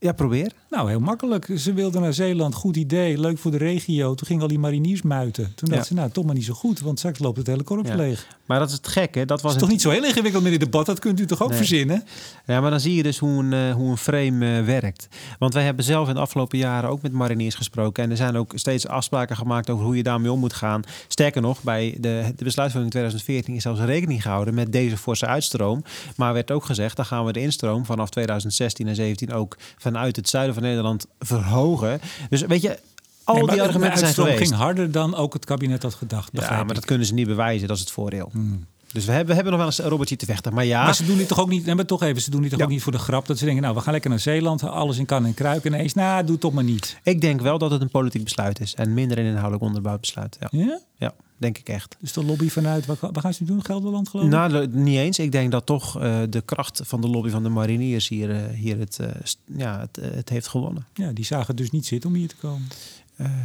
Ja, 0.00 0.12
probeer. 0.12 0.52
Nou, 0.70 0.88
heel 0.88 1.00
makkelijk. 1.00 1.48
Ze 1.56 1.72
wilden 1.72 2.02
naar 2.02 2.12
Zeeland, 2.14 2.54
goed 2.54 2.76
idee, 2.76 3.20
leuk 3.20 3.38
voor 3.38 3.50
de 3.50 3.56
regio. 3.56 4.14
Toen 4.14 4.26
gingen 4.26 4.42
al 4.42 4.48
die 4.48 4.58
mariniers 4.58 5.02
muiten. 5.02 5.44
Toen 5.44 5.54
dachten 5.68 5.76
Ja. 5.76 5.84
ze, 5.84 5.94
nou, 5.94 6.10
toch 6.10 6.24
maar 6.24 6.34
niet 6.34 6.44
zo 6.44 6.54
goed, 6.54 6.80
want 6.80 6.98
straks 6.98 7.18
loopt 7.18 7.36
het 7.38 7.46
hele 7.46 7.62
korps 7.62 7.88
Ja. 7.88 7.94
leeg. 7.96 8.26
Maar 8.46 8.58
dat 8.58 8.68
is 8.68 8.74
het 8.74 8.88
gekke. 8.88 9.24
Dat 9.24 9.42
was 9.42 9.52
is 9.54 9.58
toch 9.60 9.68
niet 9.68 9.80
zo 9.80 9.90
heel 9.90 10.04
ingewikkeld 10.04 10.42
met 10.42 10.52
dit 10.52 10.60
debat? 10.60 10.86
Dat 10.86 10.98
kunt 10.98 11.20
u 11.20 11.26
toch 11.26 11.42
ook 11.42 11.48
Nee. 11.48 11.56
verzinnen? 11.58 12.04
Ja, 12.46 12.60
maar 12.60 12.70
dan 12.70 12.80
zie 12.80 12.94
je 12.94 13.02
dus 13.02 13.18
hoe 13.18 13.42
een, 13.44 13.52
eh, 13.52 13.74
hoe 13.74 13.90
een 13.90 13.96
frame 13.96 14.58
eh, 14.58 14.64
werkt. 14.64 15.08
Want 15.38 15.54
wij 15.54 15.64
hebben 15.64 15.84
zelf 15.84 16.08
in 16.08 16.14
de 16.14 16.20
afgelopen 16.20 16.58
jaren 16.58 16.90
ook 16.90 17.02
met 17.02 17.12
mariniers 17.12 17.54
gesproken. 17.54 18.04
En 18.04 18.10
er 18.10 18.16
zijn 18.16 18.36
ook 18.36 18.52
steeds 18.54 18.86
afspraken 18.86 19.36
gemaakt 19.36 19.70
over 19.70 19.84
hoe 19.84 19.96
je 19.96 20.02
daarmee 20.02 20.32
om 20.32 20.38
moet 20.40 20.52
gaan. 20.52 20.82
Sterker 21.08 21.42
nog, 21.42 21.62
bij 21.62 21.96
de, 22.00 22.32
de 22.36 22.44
besluitvorming 22.44 22.94
in 22.94 23.00
2014 23.00 23.54
is 23.54 23.62
zelfs 23.62 23.80
rekening 23.80 24.22
gehouden 24.22 24.54
met 24.54 24.72
deze 24.72 24.96
forse 24.96 25.26
uitstroom. 25.26 25.82
Maar 26.16 26.32
werd 26.32 26.50
ook 26.50 26.64
gezegd, 26.64 26.96
dan 26.96 27.04
gaan 27.04 27.24
we 27.24 27.32
de 27.32 27.40
instroom 27.40 27.84
vanaf 27.84 28.08
2016 28.10 28.88
en 28.88 28.94
17 28.94 29.32
ook 29.32 29.56
vanuit 29.92 30.16
het 30.16 30.28
zuiden 30.28 30.54
van 30.54 30.62
Nederland 30.62 31.06
verhogen. 31.18 32.00
Dus 32.30 32.40
weet 32.42 32.62
je, 32.62 32.78
al 33.24 33.34
Nee, 33.34 33.46
die 33.46 33.62
argumenten 33.62 33.98
zijn 33.98 34.14
geweest. 34.14 34.38
ging 34.38 34.52
harder 34.52 34.90
dan 34.92 35.14
ook 35.14 35.32
het 35.32 35.44
kabinet 35.44 35.82
had 35.82 35.94
gedacht. 35.94 36.28
Ja, 36.32 36.64
maar 36.64 36.74
dat 36.74 36.84
kunnen 36.84 37.06
ze 37.06 37.14
niet 37.14 37.26
bewijzen, 37.26 37.68
dat 37.68 37.76
is 37.76 37.82
het 37.82 37.92
voordeel. 37.92 38.28
Hmm. 38.32 38.66
Dus 38.92 39.04
we 39.04 39.10
hebben, 39.10 39.28
we 39.28 39.34
hebben 39.34 39.52
nog 39.52 39.60
wel 39.60 39.70
eens 39.70 39.78
een 39.82 39.88
robotje 39.90 40.16
te 40.16 40.26
vechten. 40.26 40.54
Maar 40.54 40.64
ja, 40.64 40.84
Maar 40.84 40.94
ze 40.94 41.04
doen 41.06 41.16
dit 41.16 41.28
toch 41.28 41.40
ook 41.40 41.48
niet, 41.48 41.64
nee, 41.66 41.74
maar 41.74 41.84
toch 41.84 42.02
even, 42.02 42.22
ze 42.22 42.30
doen 42.30 42.40
dit 42.40 42.50
toch 42.50 42.58
Ja. 42.58 42.64
ook 42.64 42.70
niet 42.70 42.82
voor 42.82 42.92
de 42.92 42.98
grap. 42.98 43.26
Dat 43.26 43.38
ze 43.38 43.44
denken, 43.44 43.62
nou, 43.62 43.74
we 43.74 43.80
gaan 43.80 43.92
lekker 43.92 44.10
naar 44.10 44.18
Zeeland, 44.18 44.62
alles 44.62 44.98
in 44.98 45.06
kan 45.06 45.24
en 45.26 45.34
kruik. 45.34 45.64
En 45.64 45.72
ineens, 45.74 45.94
nou, 45.94 46.22
doe 46.22 46.30
het 46.32 46.40
toch 46.40 46.52
maar 46.52 46.64
niet. 46.64 46.98
ik 47.02 47.20
denk 47.20 47.40
wel 47.40 47.58
dat 47.58 47.70
het 47.70 47.80
een 47.80 47.88
politiek 47.90 48.24
besluit 48.24 48.60
is. 48.60 48.74
En 48.74 48.94
minder 48.94 49.18
een 49.18 49.24
inhoudelijk 49.24 49.62
onderbouwd 49.62 50.00
besluit. 50.00 50.36
Ja, 50.40 50.48
Ja? 50.50 50.80
ja 50.96 51.12
denk 51.38 51.58
ik 51.58 51.68
echt. 51.68 51.96
Dus 52.00 52.12
de 52.12 52.24
lobby 52.24 52.48
vanuit, 52.48 52.86
wat, 52.86 52.98
gaan 53.12 53.34
ze 53.34 53.42
nu 53.42 53.48
doen? 53.48 53.64
Gelderland 53.64 54.08
geloof 54.08 54.26
ik? 54.26 54.32
Nou, 54.32 54.66
niet 54.66 54.96
eens. 54.96 55.18
Ik 55.18 55.32
denk 55.32 55.50
dat 55.50 55.66
toch 55.66 56.00
eh, 56.00 56.20
de 56.30 56.40
kracht 56.40 56.80
van 56.84 57.00
de 57.00 57.08
lobby 57.08 57.30
van 57.30 57.42
de 57.42 57.48
mariniers 57.48 58.08
hier, 58.08 58.30
eh, 58.30 58.54
hier 58.54 58.78
het, 58.78 58.98
eh, 58.98 59.08
ja, 59.56 59.80
het, 59.80 59.98
het 60.14 60.28
heeft 60.28 60.48
gewonnen. 60.48 60.86
Ja, 60.94 61.12
die 61.12 61.24
zagen 61.24 61.46
het 61.46 61.56
dus 61.56 61.70
niet 61.70 61.86
zitten 61.86 62.10
om 62.10 62.16
hier 62.16 62.28
te 62.28 62.36
komen. 62.36 62.68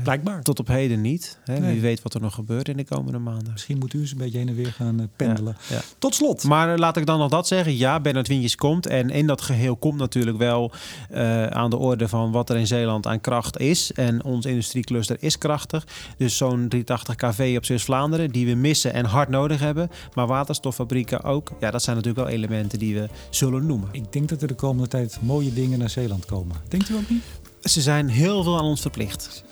Blijkbaar. 0.04 0.42
Tot 0.42 0.60
op 0.60 0.68
heden 0.68 1.02
niet. 1.02 1.38
Hè? 1.44 1.60
Nee. 1.60 1.72
Wie 1.72 1.82
weet 1.82 2.02
wat 2.02 2.14
er 2.14 2.22
nog 2.22 2.34
gebeurt 2.34 2.70
in 2.70 2.78
de 2.78 2.86
komende 2.86 3.20
maanden. 3.20 3.52
Misschien 3.52 3.78
moet 3.78 3.94
u 3.94 4.00
eens 4.00 4.12
een 4.12 4.18
beetje 4.18 4.38
heen 4.38 4.48
en 4.48 4.56
weer 4.56 4.72
gaan 4.72 5.00
eh, 5.00 5.06
pendelen. 5.16 5.58
Ja, 5.70 5.76
ja. 5.76 5.82
Tot 5.98 6.16
slot. 6.16 6.44
Maar 6.44 6.74
eh, 6.74 6.78
laat 6.78 6.98
ik 6.98 7.06
dan 7.06 7.20
nog 7.20 7.30
dat 7.30 7.48
zeggen. 7.48 7.78
Ja, 7.78 8.00
Bernard 8.00 8.28
Wientjes 8.28 8.56
komt. 8.56 8.86
En 8.86 9.10
in 9.10 9.28
dat 9.28 9.42
geheel 9.42 9.76
komt 9.76 9.98
natuurlijk 9.98 10.38
wel 10.38 10.72
eh, 11.10 11.48
aan 11.48 11.70
de 11.70 11.78
orde 11.78 12.08
van 12.08 12.32
wat 12.32 12.50
er 12.50 12.58
in 12.58 12.68
Zeeland 12.68 13.08
aan 13.08 13.22
kracht 13.22 13.60
is. 13.60 13.92
En 13.92 14.24
ons 14.24 14.46
industriecluster 14.46 15.18
is 15.20 15.38
krachtig. 15.38 15.88
Dus 16.18 16.38
zo'n 16.38 16.68
380 16.68 17.16
kV 17.16 17.54
op 17.58 17.66
Zeeuws-Vlaanderen, 17.66 18.32
die 18.32 18.46
we 18.46 18.54
missen 18.54 18.94
en 18.94 19.06
hard 19.06 19.30
nodig 19.30 19.60
hebben. 19.60 19.90
Maar 20.14 20.28
waterstoffabrieken 20.28 21.24
ook. 21.24 21.52
Ja, 21.60 21.72
dat 21.72 21.84
zijn 21.84 21.96
natuurlijk 21.96 22.26
wel 22.26 22.36
elementen 22.36 22.80
die 22.80 22.96
we 22.96 23.10
zullen 23.30 23.66
noemen. 23.66 23.90
Ik 23.92 24.14
denk 24.14 24.30
dat 24.30 24.42
er 24.42 24.48
de 24.48 24.54
komende 24.54 24.88
tijd 24.88 25.18
mooie 25.22 25.54
dingen 25.54 25.80
naar 25.80 25.90
Zeeland 25.90 26.26
komen. 26.26 26.56
Denkt 26.68 26.90
u 26.90 26.96
ook 26.96 27.10
niet? 27.10 27.24
Ze 27.62 27.82
zijn 27.82 28.10
heel 28.10 28.44
veel 28.44 28.58
aan 28.58 28.66
ons 28.66 28.82
verplicht. 28.82 29.44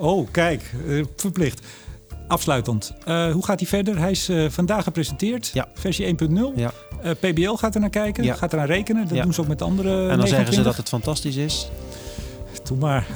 Oh, 0.00 0.28
kijk, 0.30 0.62
eh, 0.88 1.04
verplicht. 1.16 1.60
Afsluitend. 2.28 2.92
Eh, 3.04 3.32
hoe 3.32 3.44
gaat 3.44 3.60
hij 3.60 3.68
verder? 3.68 3.98
Hij 3.98 4.10
is 4.10 4.28
eh, 4.28 4.44
vandaag 4.48 4.84
gepresenteerd. 4.84 5.50
Ja. 5.54 5.68
Versie 5.74 6.06
1.0. 6.06 6.52
Ja. 6.56 6.72
PBL 7.20 7.52
gaat 7.54 7.74
er 7.74 7.80
naar 7.80 7.90
kijken. 7.90 8.24
Ja. 8.24 8.34
Gaat 8.34 8.52
eraan 8.52 8.66
rekenen. 8.66 9.08
Dat 9.08 9.16
Ja. 9.16 9.22
doen 9.22 9.32
ze 9.34 9.40
ook 9.40 9.48
met 9.48 9.62
andere 9.62 9.88
en 9.90 10.18
dan 10.18 10.26
zeggen 10.28 10.54
ze 10.54 10.60
29. 10.60 10.64
dat 10.64 10.76
het 10.76 10.88
fantastisch 10.88 11.36
is. 11.36 11.68
Doe 12.64 12.78
maar. 12.78 13.06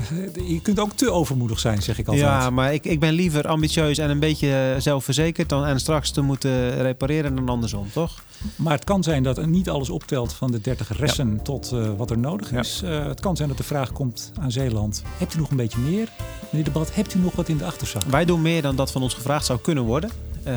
Je 0.46 0.60
kunt 0.62 0.80
ook 0.80 0.92
te 0.92 1.10
overmoedig 1.10 1.58
zijn, 1.58 1.82
zeg 1.82 1.98
ik 1.98 2.06
altijd. 2.08 2.24
Ja, 2.26 2.50
maar 2.50 2.74
ik, 2.74 2.84
ik 2.84 3.00
ben 3.00 3.12
liever 3.12 3.46
ambitieus 3.48 3.98
en 3.98 4.10
een 4.10 4.18
beetje 4.18 4.74
zelfverzekerd 4.78 5.48
dan 5.48 5.64
en 5.64 5.80
straks 5.80 6.10
te 6.10 6.20
moeten 6.20 6.82
repareren 6.82 7.34
dan 7.36 7.48
andersom, 7.48 7.86
toch? 7.92 8.22
Maar 8.56 8.72
het 8.72 8.84
kan 8.84 9.02
zijn 9.02 9.22
dat 9.22 9.38
er 9.38 9.48
niet 9.48 9.70
alles 9.70 9.90
optelt 9.90 10.32
van 10.32 10.50
de 10.50 10.60
30 10.60 10.98
ressen 10.98 11.42
tot 11.42 11.72
eh, 11.72 11.90
wat 11.96 12.10
er 12.10 12.18
nodig 12.18 12.52
is. 12.52 12.82
Eh, 12.84 13.06
het 13.06 13.20
kan 13.20 13.36
zijn 13.36 13.48
dat 13.48 13.56
de 13.56 13.64
vraag 13.64 13.92
komt 13.92 14.32
aan 14.40 14.52
Zeeland. 14.52 15.02
Hebt 15.18 15.34
u 15.34 15.38
nog 15.38 15.50
een 15.50 15.56
beetje 15.56 15.78
meer? 15.78 16.08
Meneer 16.50 16.64
Debat, 16.64 16.94
hebt 16.94 17.14
u 17.14 17.18
nog 17.18 17.34
wat 17.34 17.48
in 17.48 17.56
de 17.56 17.64
achterzak? 17.64 18.02
Wij 18.02 18.24
doen 18.24 18.42
meer 18.42 18.62
dan 18.62 18.76
dat 18.76 18.90
van 18.90 19.02
ons 19.02 19.14
gevraagd 19.14 19.44
zou 19.46 19.58
kunnen 19.58 19.84
worden. 19.84 20.10
Eh, 20.42 20.54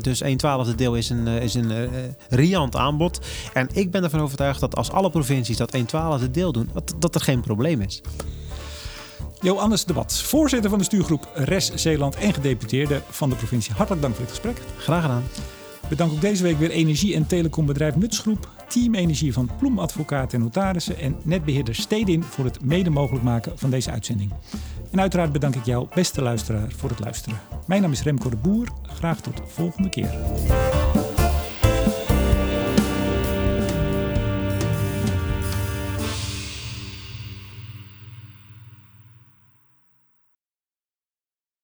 dus 0.00 0.20
1 0.20 0.36
twaalfde 0.36 0.74
deel 0.74 0.94
is 0.94 1.10
een, 1.10 1.26
is 1.26 1.54
een 1.54 1.88
riant 2.28 2.76
aanbod. 2.76 3.20
En 3.52 3.68
ik 3.72 3.90
ben 3.90 4.02
ervan 4.04 4.20
overtuigd 4.20 4.60
dat 4.60 4.76
als 4.76 4.90
alle 4.90 5.10
provincies 5.10 5.56
dat 5.56 5.70
1 5.70 5.86
twaalfde 5.86 6.30
deel 6.30 6.52
doen, 6.52 6.70
dat, 6.72 6.94
dat 6.98 7.14
er 7.14 7.20
geen 7.20 7.40
probleem 7.40 7.80
is. 7.80 8.00
Johannes 9.40 9.84
Debat, 9.84 10.14
voorzitter 10.14 10.70
van 10.70 10.78
de 10.78 10.84
stuurgroep 10.84 11.28
RES 11.34 11.74
Zeeland 11.74 12.16
en 12.16 12.34
gedeputeerde 12.34 13.00
van 13.10 13.30
de 13.30 13.36
provincie. 13.36 13.74
Hartelijk 13.74 14.02
dank 14.02 14.14
voor 14.14 14.24
dit 14.24 14.34
gesprek. 14.34 14.60
Graag 14.76 15.02
gedaan. 15.02 15.24
Bedank 15.88 16.12
ook 16.12 16.20
deze 16.20 16.42
week 16.42 16.58
weer 16.58 16.70
energie- 16.70 17.14
en 17.14 17.26
telecombedrijf 17.26 17.96
Nutsgroep, 17.96 18.48
Team 18.68 18.94
Energie 18.94 19.32
van 19.32 19.50
Ploem 19.58 19.78
Advocaten 19.78 20.38
en 20.38 20.44
Notarissen 20.44 20.98
en 20.98 21.16
netbeheerder 21.22 21.74
Stedin 21.74 22.22
voor 22.22 22.44
het 22.44 22.64
mede 22.64 22.90
mogelijk 22.90 23.24
maken 23.24 23.58
van 23.58 23.70
deze 23.70 23.90
uitzending. 23.90 24.32
En 24.90 25.00
uiteraard 25.00 25.32
bedank 25.32 25.54
ik 25.54 25.64
jou, 25.64 25.86
beste 25.94 26.22
luisteraar, 26.22 26.72
voor 26.76 26.90
het 26.90 27.00
luisteren. 27.00 27.38
Mijn 27.66 27.82
naam 27.82 27.92
is 27.92 28.02
Remco 28.02 28.30
de 28.30 28.36
Boer. 28.36 28.68
Graag 28.82 29.20
tot 29.20 29.36
de 29.36 29.42
volgende 29.46 29.88
keer. 29.88 30.10